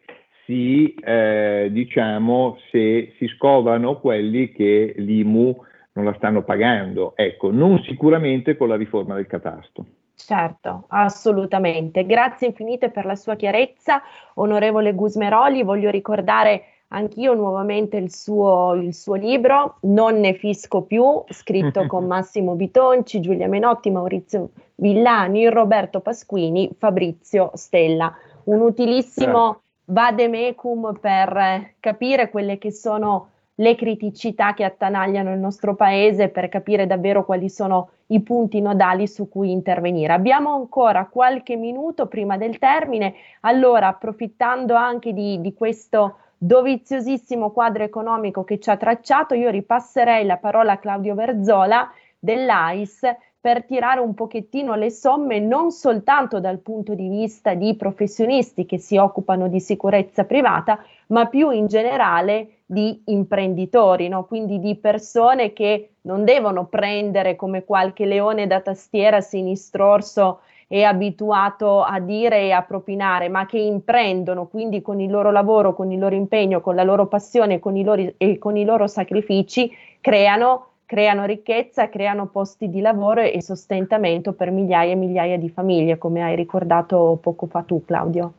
si, 0.45 0.93
eh, 0.93 1.67
diciamo, 1.71 2.57
se 2.71 3.13
si 3.17 3.27
scovano 3.27 3.99
quelli 3.99 4.51
che 4.51 4.93
l'IMU 4.97 5.65
non 5.97 6.05
la 6.05 6.13
stanno 6.13 6.43
pagando. 6.43 7.13
Ecco, 7.15 7.51
non 7.51 7.81
sicuramente 7.81 8.55
con 8.55 8.67
la 8.67 8.75
riforma 8.75 9.15
del 9.15 9.25
catasto. 9.25 9.85
Certo, 10.13 10.85
assolutamente. 10.89 12.05
Grazie 12.05 12.47
infinite 12.47 12.89
per 12.89 13.05
la 13.05 13.15
sua 13.15 13.35
chiarezza, 13.35 14.01
onorevole 14.35 14.93
Gusmeroli. 14.93 15.63
Voglio 15.63 15.89
ricordare 15.89 16.63
anch'io 16.89 17.33
nuovamente 17.33 17.97
il 17.97 18.13
suo, 18.13 18.75
il 18.75 18.93
suo 18.93 19.15
libro, 19.15 19.77
Non 19.81 20.19
ne 20.19 20.33
fisco 20.33 20.83
più, 20.83 21.23
scritto 21.29 21.87
con 21.87 22.05
Massimo 22.07 22.53
Bitonci, 22.53 23.19
Giulia 23.19 23.47
Menotti, 23.47 23.89
Maurizio 23.89 24.51
Villani, 24.75 25.49
Roberto 25.49 25.99
Pasquini, 25.99 26.69
Fabrizio 26.77 27.51
Stella. 27.55 28.15
Un 28.45 28.61
utilissimo 28.61 29.61
vademecum 29.85 30.97
per 30.99 31.73
capire 31.79 32.29
quelle 32.29 32.57
che 32.57 32.71
sono 32.71 33.29
le 33.59 33.75
criticità 33.75 34.53
che 34.53 34.63
attanagliano 34.63 35.31
il 35.31 35.39
nostro 35.39 35.75
paese 35.75 36.29
per 36.29 36.49
capire 36.49 36.85
davvero 36.85 37.25
quali 37.25 37.49
sono 37.49 37.89
i 38.07 38.21
punti 38.21 38.61
nodali 38.61 39.07
su 39.07 39.29
cui 39.29 39.51
intervenire. 39.51 40.13
Abbiamo 40.13 40.53
ancora 40.53 41.07
qualche 41.07 41.55
minuto 41.55 42.07
prima 42.07 42.37
del 42.37 42.59
termine, 42.59 43.15
allora 43.41 43.87
approfittando 43.87 44.75
anche 44.75 45.11
di, 45.11 45.41
di 45.41 45.53
questo 45.53 46.17
doviziosissimo 46.37 47.49
quadro 47.49 47.83
economico 47.83 48.43
che 48.43 48.59
ci 48.59 48.69
ha 48.69 48.77
tracciato, 48.77 49.33
io 49.33 49.49
ripasserei 49.49 50.25
la 50.25 50.37
parola 50.37 50.73
a 50.73 50.77
Claudio 50.77 51.15
Verzola 51.15 51.91
dell'AIS 52.19 53.01
per 53.39 53.65
tirare 53.65 54.01
un 54.01 54.13
pochettino 54.13 54.75
le 54.75 54.91
somme 54.91 55.39
non 55.39 55.71
soltanto 55.71 56.39
dal 56.39 56.59
punto 56.59 56.93
di 56.93 57.07
vista 57.07 57.53
di 57.53 57.75
professionisti 57.75 58.65
che 58.65 58.77
si 58.77 58.97
occupano 58.97 59.47
di 59.47 59.59
sicurezza 59.59 60.25
privata, 60.25 60.83
ma 61.07 61.25
più 61.27 61.49
in 61.49 61.67
generale 61.67 62.56
di 62.69 63.01
imprenditori, 63.05 64.09
no? 64.09 64.25
quindi 64.25 64.59
di 64.59 64.75
persone 64.75 65.53
che 65.53 65.91
non 66.01 66.25
devono 66.25 66.65
prendere 66.65 67.37
come 67.37 67.63
qualche 67.63 68.05
leone 68.05 68.45
da 68.45 68.59
tastiera 68.59 69.21
sinistrorso 69.21 70.41
e 70.67 70.83
abituato 70.83 71.81
a 71.81 71.97
dire 72.01 72.41
e 72.41 72.51
a 72.51 72.61
propinare, 72.61 73.29
ma 73.29 73.45
che 73.45 73.57
imprendono, 73.57 74.47
quindi 74.47 74.81
con 74.81 74.99
il 74.99 75.09
loro 75.09 75.31
lavoro, 75.31 75.73
con 75.73 75.91
il 75.93 75.99
loro 75.99 76.13
impegno, 76.13 76.59
con 76.59 76.75
la 76.75 76.83
loro 76.83 77.07
passione 77.07 77.59
con 77.59 77.73
loro, 77.81 78.13
e 78.17 78.37
con 78.37 78.57
i 78.57 78.65
loro 78.65 78.85
sacrifici, 78.85 79.71
creano, 80.01 80.71
creano 80.85 81.23
ricchezza, 81.23 81.87
creano 81.87 82.27
posti 82.27 82.69
di 82.69 82.81
lavoro 82.81 83.21
e 83.21 83.41
sostentamento 83.41 84.33
per 84.33 84.51
migliaia 84.51 84.91
e 84.91 84.95
migliaia 84.95 85.37
di 85.37 85.47
famiglie, 85.47 85.97
come 85.97 86.21
hai 86.21 86.35
ricordato 86.35 87.17
poco 87.21 87.45
fa 87.45 87.61
tu, 87.61 87.85
Claudio. 87.85 88.33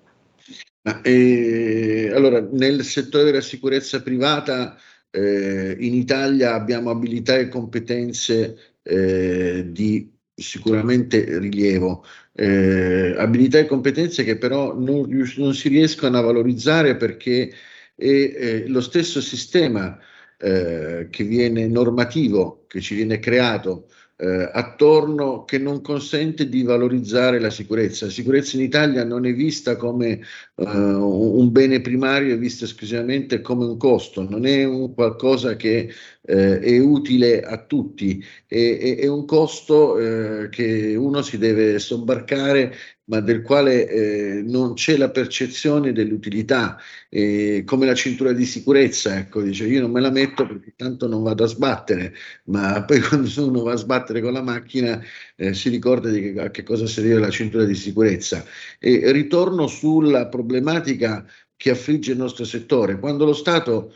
Eh, 1.02 2.10
allora, 2.14 2.40
nel 2.52 2.82
settore 2.84 3.24
della 3.24 3.40
sicurezza 3.40 4.02
privata 4.02 4.76
eh, 5.10 5.76
in 5.78 5.94
Italia 5.94 6.54
abbiamo 6.54 6.90
abilità 6.90 7.36
e 7.36 7.48
competenze 7.48 8.76
eh, 8.82 9.66
di 9.70 10.10
sicuramente 10.34 11.38
rilievo, 11.38 12.04
eh, 12.32 13.14
abilità 13.18 13.58
e 13.58 13.66
competenze 13.66 14.22
che 14.24 14.38
però 14.38 14.74
non, 14.78 15.08
non, 15.36 15.54
si 15.54 15.68
riescono 15.68 16.16
a 16.16 16.20
valorizzare 16.20 16.96
perché 16.96 17.52
è, 17.94 18.04
è 18.04 18.66
lo 18.68 18.80
stesso 18.80 19.20
sistema 19.20 19.98
eh, 20.38 21.08
che 21.10 21.24
viene 21.24 21.66
normativo, 21.66 22.64
che 22.68 22.80
ci 22.80 22.94
viene 22.94 23.18
creato 23.18 23.88
eh, 24.20 24.50
attorno 24.52 25.44
che 25.44 25.58
non 25.58 25.80
consente 25.80 26.48
di 26.48 26.62
valorizzare 26.64 27.38
la 27.38 27.50
sicurezza. 27.50 28.06
La 28.06 28.10
sicurezza 28.10 28.56
in 28.56 28.62
Italia 28.64 29.04
non 29.04 29.24
è 29.26 29.32
vista 29.32 29.76
come 29.76 30.20
uh, 30.56 30.64
un 30.64 31.52
bene 31.52 31.80
primario, 31.80 32.34
è 32.34 32.38
vista 32.38 32.64
esclusivamente 32.64 33.40
come 33.40 33.64
un 33.64 33.76
costo, 33.76 34.28
non 34.28 34.44
è 34.44 34.64
un 34.64 34.92
qualcosa 34.92 35.54
che 35.54 35.88
eh, 36.22 36.58
è 36.58 36.78
utile 36.80 37.42
a 37.42 37.64
tutti, 37.64 38.22
è, 38.46 38.78
è, 38.78 38.96
è 38.98 39.06
un 39.06 39.24
costo 39.24 39.98
eh, 39.98 40.48
che 40.48 40.96
uno 40.96 41.22
si 41.22 41.38
deve 41.38 41.78
sobbarcare 41.78 42.74
ma 43.08 43.20
del 43.20 43.42
quale 43.42 43.88
eh, 43.88 44.42
non 44.42 44.74
c'è 44.74 44.96
la 44.96 45.10
percezione 45.10 45.92
dell'utilità, 45.92 46.78
eh, 47.08 47.62
come 47.64 47.86
la 47.86 47.94
cintura 47.94 48.32
di 48.32 48.44
sicurezza, 48.44 49.16
ecco, 49.16 49.42
dice 49.42 49.66
io 49.66 49.80
non 49.80 49.90
me 49.90 50.00
la 50.00 50.10
metto 50.10 50.46
perché 50.46 50.74
tanto 50.76 51.06
non 51.08 51.22
vado 51.22 51.44
a 51.44 51.46
sbattere, 51.46 52.14
ma 52.44 52.84
poi 52.86 53.00
quando 53.00 53.30
uno 53.46 53.62
va 53.62 53.72
a 53.72 53.76
sbattere 53.76 54.20
con 54.20 54.32
la 54.32 54.42
macchina 54.42 55.02
eh, 55.36 55.54
si 55.54 55.68
ricorda 55.70 56.10
di 56.10 56.32
che, 56.32 56.40
a 56.40 56.50
che 56.50 56.62
cosa 56.62 56.86
serve 56.86 57.18
la 57.18 57.30
cintura 57.30 57.64
di 57.64 57.74
sicurezza. 57.74 58.44
E 58.78 59.10
ritorno 59.12 59.66
sulla 59.66 60.26
problematica 60.28 61.24
che 61.56 61.70
affligge 61.70 62.12
il 62.12 62.18
nostro 62.18 62.44
settore, 62.44 62.98
quando 62.98 63.24
lo 63.24 63.32
Stato 63.32 63.92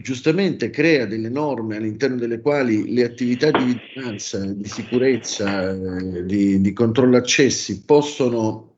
giustamente 0.00 0.70
crea 0.70 1.06
delle 1.06 1.28
norme 1.28 1.76
all'interno 1.76 2.16
delle 2.16 2.40
quali 2.40 2.92
le 2.94 3.04
attività 3.04 3.50
di 3.50 3.64
vigilanza, 3.64 4.44
di 4.46 4.68
sicurezza, 4.68 5.72
eh, 5.72 6.24
di, 6.24 6.60
di 6.60 6.72
controllo 6.72 7.16
accessi 7.16 7.82
possono 7.84 8.76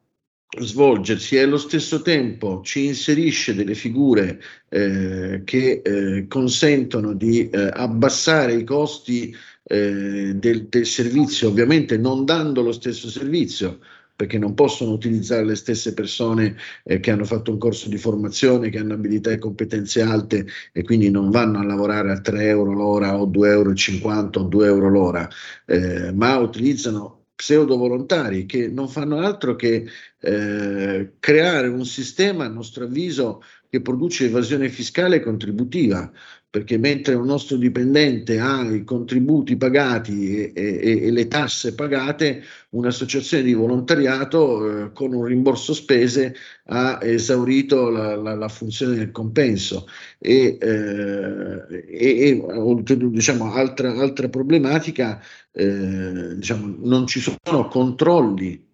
svolgersi 0.58 1.36
e 1.36 1.42
allo 1.42 1.58
stesso 1.58 2.02
tempo 2.02 2.62
ci 2.64 2.86
inserisce 2.86 3.54
delle 3.54 3.74
figure 3.74 4.40
eh, 4.68 5.42
che 5.44 5.82
eh, 5.84 6.26
consentono 6.26 7.12
di 7.12 7.48
eh, 7.50 7.70
abbassare 7.72 8.54
i 8.54 8.64
costi 8.64 9.32
eh, 9.62 10.32
del, 10.34 10.66
del 10.68 10.86
servizio, 10.86 11.48
ovviamente 11.48 11.98
non 11.98 12.24
dando 12.24 12.62
lo 12.62 12.72
stesso 12.72 13.08
servizio, 13.08 13.78
perché 14.20 14.36
non 14.36 14.52
possono 14.52 14.92
utilizzare 14.92 15.46
le 15.46 15.54
stesse 15.54 15.94
persone 15.94 16.54
eh, 16.84 17.00
che 17.00 17.10
hanno 17.10 17.24
fatto 17.24 17.52
un 17.52 17.56
corso 17.56 17.88
di 17.88 17.96
formazione, 17.96 18.68
che 18.68 18.76
hanno 18.76 18.92
abilità 18.92 19.30
e 19.30 19.38
competenze 19.38 20.02
alte 20.02 20.44
e 20.74 20.82
quindi 20.82 21.10
non 21.10 21.30
vanno 21.30 21.58
a 21.58 21.64
lavorare 21.64 22.12
a 22.12 22.20
3 22.20 22.48
euro 22.48 22.74
l'ora 22.74 23.18
o 23.18 23.26
2,50 23.26 23.46
euro 23.46 24.40
o 24.40 24.42
2 24.42 24.66
euro 24.66 24.88
l'ora, 24.90 25.28
eh, 25.64 26.12
ma 26.12 26.36
utilizzano 26.36 27.28
pseudo 27.34 27.78
volontari 27.78 28.44
che 28.44 28.68
non 28.68 28.90
fanno 28.90 29.20
altro 29.20 29.56
che 29.56 29.86
eh, 30.20 31.12
creare 31.18 31.68
un 31.68 31.86
sistema, 31.86 32.44
a 32.44 32.48
nostro 32.48 32.84
avviso, 32.84 33.40
che 33.70 33.80
produce 33.80 34.26
evasione 34.26 34.68
fiscale 34.68 35.16
e 35.16 35.20
contributiva, 35.20 36.12
perché 36.50 36.78
mentre 36.78 37.14
un 37.14 37.26
nostro 37.26 37.56
dipendente 37.56 38.40
ha 38.40 38.62
i 38.62 38.82
contributi 38.82 39.56
pagati 39.56 40.50
e, 40.52 40.52
e, 40.52 41.06
e 41.06 41.10
le 41.12 41.28
tasse 41.28 41.74
pagate, 41.76 42.42
un'associazione 42.70 43.44
di 43.44 43.54
volontariato 43.54 44.86
eh, 44.86 44.92
con 44.92 45.12
un 45.12 45.24
rimborso 45.24 45.72
spese 45.72 46.34
ha 46.64 46.98
esaurito 47.02 47.88
la, 47.88 48.16
la, 48.16 48.34
la 48.34 48.48
funzione 48.48 48.96
del 48.96 49.12
compenso. 49.12 49.86
E, 50.18 50.58
eh, 50.60 51.84
e 51.88 52.44
diciamo, 52.84 53.52
altra, 53.52 53.92
altra 53.92 54.28
problematica, 54.28 55.22
eh, 55.52 56.34
diciamo, 56.34 56.76
non 56.80 57.06
ci 57.06 57.20
sono 57.20 57.68
controlli 57.68 58.69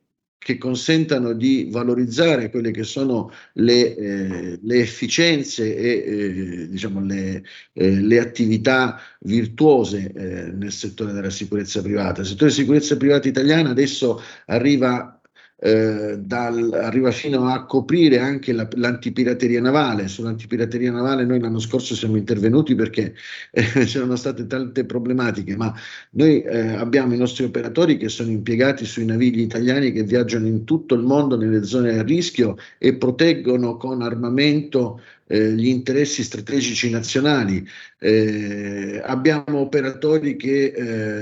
che 0.47 0.59
consentano 0.59 1.33
di 1.33 1.67
valorizzare 1.73 2.51
quelle 2.51 2.71
che 2.71 2.85
sono 2.85 3.33
le, 3.55 3.97
eh, 3.97 4.59
le 4.63 4.79
efficienze 4.79 5.75
e 5.77 5.89
eh, 5.89 6.69
diciamo 6.69 7.01
le, 7.01 7.43
eh, 7.73 8.01
le, 8.01 8.21
attività 8.21 9.01
virtuose 9.23 10.13
eh, 10.15 10.53
nel 10.53 10.71
settore 10.71 11.13
della 11.13 11.31
sicurezza 11.31 11.83
privata. 11.83 12.21
Il 12.21 12.29
settore 12.29 12.51
della 12.51 12.63
sicurezza 12.63 12.97
privata 12.97 13.27
italiana 13.27 13.71
adesso 13.71 14.23
arriva 14.45 15.16
eh, 15.59 16.19
dal, 16.19 16.71
arriva 16.73 17.11
fino 17.11 17.47
a 17.49 17.65
coprire 17.65 18.19
anche 18.19 18.53
la, 18.53 18.69
l'antipirateria 18.73 19.61
navale. 19.61 20.09
Sull'antipirateria 20.09 20.93
navale 20.93 21.25
noi 21.25 21.41
l'anno 21.41 21.59
scorso 21.59 21.95
siamo 21.95 22.17
intervenuti 22.17 22.75
perché 22.75 23.15
eh, 23.51 23.63
c'erano 23.87 24.17
state 24.17 24.47
tante 24.47 24.85
problematiche, 24.85 25.57
ma 25.57 25.73
noi 26.11 26.43
eh, 26.43 26.75
abbiamo 26.75 27.15
i 27.15 27.19
nostri 27.19 27.45
operatori 27.45 27.97
che 27.97 28.09
sono 28.09 28.31
impiegati 28.31 28.85
sui 28.85 29.07
navigli 29.07 29.41
italiani 29.41 29.93
che 29.93 30.03
viaggiano 30.03 30.47
in 30.47 30.65
tutto 30.65 30.95
il 30.95 31.03
mondo 31.03 31.37
nelle 31.37 31.65
zone 31.65 31.99
a 31.99 32.03
rischio 32.03 32.57
e 32.79 32.95
proteggono 32.95 33.77
con 33.77 34.03
armamento 34.03 35.01
eh, 35.29 35.53
gli 35.53 35.67
interessi 35.67 36.23
strategici 36.23 36.89
nazionali. 36.91 37.67
Eh, 37.99 39.01
abbiamo 39.05 39.59
operatori 39.59 40.37
che 40.37 40.67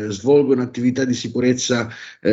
eh, 0.06 0.10
svolgono 0.10 0.62
attività 0.62 1.04
di 1.04 1.14
sicurezza 1.14 1.88
eh, 2.20 2.30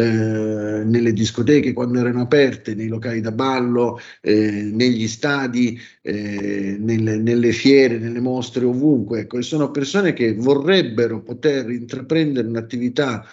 nelle 0.86 1.14
discoteche 1.14 1.74
quando 1.74 2.00
erano 2.00 2.22
aperte, 2.22 2.76
nei 2.76 2.88
locali 2.88 3.22
da 3.22 3.32
ballo, 3.32 4.00
eh, 4.22 4.70
negli 4.74 5.08
stadi, 5.08 5.80
nelle, 6.04 7.18
nelle, 7.18 7.52
fiere, 7.52 7.98
nelle 7.98 8.20
mostre, 8.20 8.66
ovunque. 8.66 9.22
Ecco, 9.22 9.42
sono 9.42 9.72
persone 9.72 10.14
che 10.14 10.34
vorrebbero 10.34 11.22
poter 11.22 11.70
intraprendere 11.70 12.48
un'attività 12.48 13.26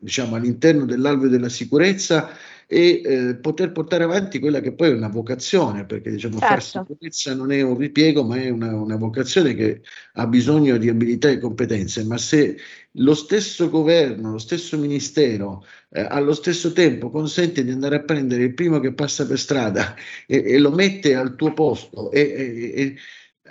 diciamo 0.00 0.36
all'interno 0.36 0.86
dell'alveo 0.86 1.28
della 1.28 1.50
sicurezza 1.50 2.30
e 2.72 3.02
eh, 3.04 3.34
poter 3.34 3.72
portare 3.72 4.04
avanti 4.04 4.38
quella 4.38 4.60
che 4.60 4.72
poi 4.72 4.90
è 4.90 4.94
una 4.94 5.08
vocazione, 5.08 5.86
perché 5.86 6.08
diciamo 6.08 6.38
certo. 6.38 6.46
fare 6.46 6.60
sicurezza 6.86 7.34
non 7.34 7.50
è 7.50 7.62
un 7.62 7.76
ripiego, 7.76 8.22
ma 8.22 8.36
è 8.36 8.48
una, 8.48 8.76
una, 8.76 8.94
vocazione 8.94 9.56
che 9.56 9.80
ha 10.12 10.26
bisogno 10.28 10.76
di 10.76 10.88
abilità 10.88 11.28
e 11.30 11.40
competenze, 11.40 12.04
ma 12.04 12.16
se 12.16 12.56
lo 12.92 13.14
stesso 13.14 13.68
governo, 13.70 14.30
lo 14.30 14.38
stesso 14.38 14.78
ministero 14.78 15.64
eh, 15.88 16.00
allo 16.00 16.32
stesso 16.32 16.70
tempo 16.72 17.10
consente 17.10 17.64
di 17.64 17.72
andare 17.72 17.96
a 17.96 18.04
prendere 18.04 18.44
il 18.44 18.54
primo 18.54 18.78
che 18.78 18.92
passa 18.92 19.26
per 19.26 19.40
strada 19.40 19.96
e, 20.28 20.40
e 20.52 20.58
lo 20.60 20.70
mette 20.70 21.16
al 21.16 21.34
tuo 21.34 21.52
posto 21.52 22.12
e, 22.12 22.72
e 22.72 22.96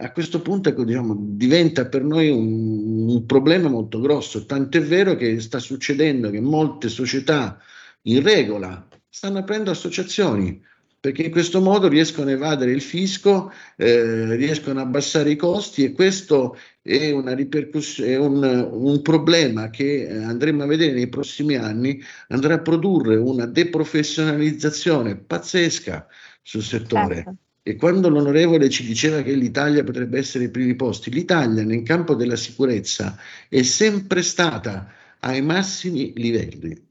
a 0.02 0.14
questo 0.14 0.42
punto 0.42 0.70
ecco, 0.70 0.86
diciamo, 0.86 1.14
diventa 1.20 1.88
per 1.88 2.06
noi 2.06 2.30
un, 2.30 3.10
un, 3.10 3.26
problema 3.26 3.68
molto 3.68 4.00
grosso, 4.00 4.46
tant'è 4.46 4.82
vero 4.82 5.18
che 5.18 5.42
sta 5.42 5.60
succedendo 5.60 6.30
che 6.30 6.40
molte 6.40 6.88
società 6.88 7.60
in 8.04 8.24
regola 8.24 8.88
stanno 9.10 9.40
aprendo 9.40 9.72
associazioni 9.72 10.62
perché 11.02 11.24
in 11.24 11.32
questo 11.32 11.62
modo 11.62 11.88
riescono 11.88 12.30
a 12.30 12.34
evadere 12.34 12.72
il 12.72 12.82
fisco, 12.82 13.52
eh, 13.78 14.36
riescono 14.36 14.80
a 14.80 14.84
abbassare 14.84 15.30
i 15.32 15.38
costi 15.38 15.86
e 15.86 15.94
questo 15.94 16.58
è, 16.82 17.12
una 17.12 17.34
ripercussione, 17.34 18.12
è 18.12 18.18
un, 18.18 18.70
un, 18.70 19.02
problema 19.02 19.70
che 19.70 20.08
eh, 20.08 20.18
andremo 20.18 20.64
a 20.64 20.68
vedere 20.68 20.92
nei 20.92 21.08
prossimi 21.08 21.56
anni, 21.56 22.02
andrà 22.28 22.56
a 22.56 22.60
produrre 22.60 23.16
una 23.16 23.46
deprofessionalizzazione 23.46 25.16
pazzesca 25.16 26.06
sul 26.42 26.64
settore. 26.64 27.16
Certo. 27.16 27.36
E 27.64 27.76
quando 27.76 28.10
l'onorevole 28.10 28.68
ci 28.70 28.84
diceva 28.84 29.22
che 29.22 29.34
l'Italia 29.34 29.84
potrebbe 29.84 30.18
essere 30.18 30.46
ai 30.46 30.52
primi 30.52 30.76
posti, 30.76 31.12
l'Italia 31.12 31.64
nel 31.64 31.84
campo 31.84 32.14
della 32.14 32.36
sicurezza 32.36 33.18
è 33.48 33.62
sempre 33.62 34.22
stata 34.22 34.92
ai 35.20 35.42
massimi 35.42 36.12
livelli 36.16 36.88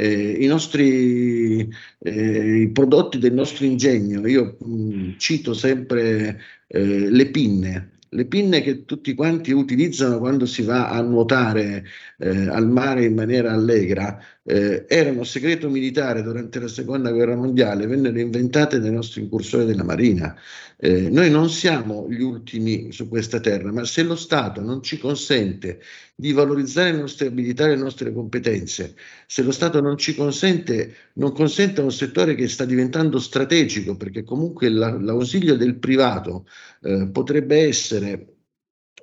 eh, 0.00 0.44
i 0.44 0.46
nostri 0.46 1.68
eh, 1.98 2.60
i 2.60 2.68
prodotti 2.70 3.18
del 3.18 3.32
nostro 3.32 3.64
ingegno. 3.64 4.24
Io 4.28 4.56
mh, 4.60 4.72
mm, 4.72 5.10
cito 5.16 5.54
sempre 5.54 6.40
eh, 6.68 7.10
le 7.10 7.30
pinne, 7.30 7.98
le 8.10 8.24
pinne 8.26 8.62
che 8.62 8.84
tutti 8.84 9.14
quanti 9.14 9.50
utilizzano 9.50 10.18
quando 10.18 10.46
si 10.46 10.62
va 10.62 10.88
a 10.90 11.00
nuotare 11.02 11.84
eh, 12.18 12.48
al 12.48 12.68
mare 12.68 13.06
in 13.06 13.14
maniera 13.14 13.52
allegra, 13.52 14.22
eh, 14.48 14.86
erano 14.88 15.24
segreto 15.24 15.68
militare 15.68 16.22
durante 16.22 16.58
la 16.58 16.68
seconda 16.68 17.10
guerra 17.12 17.36
mondiale, 17.36 17.86
vennero 17.86 18.18
inventate 18.18 18.80
dai 18.80 18.90
nostri 18.90 19.20
incursori 19.20 19.66
della 19.66 19.84
Marina. 19.84 20.34
Eh, 20.78 21.10
noi 21.10 21.30
non 21.30 21.50
siamo 21.50 22.06
gli 22.08 22.22
ultimi 22.22 22.90
su 22.90 23.08
questa 23.08 23.40
terra, 23.40 23.70
ma 23.72 23.84
se 23.84 24.02
lo 24.04 24.16
Stato 24.16 24.62
non 24.62 24.82
ci 24.82 24.98
consente 24.98 25.82
di 26.14 26.32
valorizzare 26.32 26.92
le 26.92 27.00
nostre 27.00 27.26
abilità 27.26 27.66
e 27.66 27.70
le 27.70 27.76
nostre 27.76 28.10
competenze, 28.10 28.94
se 29.26 29.42
lo 29.42 29.52
Stato 29.52 29.82
non 29.82 29.98
ci 29.98 30.14
consente, 30.14 30.94
non 31.14 31.32
consente 31.32 31.82
a 31.82 31.84
un 31.84 31.92
settore 31.92 32.34
che 32.34 32.48
sta 32.48 32.64
diventando 32.64 33.18
strategico, 33.18 33.96
perché 33.98 34.24
comunque 34.24 34.70
la, 34.70 34.98
l'ausilio 34.98 35.56
del 35.56 35.76
privato 35.76 36.46
eh, 36.82 37.06
potrebbe 37.12 37.66
essere 37.66 38.37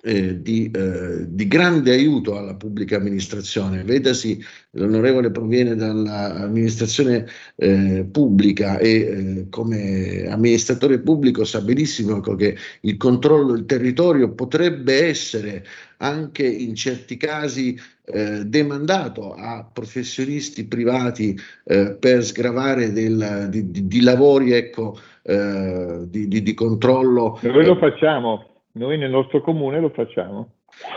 eh, 0.05 0.39
di, 0.39 0.69
eh, 0.71 1.25
di, 1.27 1.47
grande 1.47 1.91
aiuto 1.91 2.37
alla 2.37 2.53
pubblica 2.53 2.97
amministrazione. 2.97 3.83
Vedasi, 3.83 4.39
l'onorevole 4.71 5.31
proviene 5.31 5.75
dall'amministrazione 5.75 7.25
eh, 7.55 8.05
pubblica 8.11 8.77
e 8.77 8.89
eh, 8.89 9.45
come 9.49 10.27
amministratore 10.29 10.99
pubblico 10.99 11.43
sa 11.43 11.59
benissimo 11.61 12.17
ecco, 12.17 12.35
che 12.35 12.55
il 12.81 12.97
controllo 12.97 13.53
del 13.53 13.65
territorio 13.65 14.31
potrebbe 14.31 15.07
essere 15.07 15.65
anche 15.97 16.45
in 16.45 16.75
certi 16.75 17.17
casi 17.17 17.75
eh, 18.05 18.45
demandato 18.45 19.33
a 19.33 19.67
professionisti 19.73 20.65
privati 20.65 21.35
eh, 21.63 21.97
per 21.99 22.23
sgravare 22.23 22.91
del, 22.91 23.47
di, 23.49 23.71
di, 23.71 23.87
di, 23.87 24.01
lavori 24.01 24.51
ecco, 24.51 24.99
di, 25.25 26.27
di, 26.27 26.53
controllo. 26.53 27.39
Noi 27.41 27.65
lo 27.65 27.77
facciamo 27.77 28.54
noi 28.75 28.97
nel 28.97 29.09
nostro 29.09 29.41
comune 29.41 29.79
lo 29.79 29.89
facciamo. 29.89 30.51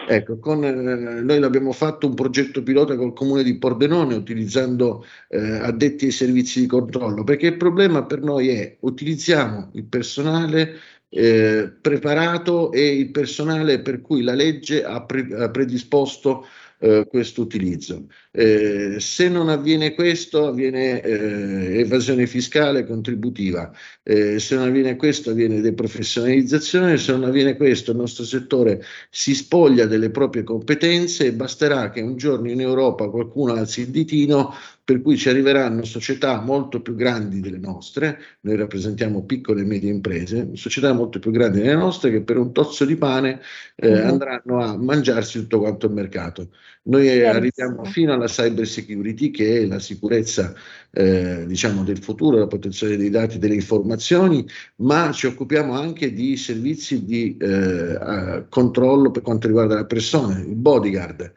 Ecco, 0.09 0.39
con, 0.39 0.65
eh, 0.65 0.73
noi 0.73 1.43
abbiamo 1.43 1.73
fatto 1.73 2.09
un 2.09 2.15
progetto 2.15 2.63
pilota 2.63 2.97
col 2.97 3.13
comune 3.13 3.45
di 3.45 3.59
Pordenone 3.59 4.15
utilizzando 4.15 5.05
eh, 5.29 5.39
addetti 5.39 6.07
ai 6.07 6.11
servizi 6.11 6.61
di 6.61 6.67
controllo, 6.67 7.23
perché 7.23 7.47
il 7.47 7.57
problema 7.57 8.05
per 8.05 8.21
noi 8.21 8.49
è 8.49 8.77
utilizziamo 8.81 9.71
il 9.75 9.85
personale 9.85 10.75
eh, 11.11 11.73
preparato 11.81 12.73
e 12.73 12.97
il 12.97 13.11
personale 13.11 13.81
per 13.81 14.01
cui 14.01 14.23
la 14.23 14.35
legge 14.35 14.85
ha, 14.85 15.03
pre- 15.03 15.35
ha 15.37 15.49
predisposto 15.51 16.47
eh, 16.81 17.07
questo 17.09 17.43
utilizzo. 17.43 18.07
Eh, 18.31 18.97
se 18.99 19.29
non 19.29 19.49
avviene 19.49 19.95
questo, 19.95 20.47
avviene 20.47 21.01
eh, 21.03 21.81
evasione 21.81 22.27
fiscale 22.27 22.87
contributiva, 22.87 23.73
eh, 24.03 24.39
se 24.39 24.55
non 24.55 24.69
avviene 24.69 24.97
questo, 24.97 25.31
avviene 25.31 25.61
deprofessionalizzazione, 25.61 26.97
se 26.97 27.13
non 27.13 27.25
avviene 27.25 27.57
questo, 27.57 27.91
il 27.91 27.97
nostro 27.97 28.25
settore 28.25 28.83
si 29.11 29.35
spoglia 29.35 29.87
delle 29.87 30.11
proprie 30.11 30.45
competenze 30.45 31.27
e 31.27 31.33
basterà 31.33 31.91
che 31.91 32.01
un 32.01 32.17
giorno 32.17 32.51
in 32.51 32.61
Europa 32.61 33.09
qualcuno 33.09 33.55
alzi 33.55 33.81
il 33.83 33.89
ditino 33.89 34.55
per 34.89 35.03
cui 35.03 35.19
ci 35.19 35.29
arriveranno 35.29 35.85
società 35.85 36.41
molto 36.41 36.81
più 36.81 36.95
grandi 36.95 37.41
delle 37.41 37.59
nostre, 37.59 38.19
noi 38.41 38.57
rappresentiamo 38.57 39.23
piccole 39.23 39.61
e 39.61 39.67
medie 39.67 39.91
imprese, 39.91 40.53
società 40.55 40.95
molto 40.95 41.19
più 41.19 41.31
grandi 41.31 41.61
delle 41.61 41.75
nostre 41.75 42.11
che 42.11 42.23
per 42.23 42.39
un 42.39 42.55
tozzo 42.55 42.87
di 42.87 42.97
pane 42.97 43.39
eh, 43.77 43.91
mm-hmm. 43.91 44.07
andranno 44.07 44.63
a 44.63 44.79
mangiarsi 44.79 45.41
tutto 45.41 45.59
quanto 45.59 45.89
il 45.89 45.93
mercato. 45.93 46.53
Noi 46.85 47.07
eh, 47.07 47.27
arriviamo 47.27 47.85
fino 47.85 48.15
alla 48.15 48.29
cyber 48.29 48.67
security, 48.67 49.31
che 49.31 49.59
è 49.59 49.67
la 49.67 49.79
sicurezza 49.79 50.55
eh, 50.91 51.45
diciamo 51.47 51.85
del 51.85 51.99
futuro, 51.99 52.39
la 52.39 52.47
protezione 52.47 52.97
dei 52.97 53.11
dati, 53.11 53.39
delle 53.39 53.57
informazioni, 53.57 54.47
ma 54.77 55.13
ci 55.13 55.27
occupiamo 55.27 55.75
anche 55.75 56.15
di 56.15 56.35
servizi 56.39 57.05
di 57.05 57.37
eh, 57.37 58.47
controllo 58.49 59.11
per 59.11 59.21
quanto 59.21 59.49
riguarda 59.49 59.75
la 59.75 59.85
persona, 59.85 60.39
il 60.39 60.55
bodyguard 60.55 61.31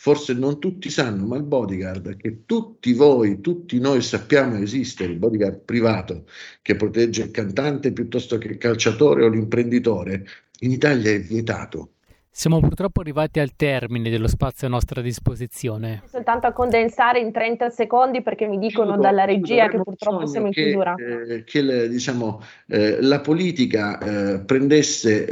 forse 0.00 0.32
non 0.32 0.60
tutti 0.60 0.90
sanno, 0.90 1.26
ma 1.26 1.36
il 1.36 1.42
bodyguard 1.42 2.16
che 2.16 2.44
tutti 2.46 2.92
voi, 2.92 3.40
tutti 3.40 3.80
noi 3.80 4.00
sappiamo 4.00 4.56
esistere, 4.56 5.12
il 5.12 5.18
bodyguard 5.18 5.58
privato 5.64 6.24
che 6.62 6.76
protegge 6.76 7.24
il 7.24 7.30
cantante 7.32 7.92
piuttosto 7.92 8.38
che 8.38 8.46
il 8.46 8.58
calciatore 8.58 9.24
o 9.24 9.28
l'imprenditore, 9.28 10.24
in 10.60 10.70
Italia 10.70 11.10
è 11.10 11.20
vietato. 11.20 11.94
Siamo 12.38 12.60
purtroppo 12.60 13.00
arrivati 13.00 13.40
al 13.40 13.56
termine 13.56 14.10
dello 14.10 14.28
spazio 14.28 14.68
a 14.68 14.70
nostra 14.70 15.02
disposizione. 15.02 16.04
Soltanto 16.08 16.46
a 16.46 16.52
condensare 16.52 17.18
in 17.18 17.32
30 17.32 17.68
secondi 17.70 18.22
perché 18.22 18.46
mi 18.46 18.58
dicono 18.58 18.92
Dico, 18.92 19.02
dalla 19.02 19.24
regia 19.24 19.66
che 19.66 19.82
purtroppo 19.82 20.24
siamo 20.24 20.46
in 20.46 20.52
chiusura. 20.52 20.94
Eh, 20.94 21.42
che 21.42 21.62
le, 21.62 21.88
diciamo, 21.88 22.40
eh, 22.68 23.02
la 23.02 23.18
politica 23.18 23.98
eh, 23.98 24.38
prendesse 24.38 25.26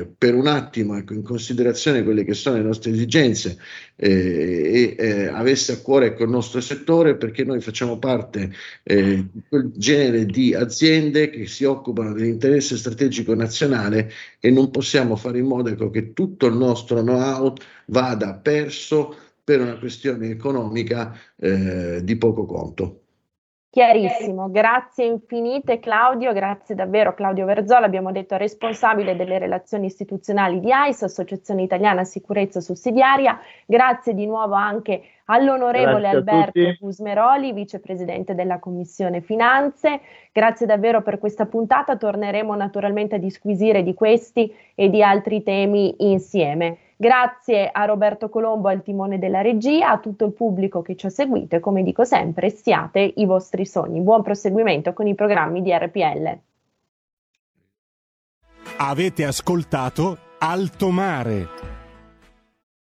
eh, 0.00 0.08
per 0.18 0.34
un 0.34 0.48
attimo 0.48 0.96
ecco, 0.96 1.12
in 1.12 1.22
considerazione 1.22 2.02
quelle 2.02 2.24
che 2.24 2.34
sono 2.34 2.56
le 2.56 2.64
nostre 2.64 2.90
esigenze 2.90 3.56
eh, 3.94 4.96
e 4.96 4.96
eh, 4.98 5.26
avesse 5.28 5.74
a 5.74 5.80
cuore 5.80 6.06
ecco, 6.06 6.24
il 6.24 6.30
nostro 6.30 6.60
settore 6.60 7.16
perché 7.16 7.44
noi 7.44 7.60
facciamo 7.60 8.00
parte 8.00 8.50
di 8.82 9.42
quel 9.48 9.70
genere 9.76 10.26
di 10.26 10.54
aziende 10.54 11.30
che 11.30 11.46
si 11.46 11.62
occupano 11.64 12.14
dell'interesse 12.14 12.76
strategico 12.76 13.34
nazionale 13.34 14.10
e 14.40 14.50
non 14.50 14.70
possiamo 14.70 15.14
fare 15.14 15.38
in 15.38 15.46
modo 15.46 15.68
ecco, 15.68 15.90
che 15.90 16.12
tutto 16.12 16.47
il 16.48 16.56
nostro 16.56 17.00
know-how 17.02 17.52
vada 17.86 18.34
perso 18.34 19.14
per 19.44 19.60
una 19.60 19.78
questione 19.78 20.28
economica 20.28 21.14
eh, 21.36 22.00
di 22.02 22.16
poco 22.16 22.44
conto. 22.44 23.00
Chiarissimo, 23.70 24.50
grazie 24.50 25.04
infinite 25.04 25.78
Claudio, 25.78 26.32
grazie 26.32 26.74
davvero 26.74 27.14
Claudio 27.14 27.44
Verzola, 27.44 27.84
abbiamo 27.84 28.10
detto 28.12 28.36
responsabile 28.36 29.14
delle 29.14 29.38
relazioni 29.38 29.86
istituzionali 29.86 30.58
di 30.58 30.72
AIS, 30.72 31.02
Associazione 31.02 31.62
Italiana 31.62 32.04
Sicurezza 32.04 32.60
Sussidiaria, 32.60 33.38
grazie 33.66 34.14
di 34.14 34.24
nuovo 34.24 34.54
anche 34.54 35.02
all'onorevole 35.30 36.08
Alberto 36.08 36.60
Gusmeroli, 36.78 37.52
vicepresidente 37.52 38.34
della 38.34 38.58
Commissione 38.58 39.20
Finanze, 39.20 40.00
grazie 40.32 40.66
davvero 40.66 41.02
per 41.02 41.18
questa 41.18 41.46
puntata, 41.46 41.96
torneremo 41.96 42.54
naturalmente 42.54 43.16
a 43.16 43.18
disquisire 43.18 43.82
di 43.82 43.94
questi 43.94 44.52
e 44.74 44.88
di 44.88 45.02
altri 45.02 45.42
temi 45.42 45.94
insieme. 45.98 46.78
Grazie 46.96 47.68
a 47.70 47.84
Roberto 47.84 48.28
Colombo 48.28 48.68
al 48.68 48.82
timone 48.82 49.18
della 49.18 49.40
regia, 49.40 49.90
a 49.90 49.98
tutto 49.98 50.24
il 50.24 50.32
pubblico 50.32 50.82
che 50.82 50.96
ci 50.96 51.06
ha 51.06 51.10
seguito 51.10 51.56
e 51.56 51.60
come 51.60 51.82
dico 51.82 52.04
sempre, 52.04 52.50
siate 52.50 53.12
i 53.16 53.24
vostri 53.24 53.64
sogni. 53.66 54.00
Buon 54.00 54.22
proseguimento 54.22 54.92
con 54.92 55.06
i 55.06 55.14
programmi 55.14 55.62
di 55.62 55.72
RPL. 55.72 56.38
Avete 58.78 59.24
ascoltato 59.24 60.18
Alto 60.38 60.90
Mare. 60.90 61.77